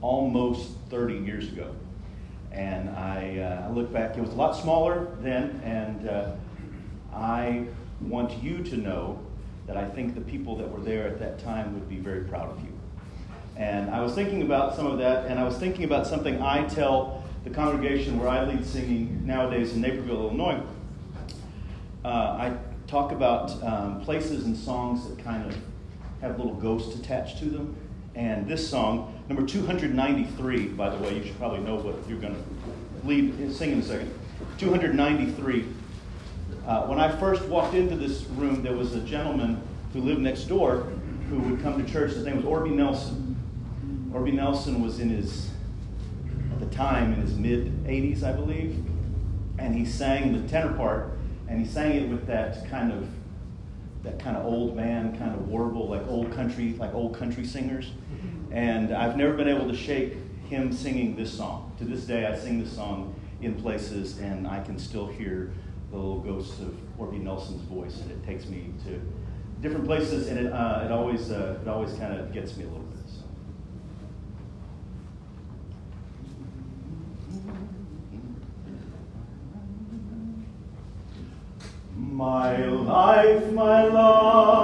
almost 0.00 0.70
30 0.90 1.18
years 1.18 1.46
ago. 1.46 1.72
And 2.50 2.90
I, 2.90 3.68
uh, 3.68 3.72
look 3.72 3.92
back, 3.92 4.18
it 4.18 4.22
was 4.22 4.30
a 4.30 4.34
lot 4.34 4.56
smaller 4.56 5.06
then, 5.20 5.60
and 5.62 6.08
uh, 6.08 6.32
I 7.14 7.66
want 8.00 8.42
you 8.42 8.64
to 8.64 8.76
know 8.76 9.20
that 9.68 9.76
I 9.76 9.88
think 9.88 10.16
the 10.16 10.20
people 10.20 10.56
that 10.56 10.68
were 10.68 10.82
there 10.82 11.06
at 11.06 11.20
that 11.20 11.38
time 11.38 11.74
would 11.74 11.88
be 11.88 11.98
very 11.98 12.24
proud 12.24 12.50
of 12.50 12.60
you. 12.64 12.71
And 13.56 13.90
I 13.90 14.00
was 14.00 14.14
thinking 14.14 14.42
about 14.42 14.74
some 14.74 14.86
of 14.86 14.98
that, 14.98 15.26
and 15.26 15.38
I 15.38 15.44
was 15.44 15.56
thinking 15.58 15.84
about 15.84 16.06
something 16.06 16.40
I 16.40 16.66
tell 16.68 17.22
the 17.44 17.50
congregation 17.50 18.18
where 18.18 18.28
I 18.28 18.44
lead 18.44 18.64
singing 18.64 19.26
nowadays 19.26 19.72
in 19.72 19.80
Naperville, 19.80 20.28
Illinois. 20.28 20.60
Uh, 22.04 22.08
I 22.08 22.56
talk 22.86 23.12
about 23.12 23.62
um, 23.62 24.00
places 24.02 24.44
and 24.46 24.56
songs 24.56 25.08
that 25.08 25.22
kind 25.22 25.46
of 25.46 25.56
have 26.20 26.38
little 26.38 26.54
ghosts 26.54 26.94
attached 26.94 27.38
to 27.38 27.46
them. 27.46 27.76
And 28.14 28.46
this 28.46 28.68
song, 28.68 29.22
number 29.28 29.46
293, 29.46 30.68
by 30.68 30.90
the 30.90 30.98
way, 30.98 31.16
you 31.16 31.24
should 31.24 31.38
probably 31.38 31.60
know 31.60 31.76
what 31.76 31.96
you're 32.08 32.18
going 32.18 32.34
to 32.34 33.06
lead, 33.06 33.52
sing 33.52 33.72
in 33.72 33.78
a 33.80 33.82
second. 33.82 34.12
293. 34.58 35.66
Uh, 36.66 36.82
when 36.82 37.00
I 37.00 37.14
first 37.18 37.42
walked 37.46 37.74
into 37.74 37.96
this 37.96 38.24
room, 38.24 38.62
there 38.62 38.76
was 38.76 38.94
a 38.94 39.00
gentleman 39.00 39.60
who 39.92 40.00
lived 40.00 40.20
next 40.20 40.44
door 40.44 40.86
who 41.28 41.38
would 41.38 41.62
come 41.62 41.84
to 41.84 41.90
church. 41.90 42.12
His 42.12 42.24
name 42.24 42.36
was 42.36 42.44
Orby 42.44 42.72
Nelson. 42.72 43.31
Orby 44.12 44.34
Nelson 44.34 44.82
was 44.82 45.00
in 45.00 45.08
his, 45.08 45.50
at 46.52 46.60
the 46.60 46.66
time, 46.66 47.14
in 47.14 47.20
his 47.20 47.34
mid 47.34 47.84
80s, 47.84 48.22
I 48.22 48.32
believe. 48.32 48.84
And 49.58 49.74
he 49.74 49.84
sang 49.84 50.32
the 50.32 50.46
tenor 50.48 50.72
part, 50.74 51.18
and 51.48 51.58
he 51.58 51.70
sang 51.70 51.92
it 51.92 52.08
with 52.08 52.26
that 52.26 52.68
kind 52.68 52.92
of 52.92 53.08
that 54.02 54.18
kind 54.18 54.36
of 54.36 54.44
old 54.44 54.74
man 54.76 55.16
kind 55.16 55.32
of 55.32 55.48
warble, 55.48 55.88
like 55.88 56.06
old 56.08 56.32
country, 56.32 56.74
like 56.74 56.92
old 56.92 57.16
country 57.16 57.44
singers. 57.44 57.92
And 58.50 58.92
I've 58.92 59.16
never 59.16 59.34
been 59.34 59.48
able 59.48 59.68
to 59.68 59.76
shake 59.76 60.14
him 60.48 60.72
singing 60.72 61.16
this 61.16 61.32
song. 61.32 61.72
To 61.78 61.84
this 61.84 62.04
day, 62.04 62.26
I 62.26 62.36
sing 62.36 62.62
this 62.62 62.72
song 62.72 63.14
in 63.40 63.54
places, 63.54 64.18
and 64.18 64.46
I 64.46 64.60
can 64.62 64.78
still 64.78 65.06
hear 65.06 65.52
the 65.90 65.96
little 65.96 66.20
ghosts 66.20 66.60
of 66.60 66.74
Orby 66.98 67.22
Nelson's 67.22 67.62
voice, 67.62 68.00
and 68.00 68.10
it 68.10 68.24
takes 68.26 68.46
me 68.46 68.72
to 68.86 69.00
different 69.60 69.86
places, 69.86 70.28
and 70.28 70.38
it, 70.46 70.52
uh, 70.52 70.82
it 70.84 70.92
always, 70.92 71.30
uh, 71.30 71.58
it 71.62 71.68
always 71.68 71.92
kind 71.94 72.18
of 72.18 72.32
gets 72.32 72.56
me 72.56 72.64
a 72.64 72.66
little 72.66 72.82
bit. 72.82 72.98
So. 73.06 73.22
My 82.22 82.56
life, 82.56 83.50
my 83.50 83.82
love, 83.82 84.61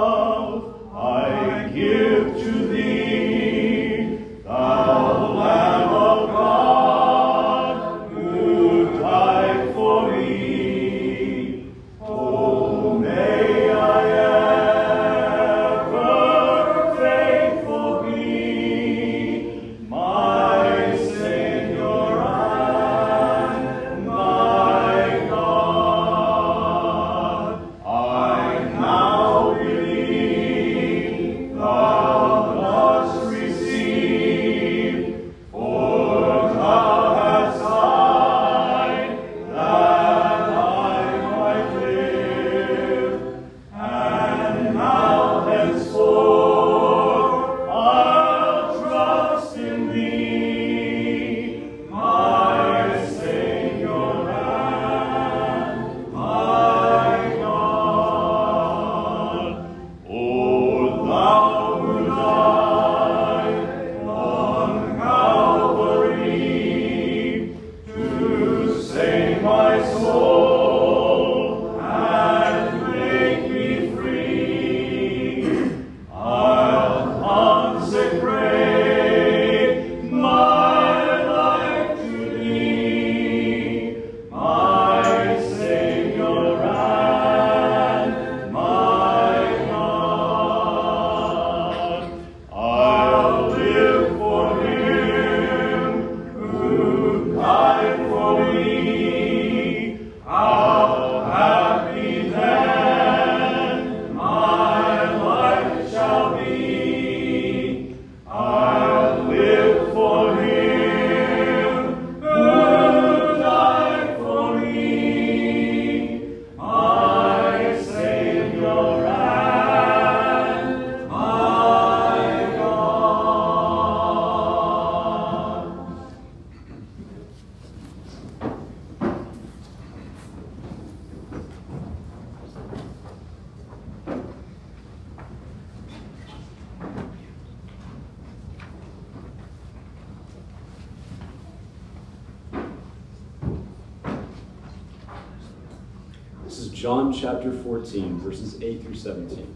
chapter 147.19 147.51
14, 147.51 148.19
verses 148.19 148.61
8 148.61 148.81
through 148.81 148.95
17. 148.95 149.55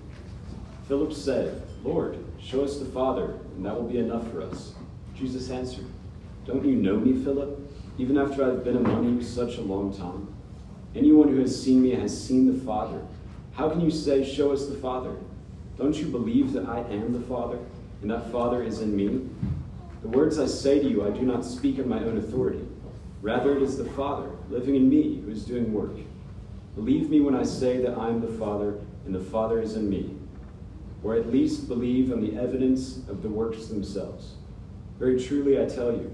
Philip 0.87 1.13
said, 1.13 1.61
Lord, 1.83 2.17
show 2.41 2.63
us 2.63 2.77
the 2.77 2.85
Father, 2.85 3.39
and 3.55 3.65
that 3.65 3.73
will 3.73 3.87
be 3.87 3.99
enough 3.99 4.29
for 4.31 4.41
us. 4.41 4.73
Jesus 5.15 5.49
answered, 5.49 5.85
Don't 6.45 6.65
you 6.65 6.75
know 6.75 6.97
me, 6.97 7.23
Philip, 7.23 7.57
even 7.97 8.17
after 8.17 8.43
I've 8.43 8.65
been 8.65 8.77
among 8.77 9.15
you 9.15 9.23
such 9.23 9.57
a 9.57 9.61
long 9.61 9.95
time? 9.95 10.27
Anyone 10.93 11.29
who 11.29 11.39
has 11.39 11.63
seen 11.63 11.81
me 11.81 11.91
has 11.91 12.27
seen 12.27 12.51
the 12.53 12.65
Father. 12.65 13.01
How 13.53 13.69
can 13.69 13.79
you 13.79 13.91
say, 13.91 14.29
Show 14.29 14.51
us 14.51 14.67
the 14.67 14.75
Father? 14.75 15.15
Don't 15.77 15.95
you 15.95 16.07
believe 16.07 16.51
that 16.53 16.67
I 16.67 16.79
am 16.79 17.13
the 17.13 17.27
Father? 17.27 17.59
and 18.03 18.11
that 18.11 18.29
Father 18.33 18.61
is 18.61 18.81
in 18.81 18.95
me? 18.95 19.25
The 20.01 20.09
words 20.09 20.37
I 20.37 20.45
say 20.45 20.79
to 20.79 20.87
you, 20.87 21.07
I 21.07 21.11
do 21.11 21.21
not 21.21 21.45
speak 21.45 21.79
on 21.79 21.87
my 21.87 21.99
own 21.99 22.17
authority. 22.17 22.67
Rather, 23.21 23.55
it 23.55 23.63
is 23.63 23.77
the 23.77 23.85
Father 23.91 24.29
living 24.49 24.75
in 24.75 24.89
me 24.89 25.21
who 25.21 25.31
is 25.31 25.45
doing 25.45 25.71
work. 25.71 25.95
Believe 26.75 27.09
me 27.09 27.21
when 27.21 27.35
I 27.35 27.43
say 27.43 27.77
that 27.83 27.97
I 27.97 28.09
am 28.09 28.21
the 28.21 28.39
Father, 28.39 28.79
and 29.05 29.13
the 29.13 29.19
Father 29.19 29.61
is 29.61 29.75
in 29.75 29.89
me. 29.89 30.17
Or 31.03 31.15
at 31.15 31.31
least 31.31 31.67
believe 31.67 32.11
on 32.11 32.21
the 32.21 32.39
evidence 32.39 32.97
of 33.09 33.21
the 33.21 33.29
works 33.29 33.67
themselves. 33.67 34.33
Very 34.97 35.21
truly, 35.21 35.61
I 35.61 35.65
tell 35.65 35.91
you, 35.91 36.11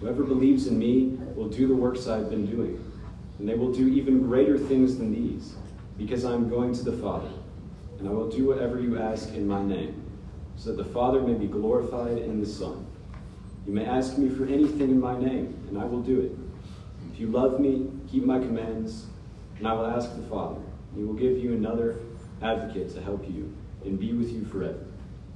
whoever 0.00 0.24
believes 0.24 0.66
in 0.66 0.78
me 0.78 1.18
will 1.34 1.48
do 1.48 1.68
the 1.68 1.74
works 1.74 2.08
I 2.08 2.18
have 2.18 2.30
been 2.30 2.46
doing, 2.46 2.82
and 3.38 3.48
they 3.48 3.54
will 3.54 3.72
do 3.72 3.86
even 3.88 4.22
greater 4.22 4.58
things 4.58 4.96
than 4.96 5.12
these, 5.12 5.54
because 5.98 6.24
I 6.24 6.32
am 6.32 6.48
going 6.48 6.74
to 6.74 6.84
the 6.84 6.96
Father, 6.96 7.30
and 7.98 8.08
I 8.08 8.12
will 8.12 8.28
do 8.28 8.46
whatever 8.46 8.80
you 8.80 8.98
ask 8.98 9.34
in 9.34 9.46
my 9.46 9.62
name, 9.62 10.02
so 10.56 10.70
that 10.70 10.82
the 10.82 10.90
Father 10.92 11.20
may 11.20 11.34
be 11.34 11.46
glorified 11.46 12.18
in 12.18 12.40
the 12.40 12.46
Son. 12.46 12.86
You 13.66 13.72
may 13.72 13.84
ask 13.84 14.16
me 14.16 14.30
for 14.30 14.44
anything 14.46 14.90
in 14.90 15.00
my 15.00 15.18
name, 15.18 15.54
and 15.68 15.78
I 15.78 15.84
will 15.84 16.02
do 16.02 16.20
it. 16.20 16.32
If 17.12 17.20
you 17.20 17.28
love 17.28 17.60
me, 17.60 17.90
keep 18.10 18.24
my 18.24 18.38
commands, 18.38 19.06
and 19.58 19.66
I 19.66 19.72
will 19.72 19.86
ask 19.86 20.14
the 20.14 20.22
Father, 20.22 20.60
and 20.90 20.98
he 20.98 21.04
will 21.04 21.14
give 21.14 21.38
you 21.38 21.52
another 21.52 21.98
advocate 22.42 22.94
to 22.94 23.02
help 23.02 23.26
you 23.28 23.54
and 23.84 23.98
be 23.98 24.12
with 24.12 24.30
you 24.30 24.44
forever, 24.44 24.84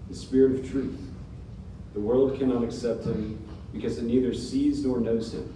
the 0.09 0.15
Spirit 0.15 0.61
of 0.61 0.71
truth. 0.71 1.01
The 1.95 2.01
world 2.01 2.39
cannot 2.39 2.63
accept 2.63 3.05
him 3.05 3.45
because 3.73 3.99
it 3.99 4.05
neither 4.05 4.35
sees 4.35 4.85
nor 4.85 5.01
knows 5.01 5.33
him. 5.33 5.53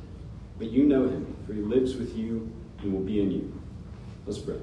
But 0.59 0.71
you 0.71 0.85
know 0.85 1.05
him, 1.05 1.37
for 1.47 1.53
he 1.53 1.61
lives 1.61 1.97
with 1.97 2.17
you 2.17 2.51
and 2.81 2.93
will 2.93 3.01
be 3.01 3.21
in 3.21 3.31
you. 3.31 3.61
Let's 4.27 4.39
pray. 4.39 4.59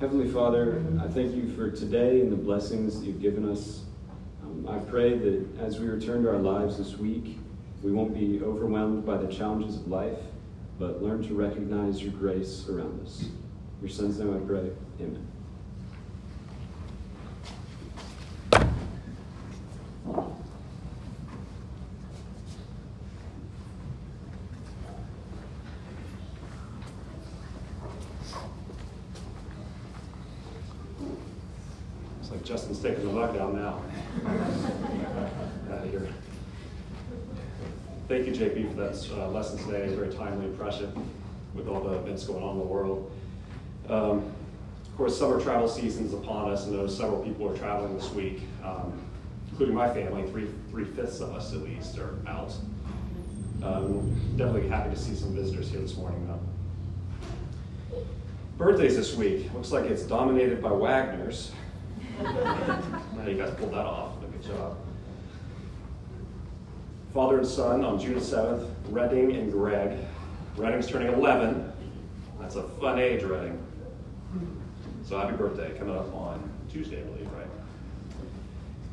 Heavenly 0.00 0.30
Father, 0.30 0.82
I 1.00 1.08
thank 1.08 1.34
you 1.34 1.54
for 1.54 1.70
today 1.70 2.20
and 2.20 2.32
the 2.32 2.36
blessings 2.36 2.98
that 2.98 3.06
you've 3.06 3.20
given 3.20 3.48
us. 3.48 3.82
Um, 4.42 4.66
I 4.68 4.78
pray 4.78 5.16
that 5.16 5.46
as 5.60 5.78
we 5.78 5.86
return 5.86 6.22
to 6.22 6.30
our 6.30 6.38
lives 6.38 6.78
this 6.78 6.96
week, 6.96 7.38
we 7.82 7.92
won't 7.92 8.14
be 8.14 8.40
overwhelmed 8.42 9.04
by 9.04 9.16
the 9.16 9.32
challenges 9.32 9.76
of 9.76 9.88
life, 9.88 10.18
but 10.80 11.02
learn 11.02 11.22
to 11.22 11.34
recognize 11.34 12.02
your 12.02 12.12
grace 12.12 12.66
around 12.70 13.02
us. 13.04 13.26
Your 13.82 13.90
son's 13.90 14.18
name 14.18 14.34
I 14.34 14.38
pray. 14.46 14.70
Amen. 14.98 15.26
Looks 32.16 32.30
like 32.30 32.42
Justin's 32.42 32.80
taking 32.80 33.04
the 33.04 33.10
lug 33.10 33.34
down 33.34 33.54
now. 33.54 33.82
Out 35.70 35.84
of 35.84 35.90
here. 35.90 36.08
Thank 38.08 38.26
you, 38.26 38.32
JP, 38.32 38.69
for 38.69 38.69
that 38.80 39.10
uh, 39.12 39.28
lesson 39.28 39.58
today. 39.58 39.82
It's 39.82 39.94
very 39.94 40.12
timely 40.12 40.46
and 40.46 40.58
prescient 40.58 40.96
with 41.54 41.68
all 41.68 41.80
the 41.80 41.94
events 41.98 42.24
going 42.24 42.42
on 42.42 42.52
in 42.52 42.58
the 42.58 42.64
world. 42.64 43.10
Um, 43.88 44.32
of 44.86 44.96
course, 44.96 45.18
summer 45.18 45.40
travel 45.40 45.68
season 45.68 46.06
is 46.06 46.14
upon 46.14 46.50
us, 46.50 46.64
and 46.64 46.74
know 46.74 46.86
several 46.86 47.22
people 47.22 47.48
are 47.48 47.56
traveling 47.56 47.96
this 47.96 48.10
week, 48.12 48.40
um, 48.64 48.92
including 49.50 49.74
my 49.74 49.92
family. 49.92 50.28
Three 50.30 50.48
three 50.70 50.84
fifths 50.84 51.20
of 51.20 51.34
us, 51.34 51.52
at 51.52 51.60
least, 51.60 51.98
are 51.98 52.16
out. 52.26 52.54
Um, 53.62 54.14
definitely 54.36 54.68
happy 54.68 54.90
to 54.90 54.96
see 54.96 55.14
some 55.14 55.34
visitors 55.34 55.70
here 55.70 55.80
this 55.80 55.96
morning, 55.96 56.26
though. 56.26 58.02
Birthdays 58.56 58.96
this 58.96 59.14
week. 59.14 59.52
Looks 59.54 59.72
like 59.72 59.84
it's 59.84 60.02
dominated 60.02 60.62
by 60.62 60.72
Wagner's. 60.72 61.52
You 63.26 63.36
guys 63.36 63.54
pulled 63.54 63.72
that 63.72 63.86
off. 63.86 64.14
Good 64.20 64.42
job. 64.42 64.76
Father 67.12 67.38
and 67.38 67.46
son 67.46 67.84
on 67.84 67.98
June 67.98 68.20
7th, 68.20 68.68
Redding 68.88 69.34
and 69.34 69.50
Greg. 69.50 69.98
Redding's 70.56 70.86
turning 70.86 71.12
11. 71.12 71.72
That's 72.40 72.54
a 72.54 72.62
fun 72.62 73.00
age, 73.00 73.24
Redding. 73.24 73.60
So 75.02 75.18
happy 75.18 75.36
birthday, 75.36 75.76
coming 75.76 75.96
up 75.96 76.14
on 76.14 76.40
Tuesday, 76.70 77.00
I 77.00 77.02
believe, 77.02 77.28
right? 77.32 77.46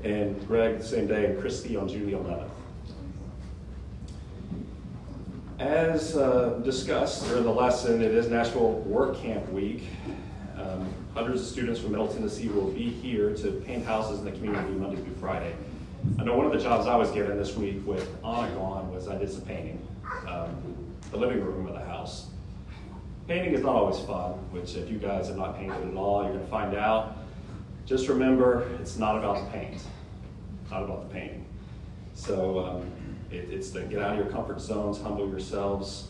And 0.03 0.47
Greg 0.47 0.79
the 0.79 0.83
same 0.83 1.05
day, 1.05 1.25
and 1.25 1.39
Christy 1.39 1.75
on 1.75 1.87
June 1.87 2.09
the 2.09 2.17
11th. 2.17 2.49
As 5.59 6.15
uh, 6.17 6.59
discussed 6.63 7.27
during 7.27 7.43
the 7.43 7.53
lesson, 7.53 8.01
it 8.01 8.13
is 8.13 8.29
Nashville 8.29 8.73
Work 8.73 9.17
Camp 9.17 9.47
Week. 9.51 9.83
Um, 10.57 10.91
hundreds 11.13 11.41
of 11.41 11.47
students 11.47 11.79
from 11.79 11.91
Middle 11.91 12.07
Tennessee 12.07 12.47
will 12.47 12.71
be 12.71 12.89
here 12.89 13.35
to 13.35 13.51
paint 13.65 13.85
houses 13.85 14.19
in 14.19 14.25
the 14.25 14.31
community 14.31 14.73
Monday 14.73 15.01
through 15.01 15.15
Friday. 15.15 15.53
I 16.19 16.23
know 16.23 16.35
one 16.35 16.45
of 16.45 16.51
the 16.51 16.59
jobs 16.59 16.87
I 16.87 16.95
was 16.95 17.11
given 17.11 17.37
this 17.37 17.55
week 17.55 17.85
with 17.85 18.07
Anna 18.23 18.49
gone 18.55 18.91
was 18.93 19.07
I 19.07 19.17
did 19.17 19.29
some 19.29 19.41
painting, 19.41 19.85
um, 20.27 20.49
the 21.11 21.17
living 21.17 21.43
room 21.43 21.67
of 21.67 21.73
the 21.73 21.83
house. 21.83 22.27
Painting 23.27 23.53
is 23.53 23.61
not 23.61 23.75
always 23.75 23.99
fun, 23.99 24.33
which 24.51 24.75
if 24.75 24.89
you 24.89 24.97
guys 24.97 25.27
have 25.27 25.37
not 25.37 25.57
painted 25.57 25.87
at 25.87 25.93
all, 25.95 26.23
you're 26.23 26.33
going 26.33 26.43
to 26.43 26.49
find 26.49 26.75
out. 26.75 27.17
Just 27.85 28.07
remember, 28.07 28.67
it's 28.79 28.97
not 28.97 29.17
about 29.17 29.45
the 29.45 29.51
paint, 29.51 29.81
not 30.71 30.83
about 30.83 31.07
the 31.07 31.13
painting. 31.13 31.45
So 32.13 32.59
um, 32.59 32.91
it, 33.29 33.49
it's 33.51 33.69
to 33.71 33.81
get 33.81 34.01
out 34.01 34.11
of 34.11 34.17
your 34.17 34.27
comfort 34.27 34.61
zones, 34.61 35.01
humble 35.01 35.27
yourselves, 35.29 36.09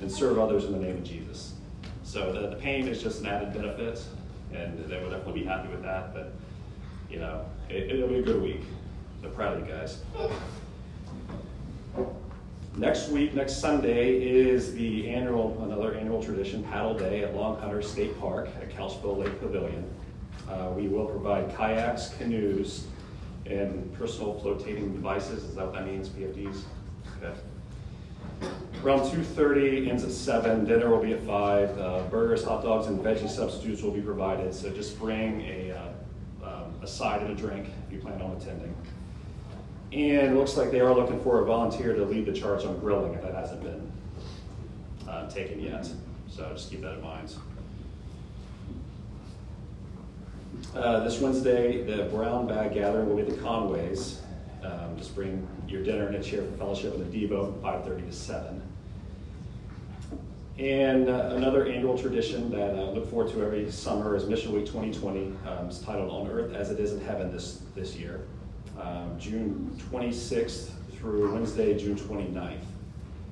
and 0.00 0.12
serve 0.12 0.38
others 0.38 0.64
in 0.64 0.72
the 0.72 0.78
name 0.78 0.96
of 0.96 1.04
Jesus. 1.04 1.54
So 2.02 2.32
the, 2.32 2.50
the 2.50 2.56
pain 2.56 2.86
is 2.86 3.02
just 3.02 3.20
an 3.20 3.26
added 3.26 3.52
benefit, 3.52 4.02
and 4.52 4.78
they 4.78 5.02
will 5.02 5.10
definitely 5.10 5.40
be 5.40 5.46
happy 5.46 5.68
with 5.68 5.82
that. 5.82 6.14
But 6.14 6.32
you 7.10 7.18
know, 7.18 7.46
it, 7.68 7.90
it'll 7.90 8.08
be 8.08 8.18
a 8.18 8.22
good 8.22 8.42
week. 8.42 8.62
So 9.26 9.32
proud 9.32 9.56
of 9.56 9.66
you 9.66 9.74
guys. 9.74 9.98
Next 12.76 13.08
week, 13.08 13.34
next 13.34 13.60
Sunday, 13.60 14.22
is 14.22 14.72
the 14.72 15.10
annual, 15.10 15.60
another 15.64 15.94
annual 15.94 16.22
tradition, 16.22 16.62
Paddle 16.62 16.94
Day 16.94 17.24
at 17.24 17.34
Long 17.34 17.58
Hunter 17.58 17.82
State 17.82 18.16
Park 18.20 18.48
at 18.60 18.70
Couchville 18.70 19.18
Lake 19.18 19.40
Pavilion. 19.40 19.84
Uh, 20.48 20.70
we 20.76 20.86
will 20.86 21.06
provide 21.06 21.56
kayaks, 21.56 22.10
canoes, 22.18 22.86
and 23.46 23.92
personal 23.94 24.40
flotating 24.40 24.92
devices. 24.92 25.42
Is 25.42 25.56
that 25.56 25.64
what 25.64 25.74
that 25.74 25.86
means, 25.86 26.08
PFDs? 26.08 26.62
Okay. 27.20 27.36
Around 28.84 29.10
2.30, 29.10 29.88
ends 29.88 30.04
at 30.04 30.12
7. 30.12 30.66
Dinner 30.66 30.88
will 30.88 31.02
be 31.02 31.14
at 31.14 31.22
5. 31.24 31.78
Uh, 31.78 32.02
burgers, 32.02 32.44
hot 32.44 32.62
dogs, 32.62 32.86
and 32.86 33.00
veggie 33.00 33.28
substitutes 33.28 33.82
will 33.82 33.90
be 33.90 34.02
provided. 34.02 34.54
So 34.54 34.70
just 34.70 34.96
bring 35.00 35.40
a, 35.40 35.72
uh, 35.72 36.46
um, 36.48 36.74
a 36.80 36.86
side 36.86 37.22
and 37.22 37.32
a 37.32 37.34
drink 37.34 37.70
if 37.88 37.92
you 37.92 37.98
plan 37.98 38.22
on 38.22 38.36
attending. 38.36 38.72
And 39.92 40.32
it 40.32 40.34
looks 40.34 40.56
like 40.56 40.70
they 40.70 40.80
are 40.80 40.94
looking 40.94 41.20
for 41.20 41.40
a 41.40 41.44
volunteer 41.44 41.94
to 41.94 42.04
lead 42.04 42.26
the 42.26 42.32
charge 42.32 42.64
on 42.64 42.78
grilling 42.80 43.14
if 43.14 43.22
that 43.22 43.34
hasn't 43.34 43.62
been 43.62 43.92
uh, 45.08 45.28
taken 45.30 45.60
yet. 45.60 45.88
So 46.28 46.50
just 46.52 46.70
keep 46.70 46.82
that 46.82 46.94
in 46.94 47.02
mind. 47.02 47.34
Uh, 50.74 51.04
this 51.04 51.20
Wednesday, 51.20 51.82
the 51.84 52.04
Brown 52.04 52.46
Bag 52.46 52.74
Gathering 52.74 53.08
will 53.08 53.16
be 53.16 53.22
at 53.22 53.28
the 53.28 53.36
Conways. 53.36 54.20
Um, 54.62 54.96
just 54.96 55.14
bring 55.14 55.46
your 55.68 55.82
dinner 55.82 56.06
and 56.06 56.16
a 56.16 56.22
chair 56.22 56.42
for 56.42 56.56
fellowship 56.56 56.94
in 56.94 57.10
the 57.10 57.26
Devo, 57.26 57.58
5.30 57.60 58.06
to 58.06 58.12
7. 58.12 58.62
And 60.58 61.08
uh, 61.08 61.32
another 61.34 61.66
annual 61.66 61.98
tradition 61.98 62.50
that 62.50 62.70
I 62.70 62.82
look 62.90 63.10
forward 63.10 63.30
to 63.32 63.44
every 63.44 63.70
summer 63.70 64.16
is 64.16 64.26
Mission 64.26 64.52
Week 64.52 64.64
2020. 64.64 65.26
Um, 65.46 65.66
it's 65.66 65.80
titled 65.80 66.10
On 66.10 66.26
Earth 66.28 66.54
as 66.54 66.70
It 66.70 66.80
Is 66.80 66.94
in 66.94 67.00
Heaven 67.00 67.30
this, 67.30 67.60
this 67.74 67.94
year, 67.94 68.22
um, 68.80 69.18
June 69.18 69.78
26th 69.90 70.70
through 70.92 71.32
Wednesday, 71.32 71.78
June 71.78 71.96
29th. 71.96 72.58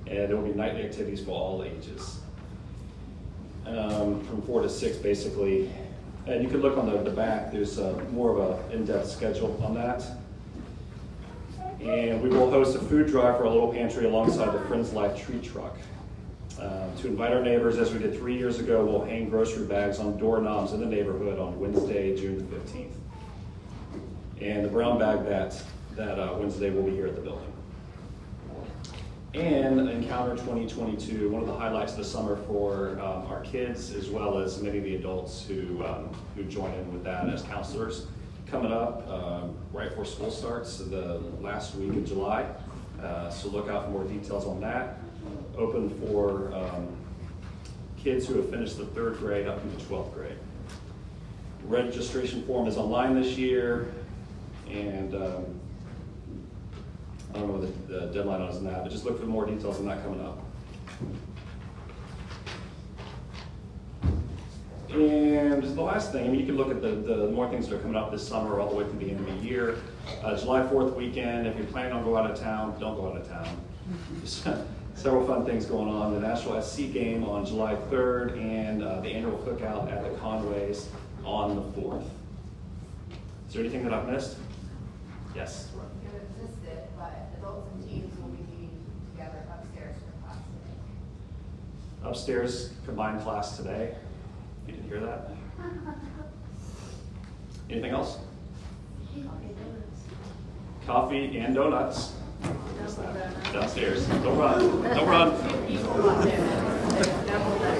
And 0.06 0.28
there 0.28 0.36
will 0.36 0.48
be 0.48 0.54
nightly 0.54 0.82
activities 0.82 1.22
for 1.22 1.30
all 1.30 1.62
ages. 1.64 2.20
Um, 3.66 4.22
from 4.24 4.42
4 4.42 4.62
to 4.62 4.68
6, 4.68 4.96
basically. 4.98 5.70
And 6.26 6.42
you 6.42 6.48
can 6.48 6.60
look 6.60 6.76
on 6.76 6.90
the, 6.90 6.98
the 6.98 7.10
back, 7.10 7.52
there's 7.52 7.78
uh, 7.78 8.00
more 8.12 8.38
of 8.38 8.70
an 8.70 8.72
in-depth 8.72 9.08
schedule 9.08 9.60
on 9.64 9.74
that. 9.74 10.04
And 11.80 12.22
we 12.22 12.30
will 12.30 12.50
host 12.50 12.76
a 12.76 12.78
food 12.78 13.08
drive 13.08 13.36
for 13.36 13.44
a 13.44 13.50
little 13.50 13.72
pantry 13.72 14.06
alongside 14.06 14.54
the 14.54 14.60
Friends 14.66 14.92
Life 14.92 15.22
Tree 15.22 15.40
Truck. 15.40 15.76
Uh, 16.58 16.86
to 16.96 17.08
invite 17.08 17.32
our 17.32 17.42
neighbors, 17.42 17.76
as 17.78 17.92
we 17.92 17.98
did 17.98 18.16
three 18.16 18.38
years 18.38 18.58
ago, 18.58 18.84
we'll 18.84 19.04
hang 19.04 19.28
grocery 19.28 19.66
bags 19.66 19.98
on 19.98 20.16
doorknobs 20.16 20.72
in 20.72 20.80
the 20.80 20.86
neighborhood 20.86 21.38
on 21.38 21.58
Wednesday, 21.58 22.16
June 22.16 22.40
15th. 22.40 23.03
And 24.40 24.64
the 24.64 24.68
brown 24.68 24.98
bag 24.98 25.24
that, 25.26 25.62
that 25.96 26.18
uh, 26.18 26.34
Wednesday 26.36 26.70
will 26.70 26.82
be 26.82 26.90
here 26.90 27.06
at 27.06 27.14
the 27.14 27.20
building. 27.20 27.52
And 29.34 29.88
Encounter 29.88 30.36
2022, 30.36 31.28
one 31.28 31.42
of 31.42 31.48
the 31.48 31.54
highlights 31.54 31.92
of 31.92 31.98
the 31.98 32.04
summer 32.04 32.36
for 32.46 32.90
um, 33.00 33.26
our 33.26 33.40
kids, 33.42 33.92
as 33.92 34.08
well 34.08 34.38
as 34.38 34.60
many 34.62 34.78
of 34.78 34.84
the 34.84 34.94
adults 34.94 35.44
who, 35.44 35.84
um, 35.84 36.08
who 36.36 36.44
join 36.44 36.72
in 36.74 36.92
with 36.92 37.02
that 37.04 37.28
as 37.28 37.42
counselors. 37.42 38.06
Coming 38.46 38.70
up 38.70 39.08
um, 39.08 39.56
right 39.72 39.88
before 39.88 40.04
school 40.04 40.30
starts, 40.30 40.78
the 40.78 41.20
last 41.40 41.74
week 41.74 41.90
of 41.90 42.06
July. 42.06 42.46
Uh, 43.02 43.28
so 43.28 43.48
look 43.48 43.68
out 43.68 43.84
for 43.84 43.90
more 43.90 44.04
details 44.04 44.46
on 44.46 44.60
that. 44.60 44.98
Open 45.56 45.90
for 46.06 46.54
um, 46.54 46.88
kids 47.96 48.26
who 48.26 48.36
have 48.36 48.50
finished 48.50 48.76
the 48.76 48.86
third 48.86 49.18
grade 49.18 49.48
up 49.48 49.60
into 49.64 49.84
12th 49.86 50.14
grade. 50.14 50.36
Registration 51.64 52.44
form 52.44 52.68
is 52.68 52.76
online 52.76 53.20
this 53.20 53.36
year. 53.36 53.92
And 54.70 55.14
um, 55.14 55.60
I 57.34 57.38
don't 57.38 57.48
know 57.48 57.54
what 57.54 57.88
the, 57.88 57.92
the 57.92 58.06
deadline 58.12 58.42
is 58.42 58.56
on 58.56 58.64
that, 58.64 58.82
but 58.82 58.92
just 58.92 59.04
look 59.04 59.18
for 59.18 59.26
more 59.26 59.46
details 59.46 59.78
on 59.78 59.86
that 59.86 60.02
coming 60.02 60.20
up. 60.20 60.38
And 64.90 65.62
the 65.62 65.82
last 65.82 66.12
thing, 66.12 66.24
I 66.24 66.28
mean, 66.28 66.38
you 66.38 66.46
can 66.46 66.56
look 66.56 66.70
at 66.70 66.80
the, 66.80 66.90
the 66.90 67.28
more 67.28 67.48
things 67.48 67.68
that 67.68 67.74
are 67.74 67.80
coming 67.80 67.96
up 67.96 68.12
this 68.12 68.26
summer 68.26 68.60
all 68.60 68.70
the 68.70 68.76
way 68.76 68.84
to 68.84 68.90
the 68.90 69.10
end 69.10 69.20
of 69.20 69.26
the 69.26 69.48
year. 69.48 69.78
Uh, 70.22 70.36
July 70.36 70.60
4th 70.60 70.94
weekend, 70.94 71.48
if 71.48 71.56
you're 71.56 71.66
planning 71.66 71.92
on 71.92 72.04
going 72.04 72.24
out 72.24 72.30
of 72.30 72.38
town, 72.38 72.78
don't 72.78 72.94
go 72.94 73.10
out 73.10 73.16
of 73.16 73.28
town. 73.28 74.66
Several 74.94 75.26
fun 75.26 75.44
things 75.44 75.66
going 75.66 75.88
on. 75.88 76.14
The 76.14 76.20
Nashville 76.20 76.62
SC 76.62 76.92
game 76.92 77.24
on 77.24 77.44
July 77.44 77.74
3rd 77.90 78.38
and 78.38 78.84
uh, 78.84 79.00
the 79.00 79.08
annual 79.08 79.36
cookout 79.38 79.90
at 79.90 80.04
the 80.04 80.16
Conways 80.20 80.88
on 81.24 81.56
the 81.56 81.80
4th. 81.80 82.04
Is 83.48 83.54
there 83.54 83.62
anything 83.62 83.82
that 83.84 83.92
I've 83.92 84.08
missed? 84.08 84.36
Yes. 85.34 85.68
You 85.74 85.80
haven't 86.06 86.66
it, 86.66 86.90
but 86.96 87.12
adults 87.38 87.68
and 87.72 87.88
teens 87.88 88.16
will 88.20 88.28
be 88.28 88.42
meeting 88.52 88.70
together 89.12 89.38
upstairs 89.52 89.96
for 89.96 90.12
class 90.26 90.36
today. 90.36 92.08
Upstairs 92.08 92.70
combined 92.86 93.20
class 93.20 93.56
today. 93.56 93.96
You 94.66 94.74
didn't 94.74 94.88
hear 94.88 95.00
that? 95.00 95.30
Anything 97.70 97.90
else? 97.90 98.18
Coffee 100.86 101.38
and 101.38 101.54
donuts. 101.54 102.12
Downstairs. 103.52 104.06
Don't 104.06 104.36
run. 104.38 104.82
Don't 104.82 105.08
run. 105.08 105.34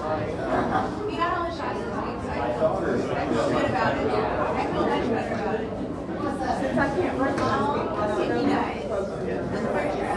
You 0.00 1.16
got 1.16 1.38
all 1.38 1.44
the 1.44 1.56
shots 1.56 1.78
this 1.78 1.86
week, 1.86 2.18
so 2.22 2.30
I 2.30 2.44
feel 3.28 3.46
good 3.50 3.64
about 3.70 3.96
it. 3.96 4.10
I 4.10 4.66
feel 4.66 4.84
much 4.84 5.06
better 5.10 5.34
about 5.34 5.60
it. 5.60 5.68
Since 6.60 6.78
I 6.78 6.80
can't 6.96 7.16
run 7.18 7.34
all, 7.40 7.76
you 7.76 8.28
guys. 8.48 8.82
This 9.50 9.64
part 9.66 9.88
you're 9.96 10.06
at. 10.06 10.16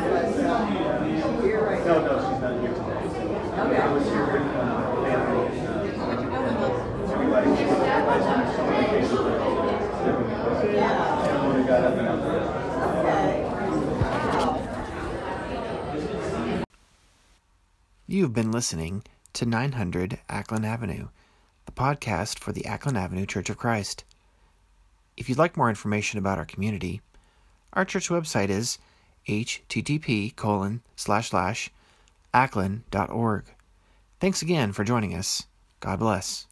No, 1.85 1.93
no, 2.01 2.13
she's 2.19 2.39
not 2.41 2.53
here 2.61 2.73
today. 2.73 3.77
I 3.77 3.93
was 3.93 4.05
here, 4.05 4.23
uh, 4.23 4.69
family, 5.03 5.45
uh, 5.59 5.83
everybody, 7.13 7.49
everybody's 7.49 8.25
on 8.25 8.41
summer 8.55 8.75
vacation. 8.81 9.21
Everyone 11.29 11.63
got 11.67 11.81
up 11.83 11.97
and 11.97 12.07
out 12.07 12.21
there. 12.23 12.43
You've 18.07 18.33
been 18.33 18.51
listening 18.63 19.03
to 19.33 19.45
900 19.45 20.19
Acklen 20.29 20.63
Avenue, 20.63 21.09
the 21.65 21.71
podcast 21.73 22.39
for 22.39 22.53
the 22.53 22.61
Acklen 22.61 22.97
Avenue 22.97 23.25
Church 23.25 23.49
of 23.49 23.57
Christ. 23.57 24.05
If 25.17 25.27
you'd 25.27 25.37
like 25.37 25.57
more 25.57 25.67
information 25.67 26.17
about 26.17 26.37
our 26.37 26.45
community, 26.45 27.01
our 27.73 27.83
church 27.83 28.07
website 28.07 28.47
is 28.47 28.77
http 29.27 30.33
colon 30.37 30.81
slash 30.95 31.31
slash 31.31 31.71
acklen.org. 32.33 33.43
Thanks 34.21 34.41
again 34.41 34.71
for 34.71 34.85
joining 34.85 35.13
us. 35.13 35.43
God 35.81 35.99
bless. 35.99 36.47